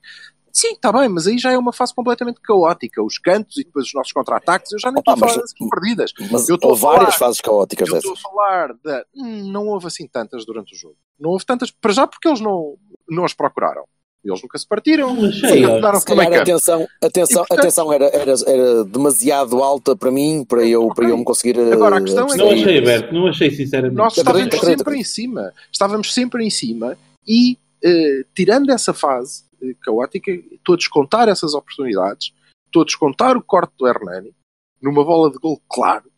Sim, 0.56 0.74
está 0.74 0.92
bem, 0.92 1.08
mas 1.08 1.26
aí 1.26 1.36
já 1.36 1.50
é 1.50 1.58
uma 1.58 1.72
fase 1.72 1.92
completamente 1.92 2.40
caótica. 2.40 3.02
Os 3.02 3.18
cantos 3.18 3.56
e 3.58 3.64
depois 3.64 3.86
os 3.86 3.92
nossos 3.92 4.12
contra-ataques, 4.12 4.70
eu 4.70 4.78
já 4.78 4.92
nem 4.92 5.00
estou 5.00 5.14
a 5.14 5.16
falar 5.16 5.36
das 5.36 5.50
aqui 5.50 5.68
perdidas. 5.68 6.12
Mas 6.30 6.48
eu 6.48 6.54
estou 6.54 6.70
houve 6.70 6.80
a 6.80 6.82
falar- 6.86 6.98
várias 6.98 7.16
fases 7.16 7.40
caóticas 7.40 7.88
Eu 7.88 7.96
estou 7.96 8.12
a 8.12 8.16
falar 8.16 8.72
da. 8.74 9.04
Hum, 9.16 9.50
Não 9.50 9.66
houve 9.66 9.88
assim 9.88 10.06
tantas 10.06 10.46
durante 10.46 10.72
o 10.72 10.78
jogo. 10.78 10.96
Não 11.18 11.30
houve 11.30 11.44
tantas, 11.44 11.72
para 11.72 11.92
já 11.92 12.06
porque 12.06 12.28
eles 12.28 12.40
não, 12.40 12.78
não 13.08 13.24
as 13.24 13.34
procuraram. 13.34 13.84
Eles 14.24 14.40
nunca 14.42 14.56
se 14.58 14.66
partiram. 14.66 15.14
Nunca 15.14 15.32
Se 15.36 15.40
calhar 15.42 16.26
a 16.26 16.30
campo. 16.30 16.40
atenção, 16.40 16.88
atenção, 17.02 17.42
E, 17.42 17.46
portanto- 17.46 17.58
atenção 17.60 17.92
era, 17.92 18.06
era, 18.06 18.32
era 18.46 18.84
demasiado 18.84 19.62
alta 19.62 19.94
para 19.94 20.10
mim, 20.10 20.44
para 20.48 20.66
eu, 20.66 20.88
para 20.94 21.08
eu 21.10 21.18
me 21.18 21.24
conseguir. 21.24 21.58
eh, 21.58 21.72
Agora, 21.74 21.98
a 21.98 22.00
questão 22.00 22.26
é 22.32 22.36
Não 22.36 22.48
que- 22.48 22.54
achei 22.54 22.78
aberto, 22.78 23.12
não 23.12 23.26
achei 23.26 23.50
sinceramente. 23.50 23.96
Nós 23.96 24.16
estávamos 24.16 24.46
acredito, 24.46 24.66
sempre 24.78 24.96
em 24.98 25.04
cima. 25.04 25.52
Estávamos 25.70 26.14
sempre 26.14 26.44
em 26.44 26.50
cima 26.50 26.96
e, 27.28 27.58
eh, 27.84 28.24
tirando 28.34 28.70
essa 28.70 28.94
fase 28.94 29.44
eh, 29.62 29.74
caótica, 29.82 30.30
estou 30.30 30.74
a 30.74 30.78
descontar 30.78 31.28
essas 31.28 31.52
oportunidades, 31.54 32.32
estou 32.66 32.82
a 32.82 32.84
descontar 32.86 33.36
o 33.36 33.42
corte 33.42 33.72
do 33.78 33.86
Hernani, 33.86 34.32
numa 34.80 35.04
bola 35.04 35.30
de 35.30 35.38
gol 35.38 35.60
claro. 35.68 36.10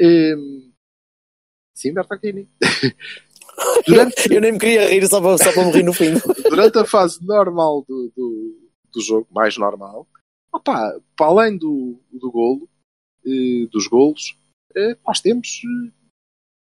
Eh, 0.00 0.34
sim, 1.74 1.92
Bertacchini. 1.92 2.48
durante, 3.86 4.32
Eu 4.32 4.40
nem 4.40 4.52
me 4.52 4.58
queria 4.58 4.88
rir 4.88 5.06
só 5.06 5.20
para, 5.20 5.38
só 5.38 5.52
para 5.52 5.64
me 5.64 5.82
no 5.82 5.92
fim. 5.92 6.12
durante 6.48 6.78
a 6.78 6.84
fase 6.84 7.24
normal 7.24 7.84
do, 7.88 8.12
do, 8.16 8.70
do 8.92 9.00
jogo, 9.00 9.26
mais 9.30 9.56
normal, 9.56 10.06
opá, 10.52 10.94
para 11.16 11.26
além 11.26 11.56
do, 11.56 11.98
do 12.12 12.30
golo, 12.30 12.68
eh, 13.26 13.66
dos 13.70 13.86
golos, 13.86 14.36
eh, 14.74 14.96
nós 15.06 15.20
temos 15.20 15.62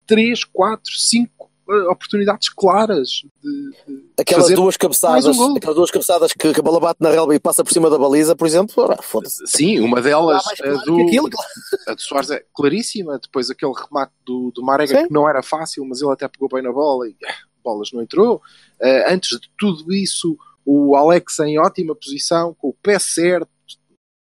3, 0.07 0.44
4, 0.44 0.92
5 0.92 1.51
oportunidades 1.69 2.49
claras 2.49 3.23
de, 3.43 3.71
de 3.87 4.07
Aquelas 4.19 4.49
duas 4.51 4.77
cabeçadas, 4.77 5.27
um 5.27 5.57
aquelas 5.57 5.77
duas 5.77 5.91
cabeçadas 5.91 6.33
que, 6.33 6.53
que 6.53 6.61
a 6.61 6.63
bola 6.63 6.79
bate 6.79 7.03
na 7.03 7.11
relva 7.11 7.35
e 7.35 7.41
passa 7.41 7.65
por 7.65 7.73
cima 7.73 7.91
da 7.91 7.99
baliza, 7.99 8.37
por 8.37 8.47
exemplo, 8.47 8.75
ora, 8.77 9.03
foda-se. 9.03 9.47
Sim, 9.47 9.81
uma 9.81 10.01
delas, 10.01 10.47
a 10.47 10.57
claro 10.57 10.79
do, 10.85 10.97
que 10.97 11.03
aquilo, 11.03 11.31
claro. 11.31 11.51
a 11.89 11.95
do 11.95 12.01
Soares 12.01 12.31
é 12.31 12.45
claríssima. 12.55 13.19
Depois 13.19 13.51
aquele 13.51 13.73
remate 13.73 14.13
do, 14.25 14.53
do 14.55 14.63
Marega 14.63 15.01
Sim. 15.01 15.07
que 15.09 15.13
não 15.13 15.29
era 15.29 15.43
fácil, 15.43 15.85
mas 15.85 16.01
ele 16.01 16.13
até 16.13 16.29
pegou 16.29 16.49
bem 16.49 16.63
na 16.63 16.73
bola 16.73 17.09
e 17.09 17.17
ah, 17.27 17.35
bolas 17.65 17.91
não 17.93 18.03
entrou. 18.03 18.41
Ah, 18.81 19.13
antes 19.13 19.39
de 19.41 19.51
tudo 19.59 19.93
isso, 19.93 20.37
o 20.65 20.95
Alex 20.95 21.39
em 21.41 21.59
ótima 21.59 21.95
posição, 21.95 22.55
com 22.55 22.69
o 22.69 22.75
pé 22.75 22.99
certo, 22.99 23.49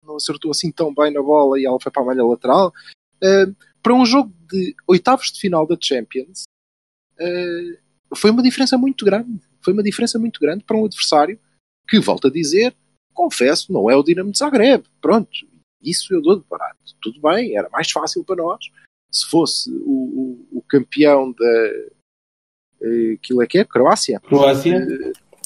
não 0.05 0.15
acertou 0.15 0.51
assim 0.51 0.71
tão 0.71 0.93
bem 0.93 1.11
na 1.11 1.21
bola 1.21 1.59
e 1.59 1.65
ela 1.65 1.79
foi 1.81 1.91
para 1.91 2.03
a 2.03 2.05
malha 2.05 2.23
lateral. 2.23 2.71
Ah, 3.23 3.45
para 3.81 3.95
um 3.95 4.05
jogo 4.05 4.31
de 4.47 4.75
oitavos 4.87 5.31
de 5.31 5.39
final 5.39 5.65
da 5.65 5.75
Champions, 5.79 6.43
ah, 7.19 8.15
foi 8.15 8.31
uma 8.31 8.43
diferença 8.43 8.77
muito 8.77 9.05
grande. 9.05 9.39
Foi 9.61 9.73
uma 9.73 9.83
diferença 9.83 10.17
muito 10.19 10.39
grande 10.39 10.63
para 10.63 10.77
um 10.77 10.85
adversário 10.85 11.39
que, 11.87 11.99
volto 11.99 12.27
a 12.27 12.31
dizer, 12.31 12.75
confesso, 13.13 13.71
não 13.71 13.89
é 13.89 13.95
o 13.95 14.03
Dinamo 14.03 14.31
de 14.31 14.37
Zagreb. 14.39 14.83
Pronto, 15.01 15.29
isso 15.81 16.13
eu 16.13 16.21
dou 16.21 16.39
de 16.39 16.45
barato. 16.47 16.77
Tudo 17.01 17.21
bem, 17.21 17.55
era 17.55 17.69
mais 17.69 17.89
fácil 17.91 18.23
para 18.23 18.37
nós. 18.43 18.63
Se 19.11 19.29
fosse 19.29 19.69
o, 19.69 20.47
o, 20.51 20.57
o 20.59 20.61
campeão 20.61 21.31
da. 21.33 21.67
eh, 22.81 23.13
Aquilo 23.13 23.41
é 23.41 23.47
que 23.47 23.59
é? 23.59 23.65
Croácia? 23.65 24.19
Croácia, 24.21 24.79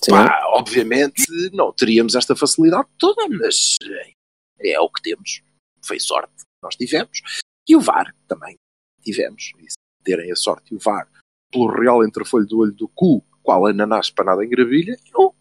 Sim. 0.04 0.12
Pá, 0.12 0.39
obviamente 0.49 1.23
não 1.51 1.71
teríamos 1.71 2.13
esta 2.15 2.36
facilidade 2.36 2.88
toda, 2.99 3.28
mas 3.30 3.75
eh, 3.84 4.73
é 4.73 4.80
o 4.80 4.89
que 4.89 5.01
temos. 5.01 5.41
Foi 5.84 5.99
sorte 5.99 6.34
que 6.38 6.43
nós 6.63 6.75
tivemos. 6.75 7.21
E 7.67 7.75
o 7.75 7.80
VAR 7.82 8.13
também 8.28 8.56
tivemos. 9.01 9.51
E 9.60 9.69
se 9.69 9.75
terem 10.04 10.32
a 10.32 10.36
sorte 10.36 10.73
e 10.73 10.75
o 10.75 10.80
VAR 10.80 11.10
pelo 11.52 11.68
real 11.68 12.04
entrefolho 12.06 12.46
do 12.46 12.60
olho 12.60 12.74
do 12.74 12.88
cu, 12.88 13.24
qual 13.44 13.66
ananás 13.68 14.10
para 14.10 14.26
nada 14.26 14.44
em 14.44 14.50
gravilha, 14.50 14.98
eu 15.18 15.34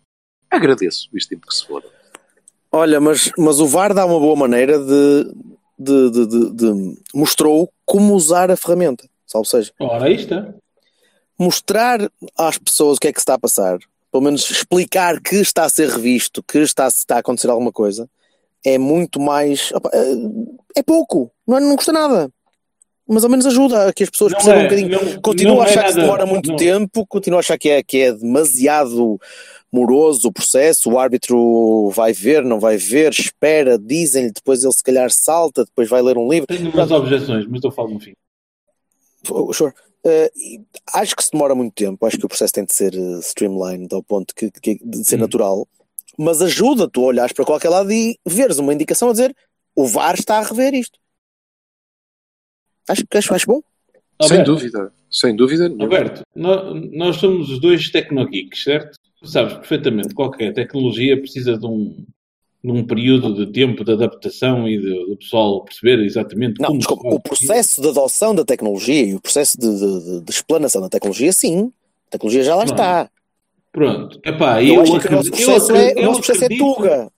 agradeço 0.50 1.08
isto 1.14 1.30
tempo 1.30 1.46
que 1.46 1.54
se 1.54 1.66
for. 1.66 1.82
Olha, 2.70 3.00
mas, 3.00 3.30
mas 3.38 3.60
o 3.60 3.66
VAR 3.66 3.94
dá 3.94 4.04
uma 4.04 4.18
boa 4.18 4.36
maneira 4.36 4.78
de, 4.78 5.32
de, 5.78 6.10
de, 6.10 6.26
de- 6.26 6.50
de- 6.52 7.02
mostrou 7.14 7.72
como 7.84 8.14
usar 8.14 8.50
a 8.50 8.56
ferramenta. 8.56 9.08
Ou 9.32 9.44
seja, 9.44 9.72
ora 9.80 10.04
aí 10.06 10.14
está. 10.14 10.52
mostrar 11.38 12.08
às 12.38 12.58
pessoas 12.58 12.96
o 12.96 13.00
que 13.00 13.08
é 13.08 13.12
que 13.12 13.18
se 13.18 13.22
está 13.22 13.34
a 13.34 13.38
passar, 13.38 13.78
pelo 14.12 14.22
menos 14.24 14.48
explicar 14.50 15.20
que 15.20 15.36
está 15.36 15.64
a 15.64 15.68
ser 15.68 15.88
revisto, 15.88 16.42
que 16.42 16.58
está, 16.58 16.86
está 16.86 17.16
a 17.16 17.18
acontecer 17.18 17.50
alguma 17.50 17.72
coisa, 17.72 18.08
é 18.64 18.78
muito 18.78 19.20
mais. 19.20 19.72
opa, 19.72 19.90
é- 19.92 20.54
É 20.76 20.82
pouco, 20.82 21.30
não, 21.46 21.56
é- 21.56 21.60
não 21.60 21.76
custa 21.76 21.92
nada. 21.92 22.28
Mas 23.06 23.22
ao 23.22 23.28
menos 23.30 23.44
ajuda 23.44 23.88
a 23.88 23.92
que 23.92 24.02
as 24.02 24.10
pessoas 24.10 24.32
Não 24.32 24.38
percebam 24.38 24.60
é- 24.60 24.64
um 24.64 24.68
bocadinho. 24.68 24.90
não- 25.14 25.20
Continuo 25.20 25.54
não 25.56 25.62
a 25.62 25.66
é 25.66 25.68
achar 25.70 25.82
que 25.84 25.88
se 25.90 25.94
nada- 25.96 26.02
demora 26.06 26.26
muito 26.26 26.48
não. 26.50 26.56
tempo, 26.56 27.06
continuo 27.06 27.36
a 27.36 27.40
achar 27.40 27.58
que 27.58 27.68
é, 27.68 27.82
que 27.82 27.98
é 27.98 28.12
demasiado 28.12 29.20
moroso 29.70 30.28
o 30.28 30.32
processo, 30.32 30.90
o 30.90 30.98
árbitro 30.98 31.90
vai 31.90 32.12
ver, 32.12 32.42
não 32.44 32.58
vai 32.58 32.76
ver, 32.78 33.10
espera, 33.12 33.78
dizem-lhe, 33.78 34.30
depois 34.32 34.62
ele 34.64 34.72
se 34.72 34.82
calhar 34.82 35.10
salta, 35.10 35.64
depois 35.64 35.88
vai 35.88 36.00
ler 36.00 36.16
um 36.16 36.28
livro. 36.30 36.46
Tenho 36.46 36.70
umas 36.70 36.90
objeções, 36.90 37.46
mas 37.46 37.62
eu 37.62 37.70
falo 37.72 37.90
no 37.90 38.00
fim. 38.00 38.14
Sure. 39.52 39.72
Uh, 40.06 40.28
e 40.36 40.60
acho 40.92 41.16
que 41.16 41.24
se 41.24 41.30
demora 41.32 41.54
muito 41.54 41.72
tempo, 41.74 42.04
acho 42.06 42.18
que 42.18 42.26
o 42.26 42.28
processo 42.28 42.52
tem 42.52 42.64
de 42.64 42.74
ser 42.74 42.94
uh, 42.94 43.18
streamlined 43.20 43.88
ao 43.94 44.02
ponto 44.02 44.34
que, 44.34 44.50
que- 44.50 44.78
de 44.84 45.02
ser 45.04 45.16
Hum. 45.16 45.20
natural, 45.20 45.68
mas 46.18 46.42
ajuda 46.42 46.86
tu 46.88 47.00
a 47.02 47.06
olhares 47.06 47.32
para 47.32 47.44
qualquer 47.44 47.70
lado 47.70 47.90
e 47.90 48.18
veres 48.24 48.58
uma 48.58 48.74
indicação 48.74 49.08
a 49.08 49.12
dizer 49.12 49.34
o 49.74 49.86
VAR 49.86 50.14
está 50.14 50.36
a 50.38 50.42
rever 50.42 50.74
isto. 50.74 50.98
Acho 52.88 53.06
que 53.06 53.16
acho, 53.18 53.34
acho 53.34 53.46
bom. 53.46 53.60
Sem 54.22 54.38
Alberto, 54.38 54.52
dúvida, 54.52 54.92
sem 55.10 55.36
dúvida 55.36 55.64
nenhuma. 55.68 55.84
Alberto, 55.84 56.22
nó- 56.34 56.74
nós 56.92 57.16
somos 57.16 57.50
os 57.50 57.60
dois 57.60 57.90
tecnogeeks, 57.90 58.62
certo? 58.62 58.96
Tu 59.20 59.26
sabes 59.28 59.54
perfeitamente 59.54 60.08
que 60.08 60.14
qualquer 60.14 60.52
tecnologia 60.52 61.18
precisa 61.20 61.58
de 61.58 61.66
um, 61.66 61.96
de 62.62 62.70
um 62.70 62.84
período 62.86 63.34
de 63.34 63.52
tempo 63.52 63.84
de 63.84 63.92
adaptação 63.92 64.68
e 64.68 64.78
de- 64.78 65.06
do 65.06 65.16
pessoal 65.16 65.64
perceber 65.64 65.98
exatamente 66.04 66.60
Não, 66.60 66.68
como 66.68 66.78
desculpa, 66.78 67.08
o 67.08 67.20
processo 67.20 67.80
de 67.82 67.88
adoção 67.88 68.34
da 68.34 68.44
tecnologia 68.44 69.02
e 69.02 69.14
o 69.14 69.20
processo 69.20 69.58
de, 69.58 69.66
de, 69.68 70.04
de- 70.04 70.20
de 70.22 70.30
explanação 70.30 70.80
da 70.80 70.88
tecnologia, 70.88 71.32
sim. 71.32 71.72
A 72.08 72.10
tecnologia 72.10 72.42
já 72.44 72.54
lá 72.54 72.64
Não, 72.64 72.72
está. 72.72 73.10
Pronto. 73.72 74.20
Epá, 74.24 74.62
Eu, 74.62 74.74
eu, 74.76 74.80
acho 74.82 75.00
que 75.00 75.08
o 75.08 75.10
nosso 75.10 75.28
acredito, 75.28 75.40
eu 75.40 75.46
processo, 75.46 75.72
é, 75.74 75.78
acredito- 75.80 75.98
o 75.98 76.04
nosso 76.06 76.20
processo 76.20 76.42
é 76.42 76.44
acredito- 76.46 76.74
tuga. 76.76 77.12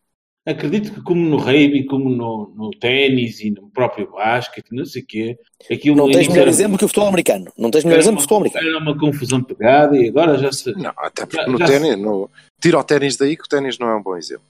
Acredito 0.47 0.93
que 0.95 1.03
como 1.03 1.21
no 1.29 1.37
rugby, 1.37 1.85
como 1.87 2.09
no, 2.09 2.53
no 2.57 2.71
ténis 2.71 3.41
e 3.41 3.51
no 3.51 3.69
próprio 3.71 4.11
basquete, 4.13 4.69
não 4.73 4.85
sei 4.87 5.03
o 5.03 5.07
quê, 5.07 5.39
aquilo 5.71 5.97
Não 5.97 6.07
no 6.07 6.13
tens 6.13 6.29
melhor 6.29 6.43
era- 6.43 6.51
exemplo 6.51 6.79
que 6.79 6.85
o 6.85 6.89
futebol 6.89 7.09
americano. 7.09 7.53
Não 7.59 7.71
tens 7.71 7.85
melhor 7.85 7.97
era 7.97 8.03
exemplo 8.05 8.21
uma- 8.21 8.27
que 8.27 8.33
o 8.33 8.37
futebol 8.37 8.39
americano. 8.39 8.69
Era 8.69 8.79
uma 8.79 8.99
confusão 8.99 9.43
pegada 9.43 9.97
e 9.97 10.09
agora 10.09 10.39
já 10.39 10.53
se... 10.53 10.73
Não, 10.73 10.93
até 10.97 11.27
porque 11.27 11.43
Já- 11.45 11.49
no 11.51 11.59
já 11.59 11.67
ténis, 11.67 11.99
no... 11.99 12.31
tira 12.61 12.79
o 12.79 12.85
ténis 12.85 13.17
daí 13.17 13.37
que 13.37 13.45
o 13.45 13.49
ténis 13.49 13.79
não 13.79 13.89
é 13.89 13.97
um 13.97 14.03
bom 14.03 14.17
exemplo. 14.17 14.45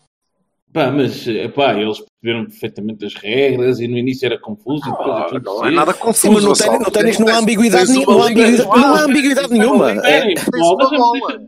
Pá, 0.73 0.91
mas 0.91 1.27
epá, 1.27 1.73
eles 1.81 2.03
perceberam 2.21 2.45
perfeitamente 2.51 3.07
as 3.07 3.15
regras 3.15 3.81
e 3.81 3.89
no 3.89 3.97
início 3.97 4.27
era 4.27 4.39
confuso 4.39 4.87
e 4.87 4.91
depois 4.91 5.09
aquilo 5.23 5.43
não 5.43 5.65
é 5.67 5.71
nada 5.71 5.93
Sim, 5.95 5.99
confuso. 6.01 6.33
mas 6.35 6.45
no 6.45 6.53
ténis, 6.53 6.81
no 6.81 6.91
ténis 6.91 7.19
não 7.19 7.29
há 7.29 7.39
ambiguidade, 7.39 7.87
Tens 7.87 7.97
ni- 7.97 8.05
uma 8.05 8.13
não 8.15 8.23
há 8.23 8.27
ambiguidade, 8.27 8.61
igual. 8.63 8.79
não 8.79 8.95
há 8.95 9.01
ambiguidade 9.05 9.49
nenhuma. 9.53 9.91
É, 10.07 10.35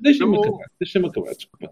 deixa-me- 0.00 0.38
acabar, 0.38 0.64
deixa-me 0.80 1.08
acabar, 1.08 1.34
desculpa. 1.34 1.70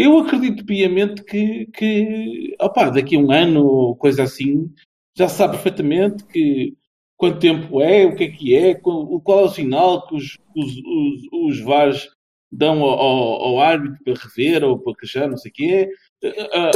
Eu 0.00 0.16
acredito 0.18 0.64
piamente 0.64 1.24
que, 1.24 1.66
que 1.74 2.54
opá, 2.60 2.88
daqui 2.88 3.16
a 3.16 3.18
um 3.18 3.32
ano 3.32 3.64
ou 3.66 3.96
coisa 3.96 4.22
assim, 4.22 4.70
já 5.16 5.28
se 5.28 5.36
sabe 5.36 5.54
perfeitamente 5.54 6.24
que 6.26 6.74
quanto 7.16 7.40
tempo 7.40 7.80
é, 7.82 8.06
o 8.06 8.14
que 8.14 8.22
é 8.24 8.28
que 8.30 8.54
é, 8.54 8.74
qual, 8.76 9.20
qual 9.20 9.40
é 9.40 9.42
o 9.42 9.48
sinal 9.48 10.06
que 10.06 10.14
os, 10.14 10.38
os, 10.54 10.70
os, 10.76 11.20
os 11.32 11.60
VARs 11.64 12.08
dão 12.50 12.80
ao, 12.84 12.90
ao, 13.00 13.42
ao 13.46 13.60
árbitro 13.60 13.98
para 14.04 14.14
rever 14.14 14.62
ou 14.62 14.78
para 14.78 14.94
queixar, 14.94 15.28
não 15.28 15.36
sei 15.36 15.50
o 15.50 15.54
quê. 15.54 15.90
A- 16.24 16.68
a- 16.68 16.70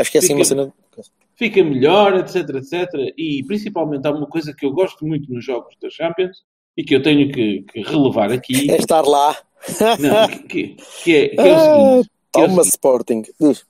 Acho 0.00 0.10
que 0.10 0.16
é 0.16 0.20
assim 0.20 0.34
uma 0.34 0.44
cena. 0.44 0.72
fica 1.36 1.62
melhor, 1.62 2.16
etc, 2.16 2.36
etc. 2.56 2.88
E 3.18 3.44
principalmente 3.46 4.06
há 4.06 4.10
uma 4.12 4.26
coisa 4.26 4.54
que 4.56 4.64
eu 4.64 4.72
gosto 4.72 5.06
muito 5.06 5.30
nos 5.30 5.44
jogos 5.44 5.74
da 5.82 5.90
Champions 5.90 6.38
e 6.76 6.82
que 6.82 6.94
eu 6.96 7.02
tenho 7.02 7.30
que, 7.30 7.62
que 7.70 7.82
relevar 7.82 8.32
aqui, 8.32 8.70
É 8.70 8.76
estar 8.78 9.02
lá. 9.02 9.36
Não, 10.00 10.28
que, 10.46 10.76
que- 11.02 11.14
é, 11.16 11.28
que 11.30 11.40
é 11.40 11.54
o 11.56 11.58
seguinte, 11.58 12.10
que 12.32 12.40
é 12.40 12.44
o 12.44 12.48
seguinte, 12.50 12.68
Sporting. 12.68 13.22
Diz, 13.40 13.64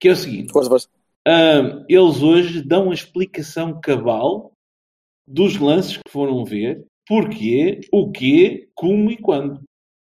que 0.00 0.08
é 0.08 0.12
o 0.12 0.16
seguinte 0.16 0.52
força, 0.52 0.68
força. 0.70 0.88
Ahm, 1.26 1.84
eles 1.88 2.22
hoje 2.22 2.62
dão 2.62 2.90
a 2.90 2.94
explicação 2.94 3.80
cabal 3.80 4.52
dos 5.26 5.56
lances 5.58 5.96
que 5.96 6.10
foram 6.10 6.44
ver, 6.44 6.84
porquê, 7.06 7.80
o 7.92 8.10
quê, 8.12 8.68
como 8.74 9.10
e 9.10 9.16
quando. 9.16 9.60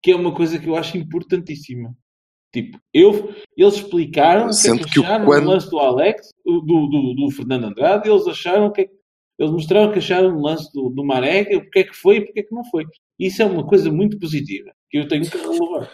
Que 0.03 0.11
é 0.11 0.15
uma 0.15 0.33
coisa 0.33 0.59
que 0.59 0.67
eu 0.69 0.75
acho 0.75 0.95
importantíssima. 0.97 1.93
Tipo, 2.53 2.79
eu, 2.93 3.33
eles 3.57 3.75
explicaram 3.75 4.45
o 4.45 4.49
que 4.49 4.51
é 4.51 4.53
Sendo 4.53 4.85
que 4.85 4.91
que 4.93 4.99
o 4.99 5.03
acharam 5.03 5.25
quando- 5.25 5.43
no 5.45 5.51
lance 5.51 5.69
do 5.69 5.79
Alex, 5.79 6.29
do, 6.45 6.61
do, 6.61 7.13
do 7.15 7.31
Fernando 7.31 7.65
Andrade, 7.65 8.09
eles 8.09 8.25
acharam 8.27 8.71
que 8.71 8.81
é 8.81 8.85
que- 8.85 8.96
eles 9.37 9.51
mostraram 9.51 9.91
que 9.91 9.99
acharam 9.99 10.31
no 10.31 10.41
lance 10.41 10.71
do, 10.73 10.89
do 10.89 11.03
Marega, 11.03 11.59
porque 11.61 11.79
é 11.79 11.83
que 11.83 11.95
foi 11.95 12.17
e 12.17 12.25
porque 12.25 12.39
é 12.39 12.43
que 12.43 12.53
não 12.53 12.63
foi. 12.65 12.85
Isso 13.19 13.41
é 13.41 13.45
uma 13.45 13.65
coisa 13.65 13.91
muito 13.91 14.19
positiva 14.19 14.71
que 14.89 14.97
eu 14.97 15.07
tenho 15.07 15.29
que 15.29 15.37
relevar. 15.37 15.91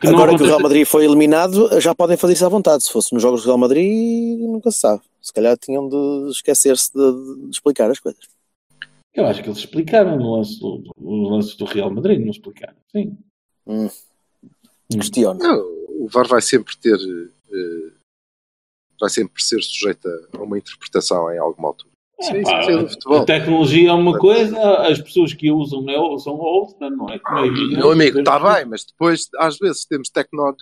Que 0.00 0.06
não 0.06 0.14
Agora 0.14 0.36
que 0.36 0.42
o 0.42 0.46
Real 0.46 0.60
Madrid 0.60 0.86
foi 0.86 1.04
eliminado, 1.04 1.80
já 1.80 1.94
podem 1.94 2.16
fazer 2.16 2.34
isso 2.34 2.46
à 2.46 2.48
vontade. 2.48 2.84
Se 2.84 2.92
fosse 2.92 3.12
nos 3.12 3.22
jogos 3.22 3.42
do 3.42 3.46
Real 3.46 3.58
Madrid, 3.58 4.38
nunca 4.40 4.70
se 4.70 4.78
sabe. 4.78 5.02
Se 5.20 5.32
calhar 5.32 5.56
tinham 5.56 5.88
de 5.88 6.30
esquecer-se 6.30 6.92
de, 6.92 7.44
de 7.46 7.50
explicar 7.50 7.90
as 7.90 7.98
coisas. 7.98 8.22
Eu 9.14 9.26
acho 9.26 9.42
que 9.42 9.48
eles 9.48 9.58
explicaram 9.58 10.16
no 10.16 10.36
lance 10.36 10.60
do, 10.60 10.84
no 10.96 11.28
lance 11.28 11.56
do 11.58 11.64
Real 11.64 11.90
Madrid, 11.90 12.20
não 12.20 12.30
explicaram. 12.30 12.76
Sim. 12.92 13.18
Hum. 13.66 13.88
Questiono. 14.90 15.38
Não, 15.38 15.58
o 16.04 16.08
VAR 16.08 16.26
vai 16.26 16.40
sempre 16.40 16.76
ter. 16.78 16.96
eh, 16.96 17.92
vai 19.00 19.10
sempre 19.10 19.42
ser 19.42 19.62
sujeito 19.62 20.08
a 20.32 20.42
uma 20.42 20.58
interpretação 20.58 21.32
em 21.32 21.38
alguma 21.38 21.68
altura. 21.68 21.97
Sim, 22.20 22.38
É, 22.38 22.42
pá, 22.42 23.16
a 23.16 23.24
tecnologia 23.24 23.90
é 23.90 23.92
uma 23.92 24.18
coisa, 24.18 24.58
as 24.88 25.00
pessoas 25.00 25.32
que 25.32 25.48
a 25.48 25.54
usam 25.54 25.88
é- 25.88 26.18
são 26.18 26.34
outras, 26.34 26.90
não 26.96 27.08
é? 27.08 27.18
Como 27.18 27.38
é 27.38 27.50
Meu 27.50 27.92
amigo, 27.92 28.18
está 28.18 28.38
bem, 28.38 28.64
mas 28.64 28.84
depois, 28.84 29.28
às 29.38 29.56
vezes, 29.56 29.84
temos 29.84 30.10
tecno, 30.10 30.56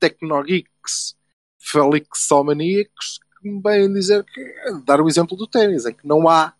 tecnogeeks, 0.00 1.14
felixomaníacos 1.60 3.20
que 3.40 3.48
me 3.48 3.60
vêm 3.62 3.92
dizer 3.92 4.24
que. 4.24 4.54
dar 4.84 5.00
o 5.00 5.08
exemplo 5.08 5.36
do 5.36 5.46
ténis, 5.46 5.86
em 5.86 5.94
que 5.94 6.06
não 6.06 6.28
há 6.28 6.54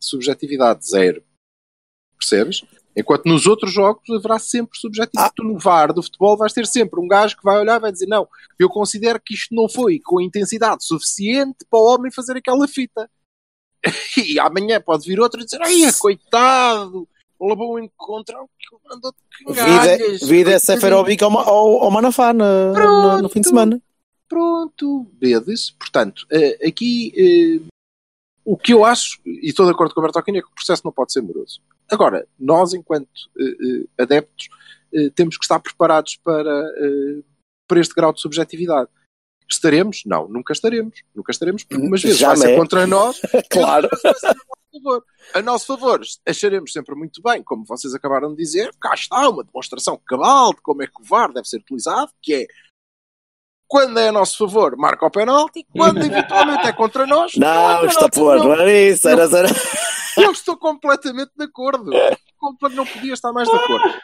subjetividade, 0.00 0.88
zero. 0.88 1.22
Percebes? 2.16 2.62
Enquanto 2.96 3.26
nos 3.26 3.46
outros 3.46 3.72
jogos 3.72 4.08
haverá 4.08 4.38
sempre 4.38 4.78
subjetividade. 4.78 5.34
Tu 5.36 5.42
no 5.42 5.58
VAR 5.58 5.92
do 5.92 6.02
futebol 6.02 6.36
vais 6.36 6.52
ter 6.52 6.66
sempre 6.66 6.98
um 6.98 7.06
gajo 7.06 7.36
que 7.36 7.42
vai 7.42 7.58
olhar 7.58 7.76
e 7.76 7.80
vai 7.80 7.92
dizer: 7.92 8.06
Não, 8.06 8.26
eu 8.58 8.70
considero 8.70 9.20
que 9.20 9.34
isto 9.34 9.54
não 9.54 9.68
foi 9.68 9.98
com 9.98 10.20
intensidade 10.20 10.84
suficiente 10.86 11.58
para 11.68 11.78
o 11.78 11.94
homem 11.94 12.10
fazer 12.10 12.36
aquela 12.36 12.66
fita. 12.66 13.10
E 14.16 14.38
amanhã 14.40 14.80
pode 14.80 15.06
vir 15.08 15.20
outro 15.20 15.40
e 15.40 15.44
dizer: 15.44 15.60
Ai, 15.62 15.92
coitado, 15.98 17.08
levou 17.40 17.74
um 17.74 17.78
encontro, 17.78 18.48
andou 18.90 19.12
de 19.12 19.52
Vida, 19.52 19.64
cangalhas, 19.64 19.98
vida 20.22 20.50
é 20.50 20.54
coitadinho." 20.54 20.60
Seferovic 20.60 21.22
ao, 21.24 21.36
ao, 21.38 21.82
ao 21.84 21.90
Manafá 21.90 22.32
na- 22.32 22.72
na- 22.72 23.22
no 23.22 23.28
fim 23.28 23.40
de 23.40 23.48
semana. 23.48 23.80
Pronto, 24.28 25.06
vedes? 25.20 25.70
Portanto, 25.70 26.26
eh, 26.32 26.66
aqui 26.66 27.12
eh, 27.16 27.60
o 28.44 28.56
que 28.56 28.72
eu 28.72 28.84
acho, 28.84 29.20
e 29.24 29.48
estou 29.48 29.64
de 29.66 29.72
acordo 29.72 29.94
com 29.94 30.00
o 30.00 30.02
Bertolini, 30.02 30.38
é 30.38 30.42
que 30.42 30.48
o 30.48 30.54
processo 30.54 30.82
não 30.84 30.92
pode 30.92 31.12
ser 31.12 31.20
moroso. 31.20 31.60
Agora, 31.88 32.26
nós, 32.38 32.74
enquanto 32.74 33.08
eh, 33.38 34.02
adeptos, 34.02 34.48
temos 35.14 35.36
que 35.36 35.44
estar 35.44 35.58
preparados 35.60 36.16
para, 36.16 36.64
para 37.68 37.80
este 37.80 37.92
grau 37.94 38.12
de 38.12 38.20
subjetividade. 38.20 38.88
Estaremos? 39.50 40.02
Não, 40.06 40.26
nunca 40.28 40.52
estaremos. 40.52 41.02
Nunca 41.14 41.30
estaremos, 41.30 41.62
porque 41.64 41.82
umas 41.84 42.02
vezes 42.02 42.20
vai 42.20 42.36
Jamais. 42.36 42.50
ser 42.50 42.56
contra 42.58 42.86
nós, 42.86 43.20
Claro. 43.50 43.84
outras 43.84 44.02
vezes 44.02 44.20
vai 44.22 44.32
ser 44.34 44.40
a 44.40 44.44
nosso 44.44 44.82
favor. 44.82 45.04
A 45.34 45.42
nosso 45.42 45.66
favor, 45.66 46.00
acharemos 46.26 46.72
sempre 46.72 46.94
muito 46.94 47.22
bem, 47.22 47.42
como 47.42 47.64
vocês 47.64 47.94
acabaram 47.94 48.30
de 48.30 48.36
dizer, 48.36 48.70
cá 48.80 48.94
está 48.94 49.28
uma 49.28 49.44
demonstração 49.44 50.00
cabal 50.06 50.52
de 50.52 50.60
como 50.62 50.82
é 50.82 50.86
que 50.86 51.00
o 51.00 51.04
VAR 51.04 51.32
deve 51.32 51.48
ser 51.48 51.58
utilizado, 51.58 52.10
que 52.22 52.34
é 52.34 52.46
quando 53.68 53.98
é 53.98 54.08
a 54.08 54.12
nosso 54.12 54.38
favor, 54.38 54.76
marca 54.76 55.04
o 55.06 55.10
penalti, 55.10 55.66
quando 55.72 55.98
eventualmente 56.04 56.66
é 56.66 56.72
contra 56.72 57.06
nós, 57.06 57.34
Não, 57.36 57.46
marca 57.48 57.86
está 57.86 58.08
por, 58.08 58.38
não 58.38 58.52
era 58.52 58.72
isso. 58.72 59.08
Era, 59.08 59.24
era... 59.24 59.48
Eu 60.16 60.30
estou 60.30 60.56
completamente 60.56 61.32
de 61.36 61.44
acordo. 61.44 61.90
Não 62.72 62.86
podia 62.86 63.12
estar 63.12 63.32
mais 63.32 63.48
de 63.48 63.54
acordo. 63.56 63.94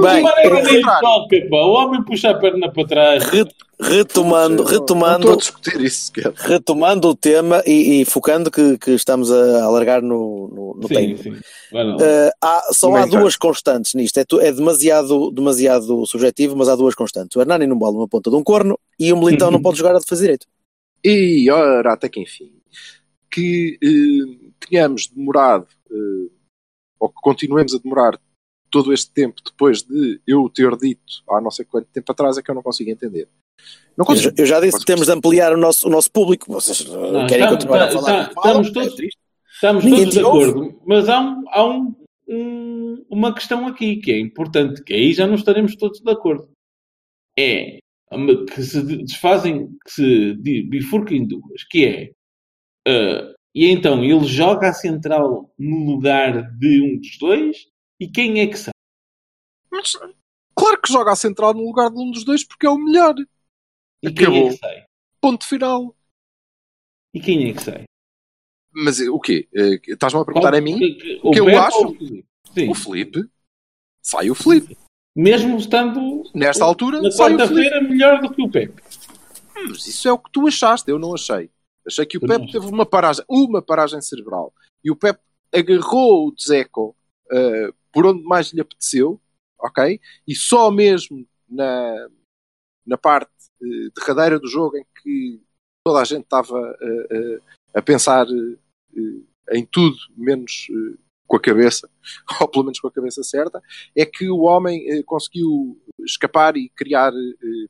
Bem, 0.00 0.22
o 0.24 1.00
toca, 1.00 1.36
pá. 1.48 1.56
Homem 1.56 2.02
puxa 2.04 2.30
a 2.30 2.34
perna 2.38 2.70
para 2.70 2.86
trás. 2.86 3.24
Re- 3.24 3.46
retomando, 3.80 4.56
Não- 4.56 4.64
Não 4.64 4.70
retomando, 4.70 5.18
estou 5.20 5.32
a 5.32 5.36
discutir 5.36 5.80
isso 5.80 6.06
sequer. 6.06 6.32
retomando 6.34 7.08
o 7.08 7.14
tema 7.14 7.62
e, 7.66 8.00
e 8.00 8.04
focando 8.04 8.50
que, 8.50 8.76
que 8.78 8.90
estamos 8.92 9.30
a 9.30 9.64
alargar 9.64 10.02
no, 10.02 10.48
no, 10.48 10.74
no 10.80 10.88
sim, 10.88 10.94
tempo. 10.94 11.22
sim. 11.22 11.30
Uh, 11.30 12.30
há, 12.42 12.68
só 12.72 12.88
há 12.88 13.00
Comentar. 13.00 13.20
duas 13.20 13.36
constantes 13.36 13.94
nisto. 13.94 14.18
É, 14.18 14.24
é 14.40 14.52
demasiado, 14.52 15.30
demasiado 15.30 16.04
subjetivo, 16.06 16.56
mas 16.56 16.68
há 16.68 16.76
duas 16.76 16.94
constantes. 16.94 17.36
O 17.36 17.40
Hernani 17.40 17.66
não 17.66 17.78
bola 17.78 17.96
uma 17.96 18.08
ponta 18.08 18.28
de 18.30 18.36
um 18.36 18.42
corno 18.42 18.78
e 18.98 19.12
o 19.12 19.16
Militão 19.18 19.50
não 19.50 19.60
pode 19.62 19.78
jogar 19.78 19.94
a 19.94 19.98
defesa 19.98 20.22
direito. 20.22 20.46
E 21.04 21.48
ora, 21.50 21.92
até 21.92 22.08
que 22.08 22.20
enfim, 22.20 22.50
que 23.30 23.78
eh, 23.82 24.50
tenhamos 24.68 25.06
demorado, 25.06 25.66
eh, 25.90 26.30
ou 26.98 27.08
que 27.08 27.20
continuemos 27.22 27.74
a 27.74 27.78
demorar 27.78 28.18
todo 28.70 28.92
este 28.92 29.10
tempo 29.12 29.40
depois 29.44 29.82
de 29.82 30.20
eu 30.26 30.48
ter 30.48 30.76
dito 30.76 31.22
há 31.28 31.40
não 31.40 31.50
sei 31.50 31.64
quanto 31.64 31.86
tempo 31.92 32.10
atrás, 32.12 32.36
é 32.38 32.42
que 32.42 32.50
eu 32.50 32.54
não 32.54 32.62
consigo 32.62 32.90
entender. 32.90 33.28
Não 33.96 34.02
Eu, 34.02 34.06
consigo. 34.06 34.34
já- 34.36 34.42
eu 34.42 34.46
já 34.46 34.60
disse 34.60 34.78
que 34.78 34.84
temos 34.84 35.06
de 35.06 35.12
ampliar 35.12 35.52
o 35.52 35.56
nosso, 35.56 35.86
o 35.86 35.90
nosso 35.90 36.10
público. 36.10 36.52
Vocês 36.52 36.80
uh, 36.82 37.12
Não, 37.12 37.26
querem 37.26 37.44
estamos- 37.44 37.50
continuar 37.64 37.82
a 37.82 37.86
está- 37.88 38.00
falar? 38.00 38.28
está- 38.28 38.40
estamos 38.40 38.70
todos- 38.72 39.00
É. 39.00 39.08
Estamos 39.54 39.84
todos 39.84 40.04
de 40.04 40.10
te 40.10 40.22
ouve. 40.22 40.50
acordo, 40.50 40.80
mas 40.86 41.08
há, 41.08 41.20
um, 41.20 41.44
há 41.48 41.64
um, 41.66 41.94
um- 42.28 43.04
uma 43.08 43.34
questão 43.34 43.66
aqui 43.66 43.96
que 43.96 44.12
é 44.12 44.18
importante, 44.20 44.82
que 44.84 44.92
aí 44.92 45.12
já 45.14 45.26
não 45.26 45.34
estaremos 45.34 45.74
todos 45.76 46.00
de 46.00 46.10
acordo. 46.10 46.48
É 47.38 47.78
que 48.54 48.62
se 48.62 48.82
desfazem, 49.02 49.68
que 49.84 49.90
se 49.90 50.34
bifurquem 50.68 51.18
em 51.22 51.26
duas, 51.26 51.64
que 51.70 51.84
é 51.86 52.10
ah, 52.86 53.32
e 53.54 53.66
então 53.70 54.04
ele 54.04 54.24
joga 54.24 54.68
a 54.68 54.72
central 54.74 55.50
no 55.58 55.86
lugar 55.90 56.50
de 56.58 56.80
um 56.82 56.98
dos 57.00 57.18
dois 57.18 57.66
e 58.00 58.08
quem 58.08 58.40
é 58.40 58.46
que 58.46 58.56
sabe? 58.58 58.72
Mas, 59.70 59.92
claro 60.54 60.80
que 60.80 60.92
joga 60.92 61.12
a 61.12 61.16
central 61.16 61.54
no 61.54 61.64
lugar 61.64 61.90
de 61.90 61.98
um 61.98 62.10
dos 62.10 62.24
dois 62.24 62.44
porque 62.44 62.66
é 62.66 62.70
o 62.70 62.78
melhor. 62.78 63.14
E 64.02 64.12
quem 64.12 64.24
é 64.26 64.28
Acabou. 64.28 64.48
que 64.50 64.56
sai? 64.56 64.84
Ponto 65.20 65.46
final. 65.46 65.96
E 67.14 67.20
quem 67.20 67.50
é 67.50 67.52
que 67.54 67.62
sai? 67.62 67.84
Mas 68.72 69.00
eh, 69.00 69.08
o 69.08 69.18
quê? 69.18 69.48
Eh, 69.54 69.80
Estás-me 69.88 70.20
a 70.20 70.24
perguntar 70.24 70.54
a 70.54 70.60
mim? 70.60 70.74
O, 71.22 71.30
que 71.30 71.40
eu 71.40 71.46
Pepe 71.46 71.56
acho? 71.56 71.96
o 72.70 72.74
Felipe. 72.74 73.24
Sai 74.02 74.30
o 74.30 74.34
Felipe. 74.34 74.76
Mesmo 75.14 75.56
estando 75.56 76.22
Nesta 76.34 76.64
altura, 76.64 77.00
na 77.00 77.10
sai 77.10 77.34
o 77.34 77.38
Felipe. 77.38 77.54
quarta-feira 77.54 77.80
melhor 77.88 78.20
do 78.20 78.30
que 78.34 78.42
o 78.42 78.50
Pepe. 78.50 78.82
Mas 79.54 79.86
isso 79.86 80.06
é 80.06 80.12
o 80.12 80.18
que 80.18 80.30
tu 80.30 80.46
achaste, 80.46 80.90
eu 80.90 80.98
não 80.98 81.14
achei. 81.14 81.50
Achei 81.86 82.04
que 82.04 82.18
o 82.18 82.20
Tu 82.20 82.26
Pep 82.26 82.38
não 82.40 82.46
teve 82.50 82.66
uma 82.66 82.84
paragem, 82.84 83.24
uma 83.28 83.62
paragem 83.62 84.00
cerebral. 84.02 84.52
E 84.84 84.90
o 84.90 84.96
Pep 84.96 85.18
agarrou 85.54 86.28
o 86.28 86.32
Dzeko 86.34 86.94
uh, 87.32 87.74
por 87.96 88.04
onde 88.04 88.22
mais 88.24 88.52
lhe 88.52 88.60
apeteceu, 88.60 89.18
ok? 89.58 89.98
E 90.28 90.34
só 90.34 90.70
mesmo 90.70 91.26
na, 91.48 92.08
na 92.84 92.98
parte 92.98 93.32
uh, 93.58 93.90
derradeira 93.98 94.38
do 94.38 94.46
jogo 94.46 94.76
em 94.76 94.84
que 95.02 95.40
toda 95.82 96.02
a 96.02 96.04
gente 96.04 96.24
estava 96.24 96.58
uh, 96.58 97.36
uh, 97.36 97.42
a 97.74 97.80
pensar 97.80 98.26
em 99.50 99.64
tudo, 99.64 99.96
menos 100.14 100.66
com 101.26 101.38
a 101.38 101.40
cabeça, 101.40 101.88
ou 102.38 102.48
pelo 102.48 102.64
menos 102.64 102.78
com 102.78 102.88
a 102.88 102.92
cabeça 102.92 103.22
certa, 103.22 103.62
é 103.96 104.04
que 104.04 104.28
o 104.28 104.40
homem 104.40 105.02
conseguiu 105.04 105.80
escapar 106.00 106.54
e 106.54 106.68
criar 106.68 107.14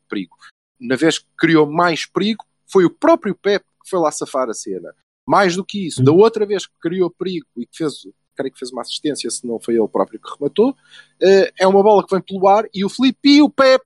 perigo. 0.09 0.35
Na 0.77 0.97
vez 0.97 1.19
que 1.19 1.27
criou 1.37 1.65
mais 1.71 2.05
perigo, 2.05 2.43
foi 2.69 2.83
o 2.83 2.93
próprio 2.93 3.33
Pep 3.33 3.63
que 3.63 3.89
foi 3.89 3.99
lá 3.99 4.11
safar 4.11 4.49
a 4.49 4.53
cena. 4.53 4.93
Mais 5.25 5.55
do 5.55 5.63
que 5.63 5.87
isso, 5.87 6.03
da 6.03 6.11
outra 6.11 6.45
vez 6.45 6.65
que 6.65 6.73
criou 6.81 7.09
perigo 7.09 7.47
e 7.55 7.65
que 7.65 7.77
fez, 7.77 8.05
creio 8.37 8.53
que 8.53 8.59
fez 8.59 8.71
uma 8.71 8.81
assistência, 8.81 9.29
se 9.29 9.45
não 9.45 9.59
foi 9.59 9.75
ele 9.75 9.87
próprio 9.87 10.19
que 10.19 10.29
rematou, 10.29 10.71
uh, 10.71 11.51
é 11.59 11.67
uma 11.67 11.81
bola 11.81 12.05
que 12.05 12.13
vem 12.13 12.21
pelo 12.21 12.47
ar 12.47 12.65
e 12.73 12.85
o 12.85 12.89
Felipe 12.89 13.37
e 13.37 13.41
o 13.41 13.49
Pep, 13.49 13.83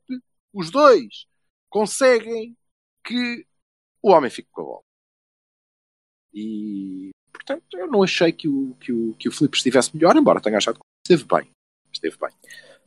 os 0.54 0.70
dois, 0.70 1.26
conseguem 1.70 2.56
que 3.04 3.46
o 4.04 4.12
homem 4.12 4.30
fique 4.30 4.50
com 4.52 4.62
a 4.62 4.66
bola. 4.66 4.82
E, 6.34 7.12
portanto, 7.32 7.64
eu 7.74 7.88
não 7.88 8.04
achei 8.04 8.32
que 8.32 8.48
o, 8.48 8.76
que 8.76 8.92
o, 8.92 9.14
que 9.16 9.30
o 9.30 9.32
Filipe 9.32 9.58
estivesse 9.58 9.96
melhor, 9.96 10.16
embora 10.16 10.42
tenha 10.42 10.58
achado 10.58 10.76
que 10.76 10.82
esteve 11.06 11.24
bem. 11.26 11.50
Esteve 11.92 12.18
bem. 12.18 12.32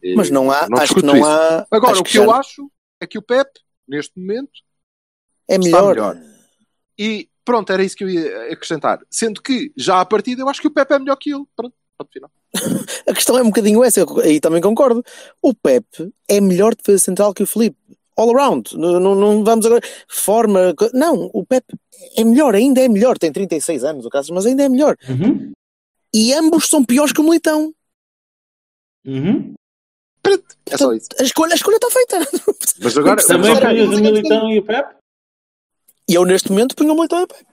Eh, 0.03 0.15
Mas 0.15 0.31
não 0.31 0.51
há, 0.51 0.69
não 0.69 0.79
acho 0.79 0.95
que 0.95 1.03
não 1.03 1.17
isso. 1.17 1.27
há. 1.27 1.67
Agora, 1.71 1.99
o 1.99 2.05
que, 2.05 2.19
eu 2.19 2.27
já 2.27 2.37
acho 2.37 2.71
é 3.01 3.07
que 3.07 3.19
o 3.19 3.23
Pep, 3.23 3.51
neste 3.87 4.19
momento, 4.19 4.53
é 5.49 5.59
melhor. 5.59 5.95
melhor. 5.95 6.17
E 6.99 7.29
pronto, 7.45 7.72
era 7.72 7.84
isso 7.84 7.97
que 7.97 8.05
eu 8.05 8.09
ia 8.11 8.53
acrescentar. 8.53 9.01
Sendo 9.11 9.42
que, 9.42 9.72
já 9.76 10.01
à 10.01 10.05
partida, 10.05 10.42
eu 10.42 10.49
acho 10.49 10.61
que 10.61 10.68
o 10.68 10.70
Pep 10.70 10.90
é 10.92 10.99
melhor 10.99 11.16
que 11.16 11.30
ele. 11.32 11.45
Pronto, 11.57 11.74
ponto 11.99 12.12
final. 12.12 12.30
A 13.09 13.12
questão 13.14 13.36
é 13.38 13.42
um 13.42 13.47
bocadinho 13.47 13.82
essa, 13.84 14.05
aí 14.22 14.40
também 14.40 14.61
concordo. 14.61 15.03
O 15.42 15.53
Pep 15.55 15.84
é 16.28 16.40
melhor 16.40 16.74
defesa 16.74 17.05
central 17.05 17.34
que 17.34 17.42
o 17.42 17.47
Felipe. 17.47 17.76
All 18.16 18.30
around. 18.30 18.76
Não, 18.78 19.01
não- 19.01 19.14
não 19.16 19.42
vamos 19.45 19.66
agora. 19.66 19.80
Forma. 20.09 20.72
Não, 20.92 21.28
o 21.34 21.45
Pep 21.45 21.64
é 22.16 22.22
melhor, 22.22 22.55
ainda 22.55 22.80
é 22.80 22.88
melhor. 22.88 23.18
Tem 23.18 23.32
36 23.32 23.82
anos, 23.82 24.07
o 24.07 24.09
caso, 24.09 24.32
mas 24.32 24.47
ainda 24.47 24.62
é 24.62 24.68
melhor. 24.68 24.97
Uhum. 25.09 25.53
E 26.14 26.32
ambos 26.32 26.68
são 26.68 26.84
piores 26.84 27.12
que 27.12 27.20
o 27.20 27.24
Militão. 27.24 27.74
Uhum. 29.05 29.55
Pronto, 30.22 30.45
é 30.70 30.76
só 30.78 30.92
isso. 30.92 31.09
A 31.18 31.22
escolha, 31.24 31.53
a 31.53 31.57
escolha 31.57 31.74
está 31.76 31.90
feita. 31.90 32.18
Mas 32.80 32.97
agora, 32.97 33.26
Também 33.26 33.53
mas- 33.53 33.88
o 33.99 34.01
Militão 34.01 34.51
e 34.51 34.59
o 34.61 34.62
Pep? 34.64 34.95
E 36.09 36.14
eu 36.14 36.24
neste 36.24 36.50
momento 36.50 36.74
punho 36.76 36.92
o 36.92 36.94
Militão 36.94 37.20
e 37.20 37.22
o 37.22 37.26
Pep. 37.26 37.44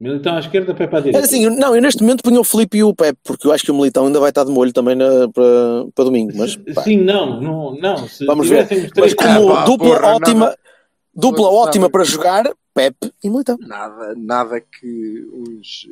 Militão 0.00 0.36
à 0.36 0.40
esquerda, 0.40 0.74
Pep 0.74 0.94
à 0.94 0.98
É 0.98 1.02
direita. 1.02 1.26
assim, 1.26 1.44
eu- 1.44 1.50
não, 1.56 1.74
eu 1.74 1.80
neste 1.80 2.02
momento 2.02 2.22
punho 2.22 2.40
o 2.40 2.44
Felipe 2.44 2.78
e 2.78 2.84
o 2.84 2.94
Pep, 2.94 3.16
porque 3.24 3.46
eu 3.46 3.52
acho 3.52 3.64
que 3.64 3.70
o 3.70 3.74
Militão 3.74 4.06
ainda 4.06 4.20
vai 4.20 4.28
estar 4.30 4.44
de 4.44 4.50
molho 4.50 4.72
também 4.72 4.94
na- 4.94 5.28
para, 5.32 5.86
para 5.94 6.04
domingo. 6.04 6.32
Mas 6.36 6.56
pá, 6.56 6.82
Sim, 6.82 6.98
não, 6.98 7.40
não, 7.40 7.74
não. 7.76 8.08
Se 8.08 8.26
vamos 8.26 8.48
ver. 8.48 8.68
Mas 8.98 9.14
como 9.14 9.52
Ah, 9.52 9.54
pá, 9.56 9.64
dupla 9.64 9.86
porra, 10.00 10.14
ótima, 10.16 10.40
nada. 10.46 10.58
dupla 11.14 11.48
ótima 11.48 11.88
para 11.88 12.04
jogar, 12.04 12.44
Pep 12.74 12.96
e 13.22 13.30
Militão. 13.30 13.56
nada, 13.60 14.14
nada 14.16 14.60
que 14.60 15.26
uns, 15.32 15.88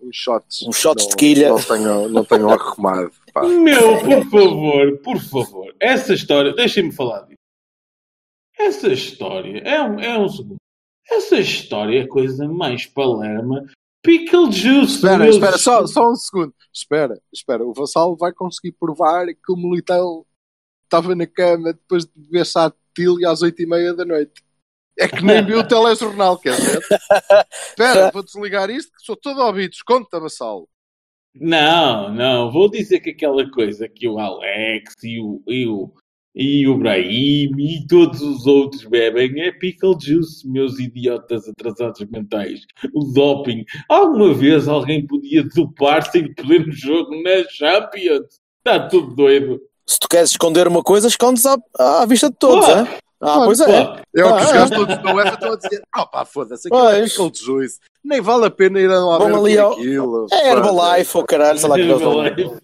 uns 0.00 0.14
shots, 0.16 0.62
Uns 0.62 0.76
shots 0.76 1.04
não, 1.04 1.10
de 1.10 1.16
quilha. 1.16 1.48
não 1.48 1.60
tenham, 1.62 2.08
não 2.08 2.24
tenham 2.24 2.50
arrumado. 2.50 3.10
Pá. 3.32 3.42
Meu, 3.48 3.98
por 4.04 4.30
favor, 4.30 4.98
por 4.98 5.18
favor. 5.20 5.74
Essa 5.80 6.12
história, 6.14 6.52
deixem-me 6.54 6.92
falar 6.92 7.22
disso. 7.22 7.38
Essa 8.56 8.88
história, 8.92 9.58
é 9.64 9.82
um, 9.82 9.98
é 10.00 10.18
um 10.18 10.28
segundo. 10.28 10.56
Essa 11.10 11.38
história 11.38 12.02
é 12.02 12.06
coisa 12.06 12.46
mais 12.46 12.86
palerma. 12.86 13.64
Pickle 14.02 14.52
juice. 14.52 14.96
Espera, 14.96 15.28
espera, 15.28 15.58
só, 15.58 15.86
só 15.86 16.10
um 16.10 16.14
segundo. 16.14 16.54
Espera, 16.72 17.20
espera. 17.32 17.64
O 17.64 17.72
Vassalo 17.72 18.16
vai 18.16 18.32
conseguir 18.32 18.72
provar 18.72 19.26
que 19.26 19.52
o 19.52 19.56
Militão 19.56 20.24
estava 20.84 21.14
na 21.14 21.26
cama 21.26 21.72
depois 21.72 22.04
de 22.04 22.12
beber 22.14 22.46
tilha 22.94 23.30
às 23.30 23.42
oito 23.42 23.62
e 23.62 23.66
meia 23.66 23.94
da 23.94 24.04
noite. 24.04 24.42
É 24.98 25.06
que 25.06 25.24
nem 25.24 25.44
viu 25.44 25.60
o 25.60 25.66
telejornal, 25.66 26.38
quer 26.38 26.56
dizer? 26.56 26.80
Espera, 27.68 28.10
vou 28.10 28.22
desligar 28.22 28.68
isto 28.68 28.90
que 28.92 29.04
sou 29.04 29.16
todo 29.16 29.40
ouvidos. 29.40 29.82
Conta, 29.82 30.18
Vassalo. 30.18 30.68
Não, 31.34 32.12
não. 32.12 32.50
Vou 32.50 32.68
dizer 32.68 33.00
que 33.00 33.10
aquela 33.10 33.48
coisa 33.50 33.88
que 33.88 34.08
o 34.08 34.18
Alex 34.18 34.96
e 35.04 35.20
o, 35.20 35.42
e 35.46 35.66
o, 35.66 35.92
e 36.38 36.68
o 36.68 36.78
Brahim 36.78 37.50
e 37.58 37.84
todos 37.88 38.22
os 38.22 38.46
outros 38.46 38.84
bebem 38.84 39.40
é 39.42 39.50
pickle 39.50 39.96
juice, 40.00 40.48
meus 40.48 40.78
idiotas 40.78 41.48
atrasados 41.48 42.06
mentais. 42.08 42.60
O 42.94 43.04
doping. 43.12 43.64
Alguma 43.88 44.32
vez 44.32 44.68
alguém 44.68 45.04
podia 45.04 45.42
dopar 45.54 46.08
sem 46.10 46.32
poder 46.32 46.64
no 46.64 46.72
jogo 46.72 47.10
na 47.22 47.42
Champions? 47.50 48.38
Está 48.64 48.88
tudo 48.88 49.16
doido. 49.16 49.60
Se 49.84 49.98
tu 49.98 50.06
queres 50.08 50.30
esconder 50.30 50.68
uma 50.68 50.82
coisa, 50.82 51.08
escondes 51.08 51.44
à, 51.44 51.56
à 51.78 52.06
vista 52.06 52.30
de 52.30 52.36
todos, 52.36 52.68
hein? 52.68 52.86
Ah, 53.20 53.40
pois 53.44 53.58
é. 53.58 53.64
Pô, 53.66 54.00
É 54.16 54.24
o 54.24 54.36
que 54.36 54.42
os 54.44 54.48
Ah, 54.50 54.52
gajos 54.52 54.70
todos 54.76 54.98
da 55.02 55.12
UEFA 55.14 55.34
estão 55.34 55.52
a 55.52 55.56
dizer. 55.56 55.82
Ah 55.92 56.06
pá, 56.06 56.24
foda-se, 56.24 56.68
aquilo 56.68 56.88
é 56.88 57.02
pickle 57.02 57.32
juice. 57.34 57.80
Nem 58.04 58.20
vale 58.20 58.44
a 58.46 58.50
pena 58.50 58.78
ir 58.78 58.88
a 58.90 59.00
lá 59.04 59.18
ver 59.18 59.34
ali 59.34 59.56
é 59.56 59.58
ao- 59.60 59.72
aquilo. 59.72 60.26
É 60.30 60.50
Herbalife 60.52 61.16
ou 61.16 61.24
caralho, 61.24 61.58
sei 61.58 61.68
lá 61.68 61.74
que 61.74 61.82
dão. 61.88 62.24
Herbalife. 62.24 62.58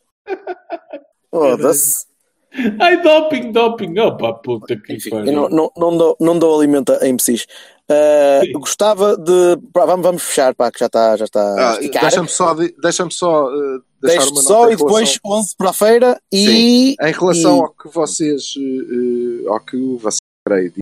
Foda-se. 1.30 2.06
Ai, 2.80 3.02
doping, 3.02 3.50
doping. 3.52 3.98
Opa, 3.98 4.34
puta 4.34 4.76
que 4.80 4.94
Enfim, 4.94 5.10
não, 5.10 5.48
não, 5.48 5.72
não, 5.76 5.96
dou, 5.96 6.16
não 6.20 6.38
dou 6.38 6.56
alimento 6.58 6.92
a 6.92 7.06
imbecis. 7.08 7.46
Uh, 7.90 8.58
gostava 8.60 9.16
de. 9.16 9.56
pá, 9.72 9.84
vamos, 9.84 10.06
vamos 10.06 10.22
fechar, 10.22 10.54
pá, 10.54 10.70
que 10.70 10.78
já 10.78 10.86
está 10.86 11.16
já 11.16 11.24
está 11.26 11.74
Ah. 11.74 11.78
Deixa-me 11.78 12.28
só, 12.28 12.54
de- 12.54 12.72
deixa-me 12.80 13.12
só 13.12 13.46
uh, 13.46 13.82
deixar 14.00 14.18
Deixe 14.20 14.30
uma 14.32 14.42
só 14.42 14.66
e 14.70 14.76
depois 14.76 15.08
relação- 15.22 15.30
11 15.40 15.56
para 15.56 15.70
a 15.70 15.72
feira 15.72 16.22
e. 16.32 16.96
Em 17.00 17.12
relação 17.12 17.56
E- 17.58 17.60
ao 17.60 17.70
que 17.74 17.88
vocês, 17.88 18.54
eh, 18.56 19.48
ao 19.48 19.60
que 19.60 19.76
o 19.76 19.98
Vascarei 19.98 20.68
disse, 20.70 20.80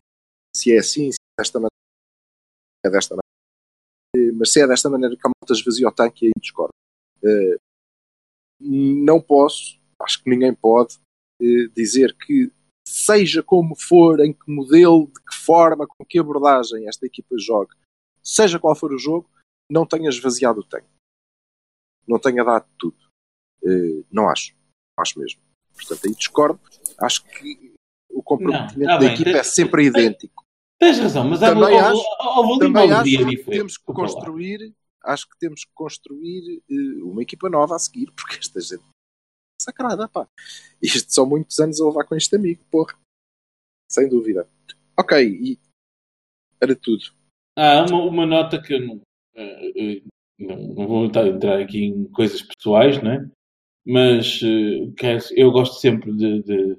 se 0.55 0.73
é 0.75 0.79
assim, 0.79 1.11
se 1.11 1.17
é 1.17 1.43
desta 1.43 1.59
maneira, 1.59 1.71
é 2.87 2.91
desta 2.91 3.17
maneira, 3.17 4.37
mas 4.39 4.53
se 4.53 4.61
é 4.61 4.67
desta 4.69 4.89
maneira 4.91 5.17
que 5.17 5.27
a 5.27 5.31
malta 5.31 5.53
esvazia 5.55 5.89
o 5.89 5.93
tanque, 5.93 6.27
aí 6.27 6.33
discordo. 6.41 6.71
Eh, 7.25 7.57
não 8.61 9.21
posso, 9.21 9.77
acho 10.01 10.23
que 10.23 10.31
ninguém 10.31 10.55
pode, 10.55 10.99
dizer 11.75 12.17
que 12.17 12.51
seja 12.87 13.43
como 13.43 13.75
for, 13.77 14.21
em 14.21 14.33
que 14.33 14.51
modelo, 14.51 15.07
de 15.07 15.21
que 15.25 15.35
forma, 15.45 15.87
com 15.87 16.05
que 16.05 16.19
abordagem 16.19 16.89
esta 16.89 17.07
equipa 17.07 17.35
joga, 17.39 17.75
seja 18.23 18.59
qual 18.59 18.75
for 18.77 18.93
o 18.93 18.99
jogo, 18.99 19.29
não 19.71 19.87
tenha 19.87 20.09
esvaziado 20.09 20.61
o 20.61 20.65
tanque. 20.65 20.87
Não 22.07 22.19
tenha 22.19 22.45
dado 22.45 22.67
tudo. 22.79 22.97
Eh, 23.65 24.05
não 24.11 24.29
acho. 24.29 24.55
Acho 24.99 25.19
mesmo. 25.19 25.41
Portanto, 25.75 26.07
aí 26.07 26.15
discordo. 26.15 26.61
Acho 27.01 27.25
que 27.25 27.73
o 28.11 28.23
comprometimento 28.23 28.79
Não, 28.81 28.87
tá 28.87 28.95
da 28.95 29.01
bem. 29.07 29.15
equipa 29.15 29.31
é 29.39 29.43
sempre 29.43 29.85
idêntico. 29.87 30.45
Tens 30.79 30.99
razão, 30.99 31.29
mas 31.29 31.43
há 31.43 31.49
Também 31.55 31.75
houve- 31.75 31.77
acho- 31.79 32.51
ali 32.51 32.59
Também 32.59 32.93
acho 32.93 33.05
dia 33.05 33.19
que 33.19 33.25
diferente. 33.25 33.57
temos 33.59 33.79
que 33.79 33.85
construir, 33.85 34.75
acho 35.05 35.29
que 35.29 35.39
temos 35.39 35.65
que 35.65 35.71
construir 35.75 36.63
eh, 36.69 37.03
uma 37.05 37.23
equipa 37.23 37.49
nova 37.49 37.77
a 37.77 37.79
seguir, 37.79 38.11
porque 38.17 38.37
esta 38.39 38.61
gente 38.61 38.83
sacrada, 39.63 40.09
pá. 40.09 40.29
Isto 40.83 41.13
são 41.13 41.27
muitos 41.27 41.59
anos 41.59 41.81
a 41.81 41.87
levar 41.87 42.05
com 42.05 42.15
este 42.15 42.35
amigo, 42.37 42.63
porra. 42.71 42.95
Sem 43.89 44.09
dúvida. 44.09 44.49
Ok, 44.99 45.19
e 45.27 45.59
era 46.61 46.75
tudo. 46.77 47.05
Há 47.57 47.85
uma, 47.87 48.03
uma 48.05 48.27
nota 48.27 48.61
que 48.61 48.75
eu 48.75 48.81
não, 48.87 49.01
eh, 49.35 50.03
não, 50.39 50.57
não 50.57 50.87
vou 50.87 51.05
entrar 51.07 51.61
aqui 51.61 51.85
em 51.85 52.05
coisas 52.05 52.43
pessoais, 52.43 53.03
né? 53.03 53.29
mas 53.85 54.41
quero- 54.97 55.25
eu 55.37 55.51
gosto 55.51 55.81
sempre 55.81 56.13
de, 56.17 56.43
de, 56.43 56.79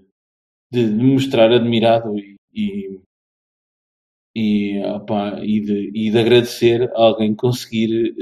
de 0.72 0.86
me 0.86 1.14
mostrar 1.14 1.52
admirado 1.52 2.18
e, 2.18 2.36
e, 2.54 3.02
e, 4.36 4.82
opá, 4.86 5.40
e, 5.44 5.60
de, 5.60 5.92
e 5.94 6.10
de 6.12 6.18
agradecer 6.18 6.90
a 6.96 7.02
alguém 7.02 7.36
conseguir 7.36 8.16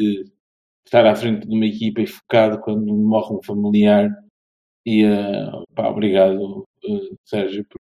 estar 0.85 1.05
à 1.05 1.15
frente 1.15 1.47
de 1.47 1.55
uma 1.55 1.65
equipa 1.65 2.01
e 2.01 2.07
focado 2.07 2.59
quando 2.61 2.93
morre 2.93 3.35
um 3.35 3.43
familiar. 3.43 4.09
E 4.85 5.03
eh, 5.03 5.49
opá, 5.53 5.89
obrigado, 5.89 6.65
eh, 6.83 7.15
Sérgio. 7.25 7.65
por- 7.65 7.79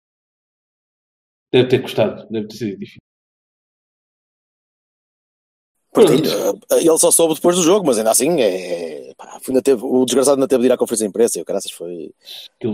Deve 1.51 1.69
ter 1.69 1.81
custado, 1.81 2.27
deve 2.29 2.47
ter 2.47 2.55
sido 2.57 2.77
difícil. 2.79 2.99
Partilho. 5.93 6.29
Ele 6.71 6.99
só 6.99 7.09
soube 7.09 7.33
depois 7.35 7.55
do 7.55 7.63
jogo, 7.63 7.85
mas 7.85 7.97
ainda 7.97 8.11
assim 8.11 8.39
é. 8.41 9.13
pá, 9.17 9.39
ainda 9.47 9.61
teve, 9.61 9.81
o 9.83 10.05
desgraçado 10.05 10.35
ainda 10.35 10.47
teve 10.47 10.61
de 10.61 10.67
ir 10.67 10.71
à 10.71 10.77
conferência 10.77 11.05
de 11.05 11.09
imprensa 11.09 11.39
e 11.39 11.41
o 11.41 11.45
caraças 11.45 11.71
foi. 11.71 12.13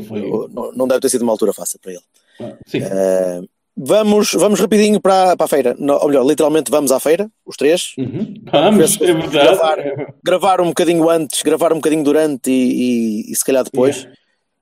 Foi. 0.07 0.49
Não, 0.49 0.71
não 0.73 0.87
deve 0.87 1.01
ter 1.01 1.09
sido 1.09 1.21
uma 1.21 1.31
altura 1.31 1.53
fácil 1.53 1.79
para 1.79 1.91
ele. 1.93 2.03
Ah, 2.41 2.57
Sim. 2.67 2.79
Uh, 2.79 3.49
vamos, 3.75 4.31
vamos 4.33 4.59
rapidinho 4.59 4.99
para, 5.01 5.35
para 5.35 5.45
a 5.45 5.49
feira. 5.49 5.75
Não, 5.79 5.95
ou 5.95 6.07
melhor, 6.07 6.25
literalmente 6.25 6.69
vamos 6.71 6.91
à 6.91 6.99
feira, 6.99 7.29
os 7.45 7.55
três. 7.57 7.93
Uhum. 7.97 8.35
Vamos, 8.51 8.99
é 9.01 9.13
Gravar. 9.29 9.75
verdade. 9.77 10.13
Gravar 10.23 10.61
um 10.61 10.67
bocadinho 10.67 11.09
antes, 11.09 11.41
gravar 11.41 11.71
um 11.73 11.77
bocadinho 11.77 12.03
durante 12.03 12.49
e, 12.51 13.23
e, 13.27 13.31
e 13.31 13.35
se 13.35 13.43
calhar 13.45 13.63
depois. 13.63 14.07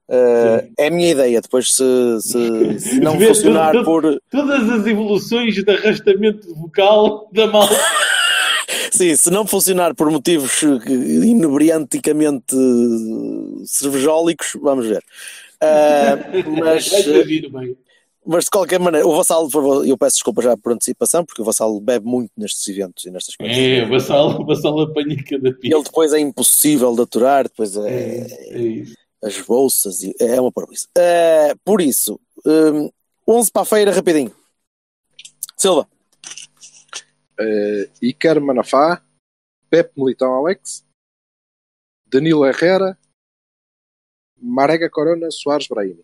Uh, 0.10 0.68
é 0.78 0.88
a 0.88 0.92
minha 0.92 1.10
ideia. 1.12 1.40
Depois, 1.42 1.72
se, 1.74 1.84
se, 2.22 2.80
se 2.80 3.00
não 3.00 3.18
Ver 3.18 3.28
funcionar 3.30 3.72
tudo- 3.72 3.86
por. 3.86 4.22
Todas 4.30 4.70
as 4.70 4.86
evoluções 4.86 5.56
de 5.56 5.72
arrastamento 5.72 6.54
vocal 6.56 7.30
da 7.32 7.48
malta. 7.48 7.76
Sim, 8.92 9.16
se 9.16 9.32
não 9.32 9.48
funcionar 9.48 9.96
por 9.96 10.12
motivos 10.12 10.62
inebrianticamente 10.64 12.56
cervejólicos, 13.66 14.58
vamos 14.62 14.86
ver. 14.88 15.02
Uh, 15.64 16.58
mas, 16.60 16.90
Vai 16.90 17.24
giro, 17.24 17.52
bem. 17.52 17.78
Mas 18.26 18.46
de 18.46 18.50
qualquer 18.52 18.80
maneira, 18.80 19.08
o 19.08 19.16
Vassalo, 19.16 19.50
por 19.50 19.62
favor, 19.64 19.88
eu 19.88 19.98
peço 19.98 20.16
desculpa 20.18 20.42
já 20.42 20.56
por 20.58 20.72
antecipação, 20.74 21.26
porque 21.26 21.42
o 21.42 21.46
Vassalo 21.46 21.80
bebe 21.82 22.06
muito 22.06 22.32
nestes 22.38 22.68
eventos 22.68 23.04
e 23.06 23.12
nestas 23.12 23.36
coisas. 23.36 23.58
É, 23.58 23.84
o 23.84 23.90
Vassalo, 23.90 24.42
o 24.42 24.46
Vassalo 24.46 24.82
apanha 24.82 25.24
cada 25.24 25.54
pia. 25.54 25.74
ele 25.76 25.84
depois 25.84 26.14
é 26.14 26.20
impossível 26.20 26.94
de 26.96 27.02
aturar, 27.02 27.44
depois 27.46 27.76
é, 27.76 27.90
É, 27.90 28.54
é 28.58 28.62
isso. 28.62 28.96
as 29.24 29.40
bolsas, 29.42 30.04
e- 30.04 30.16
é 30.20 30.40
uma 30.40 30.52
parvoíce. 30.52 30.88
Uh, 30.98 31.58
por 31.66 31.82
isso, 31.82 32.20
um, 32.46 32.90
11 33.28 33.52
para 33.52 33.62
a 33.64 33.66
feira, 33.66 33.92
rapidinho. 33.92 34.34
Silva, 35.58 35.88
Uh, 37.40 37.90
Iker 38.04 38.40
Manafá, 38.40 39.04
Pepe 39.68 39.94
Militão 40.00 40.32
Alex, 40.36 40.86
Danilo 42.06 42.46
Herrera, 42.46 42.96
Marega 44.40 44.88
Corona, 44.92 45.32
Soares 45.32 45.66
Brahimi. 45.68 46.04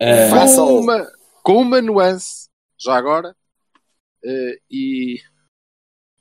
Ah, 0.00 0.28
Vassal. 0.30 0.78
Uma, 0.78 1.12
com 1.42 1.62
uma 1.62 1.80
nuance, 1.80 2.48
já 2.78 2.96
agora, 2.96 3.36
eh, 4.24 4.60
e 4.70 5.22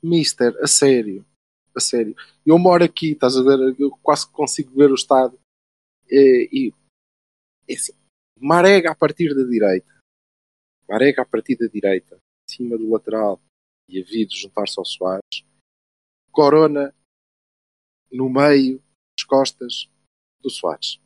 Mister, 0.04 0.56
a 0.62 0.68
sério, 0.68 1.26
a 1.76 1.80
sério. 1.80 2.16
Eu 2.46 2.58
moro 2.58 2.84
aqui, 2.84 3.12
estás 3.12 3.38
a 3.38 3.44
ver? 3.44 3.76
Eu 3.80 3.92
quase 4.02 4.28
consigo 4.32 4.76
ver 4.76 4.92
o 4.92 4.96
estado. 4.96 5.40
Eh, 6.10 6.50
e 6.52 6.74
é 7.68 7.74
assim, 7.74 7.94
Marega 8.40 8.92
a 8.92 8.96
partir 8.96 9.34
da 9.36 9.44
direita, 9.44 10.00
Marega 10.88 11.22
a 11.22 11.26
partir 11.26 11.56
da 11.56 11.68
direita, 11.68 12.16
em 12.16 12.54
cima 12.54 12.78
do 12.78 12.90
lateral, 12.90 13.40
e 13.88 14.02
a 14.02 14.04
Vido 14.04 14.34
juntar-se 14.34 14.80
ao 14.80 14.86
Soares, 14.86 15.46
Corona 16.32 16.94
no 18.12 18.30
meio, 18.30 18.82
as 19.18 19.24
costas 19.24 19.90
do 20.42 20.50
Soares. 20.50 21.01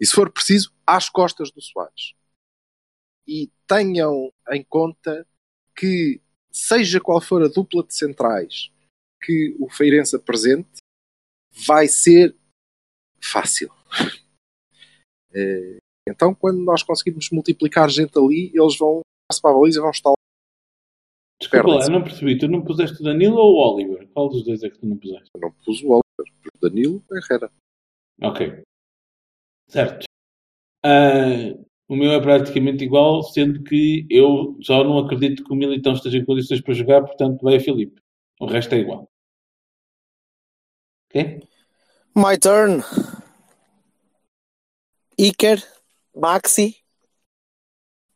E 0.00 0.06
se 0.06 0.12
for 0.12 0.30
preciso, 0.30 0.72
às 0.86 1.08
costas 1.08 1.50
do 1.50 1.60
Soares. 1.60 2.14
E 3.26 3.50
tenham 3.66 4.32
em 4.50 4.64
conta 4.64 5.26
que, 5.76 6.20
seja 6.50 7.00
qual 7.00 7.20
for 7.20 7.42
a 7.42 7.48
dupla 7.48 7.84
de 7.84 7.94
centrais 7.94 8.70
que 9.22 9.56
o 9.58 9.68
Feirense 9.68 10.16
apresente, 10.16 10.78
vai 11.66 11.88
ser 11.88 12.36
fácil. 13.20 13.72
Eh, 15.30 15.76
Então, 16.08 16.34
quando 16.34 16.64
nós 16.64 16.82
conseguirmos 16.82 17.28
multiplicar 17.30 17.90
gente 17.90 18.18
ali, 18.18 18.50
eles 18.54 18.78
vão 18.78 19.02
para 19.42 19.50
a 19.50 19.54
baliza 19.54 19.78
e 19.78 19.82
vão 19.82 19.90
estar 19.90 20.08
lá. 20.08 20.16
Desculpa 21.38 21.68
lá, 21.68 21.84
eu 21.84 21.90
não 21.90 22.02
percebi. 22.02 22.38
Tu 22.38 22.48
não 22.48 22.64
puseste 22.64 23.00
o 23.02 23.04
Danilo 23.04 23.36
ou 23.36 23.56
o 23.56 23.74
Oliver? 23.74 24.08
Qual 24.08 24.30
dos 24.30 24.42
dois 24.42 24.62
é 24.62 24.70
que 24.70 24.78
tu 24.78 24.86
não 24.86 24.96
puseste? 24.96 25.28
Eu 25.34 25.40
não 25.42 25.52
pus 25.52 25.82
o 25.82 25.88
Oliver, 25.90 26.34
pus 26.42 26.50
o 26.56 26.60
Danilo 26.60 27.04
Herrera. 27.12 27.52
Ok. 28.22 28.62
Certo. 29.68 30.04
Ah, 30.84 31.54
o 31.88 31.96
meu 31.96 32.12
é 32.12 32.20
praticamente 32.20 32.84
igual, 32.84 33.22
sendo 33.22 33.62
que 33.62 34.06
eu 34.10 34.56
só 34.62 34.84
não 34.84 34.98
acredito 34.98 35.44
que 35.44 35.52
o 35.52 35.56
Militão 35.56 35.92
esteja 35.92 36.18
em 36.18 36.24
condições 36.24 36.60
para 36.60 36.74
jogar, 36.74 37.02
portanto 37.02 37.42
vai 37.42 37.56
a 37.56 37.60
Filipe. 37.60 38.00
O 38.40 38.46
resto 38.46 38.74
é 38.74 38.78
igual. 38.78 39.08
Ok? 41.10 41.40
My 42.14 42.38
turn. 42.38 42.82
Iker, 45.18 45.58
Maxi, 46.14 46.76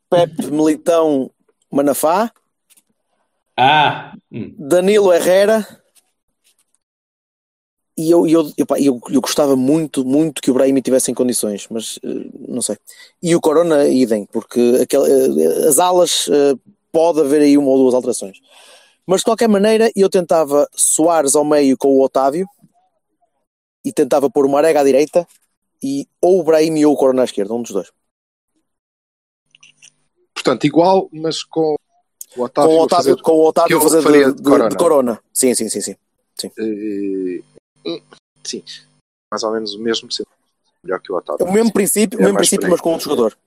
Pepe, 0.09 0.47
Militão, 0.51 1.29
Manafá, 1.69 2.31
Ah! 3.57 4.13
hum. 4.31 4.55
Danilo 4.57 5.11
Herrera. 5.13 5.82
E 7.95 8.09
eu, 8.09 8.27
eu, 8.27 8.51
epá, 8.57 8.79
eu, 8.79 8.99
eu 9.09 9.21
gostava 9.21 9.55
muito, 9.55 10.03
muito 10.03 10.41
que 10.41 10.49
o 10.49 10.53
Brahim 10.53 10.81
tivesse 10.81 11.11
em 11.11 11.13
condições, 11.13 11.67
mas 11.69 11.99
eh, 12.03 12.27
não 12.47 12.61
sei. 12.61 12.75
E 13.21 13.35
o 13.35 13.41
Corona, 13.41 13.87
idem, 13.87 14.25
porque 14.25 14.79
aquele, 14.81 15.43
eh, 15.43 15.67
as 15.67 15.77
alas 15.77 16.27
eh, 16.27 16.55
pode 16.91 17.21
haver 17.21 17.41
aí 17.41 17.55
uma 17.55 17.69
ou 17.69 17.77
duas 17.77 17.93
alterações. 17.93 18.39
Mas 19.05 19.21
de 19.21 19.25
qualquer 19.25 19.47
maneira, 19.47 19.91
eu 19.95 20.09
tentava 20.09 20.67
Soares 20.73 21.35
ao 21.35 21.45
meio 21.45 21.77
com 21.77 21.89
o 21.89 22.03
Otávio 22.03 22.47
e 23.85 23.93
tentava 23.93 24.27
pôr 24.29 24.45
o 24.45 24.49
Marega 24.49 24.79
à 24.79 24.83
direita 24.83 25.27
e 25.83 26.07
ou 26.19 26.39
o 26.39 26.43
Brahim 26.43 26.83
ou 26.85 26.93
o 26.93 26.97
Corona 26.97 27.21
à 27.21 27.25
esquerda, 27.25 27.53
um 27.53 27.61
dos 27.61 27.71
dois. 27.71 27.91
Portanto, 30.33 30.65
igual, 30.65 31.09
mas 31.11 31.43
com 31.43 31.75
o 31.75 31.77
Com 32.35 32.43
Otávio, 32.43 32.71
o 32.71 32.79
a 32.79 32.83
Otávio, 32.83 33.05
fazer, 33.05 33.21
com 33.21 33.31
o 33.31 33.47
Otávio 33.47 33.75
eu 33.75 33.81
fazer 33.81 34.01
de, 34.01 34.33
de 34.33 34.43
Corona. 34.43 34.69
de 34.69 34.77
corona. 34.77 35.19
Sim, 35.31 35.53
sim, 35.53 35.69
sim, 35.69 35.81
sim. 35.81 35.95
hum, 36.59 37.41
sim, 38.43 38.63
mais 39.31 39.43
ou 39.43 39.51
menos 39.53 39.73
o 39.75 39.79
mesmo, 39.79 40.07
melhor 40.83 40.99
que 41.01 41.11
o 41.11 41.15
Otávio. 41.15 41.45
O 41.45 41.51
mesmo 41.51 41.71
princípio, 41.73 42.17
o 42.17 42.21
É 42.21 42.25
mesmo 42.25 42.35
mais 42.35 42.47
princípio 42.47 42.69
mas 42.69 42.81
com 42.81 42.91
outro 42.91 43.05
jogador. 43.09 43.37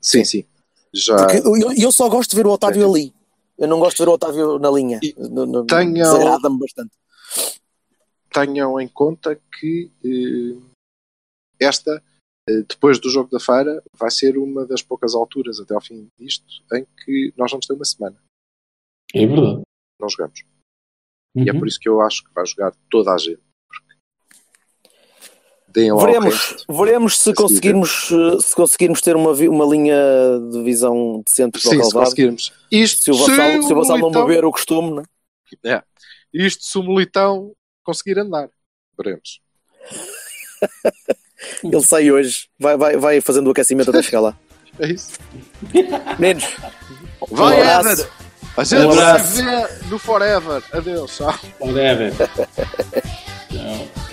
Sim, 0.00 0.24
sim. 0.24 0.44
Já 0.92 1.16
Porque 1.16 1.36
eu, 1.38 1.72
eu 1.72 1.92
só 1.92 2.08
gosto 2.08 2.30
de 2.30 2.36
ver 2.36 2.46
o 2.46 2.50
Otávio 2.52 2.88
ali. 2.88 3.14
Eu 3.58 3.68
não 3.68 3.78
gosto 3.78 3.98
de 3.98 4.04
ver 4.04 4.10
o 4.10 4.14
Otávio 4.14 4.58
na 4.58 4.70
linha. 4.70 5.00
No- 5.16 5.46
no- 5.46 5.66
tenham- 5.66 5.92
Desagrada-me 5.94 6.58
bastante. 6.58 6.90
tenham 8.32 8.80
em 8.80 8.88
conta 8.88 9.36
que 9.58 9.90
eh, 10.04 10.56
esta, 11.60 12.02
eh, 12.48 12.62
depois 12.66 12.98
do 12.98 13.10
jogo 13.10 13.28
da 13.30 13.38
feira, 13.38 13.82
vai 13.94 14.10
ser 14.10 14.38
uma 14.38 14.64
das 14.66 14.82
poucas 14.82 15.14
alturas 15.14 15.60
até 15.60 15.74
ao 15.74 15.80
fim 15.80 16.08
disto 16.18 16.44
em 16.72 16.86
que 17.04 17.32
nós 17.36 17.50
vamos 17.50 17.66
ter 17.66 17.74
uma 17.74 17.84
semana. 17.84 18.16
É 19.14 19.26
verdade. 19.26 19.62
Não 20.00 20.08
jogamos. 20.08 20.42
E 21.36 21.48
é 21.48 21.52
Uhum. 21.52 21.58
por 21.58 21.68
isso 21.68 21.78
que 21.78 21.88
eu 21.88 22.00
acho 22.00 22.24
que 22.24 22.32
vai 22.32 22.46
jogar 22.46 22.74
toda 22.90 23.12
a 23.12 23.18
gente. 23.18 23.42
Porque 23.68 23.94
Deem 24.88 25.36
lá 25.40 25.59
o 25.59 25.59
Veremos, 25.74 26.64
veremos 26.68 27.18
se 27.18 27.32
conseguirmos, 27.32 28.10
eh, 28.10 28.40
se 28.40 28.54
conseguirmos 28.56 29.00
ter 29.00 29.14
uma, 29.14 29.30
uma 29.32 29.64
linha 29.64 29.96
de 30.50 30.62
visão 30.62 31.22
decente 31.24 31.52
para 31.52 31.58
o 31.58 31.62
Sim, 31.62 31.70
se 31.70 31.76
Calvado. 31.78 32.04
conseguirmos. 32.04 32.52
Isto, 32.72 33.02
Se 33.04 33.10
o 33.10 33.14
Vassal, 33.16 33.62
se 33.62 33.72
o 33.72 33.76
Vassal 33.76 33.98
não 33.98 34.10
beber 34.10 34.44
o 34.44 34.50
costume, 34.50 34.96
né? 34.96 35.02
É. 35.64 35.82
Isto 36.32 36.64
se 36.64 36.78
o 36.78 36.82
Militão 36.82 37.52
conseguir 37.84 38.18
andar. 38.18 38.48
Veremos. 38.98 39.40
ele 41.64 41.82
sai 41.82 42.10
hoje. 42.10 42.48
Vai, 42.58 42.76
vai, 42.76 42.96
vai 42.96 43.20
fazendo 43.20 43.46
o 43.46 43.50
aquecimento 43.50 43.90
até 43.90 44.02
chegar 44.02 44.20
lá. 44.20 44.36
É 44.78 44.86
isso. 44.86 45.18
Meninos, 46.18 46.44
Vai, 47.28 47.58
Um 47.58 47.70
abraço. 47.70 48.08
A 48.56 48.64
gente 48.64 48.80
Um 48.86 48.90
abraço. 48.92 49.36
se 49.36 49.42
vê 49.42 49.68
no 49.90 49.98
Forever. 49.98 50.62
Adeus. 50.72 51.16
Tchau. 51.16 51.38
Whatever. 51.60 52.12
Tchau. 53.50 53.88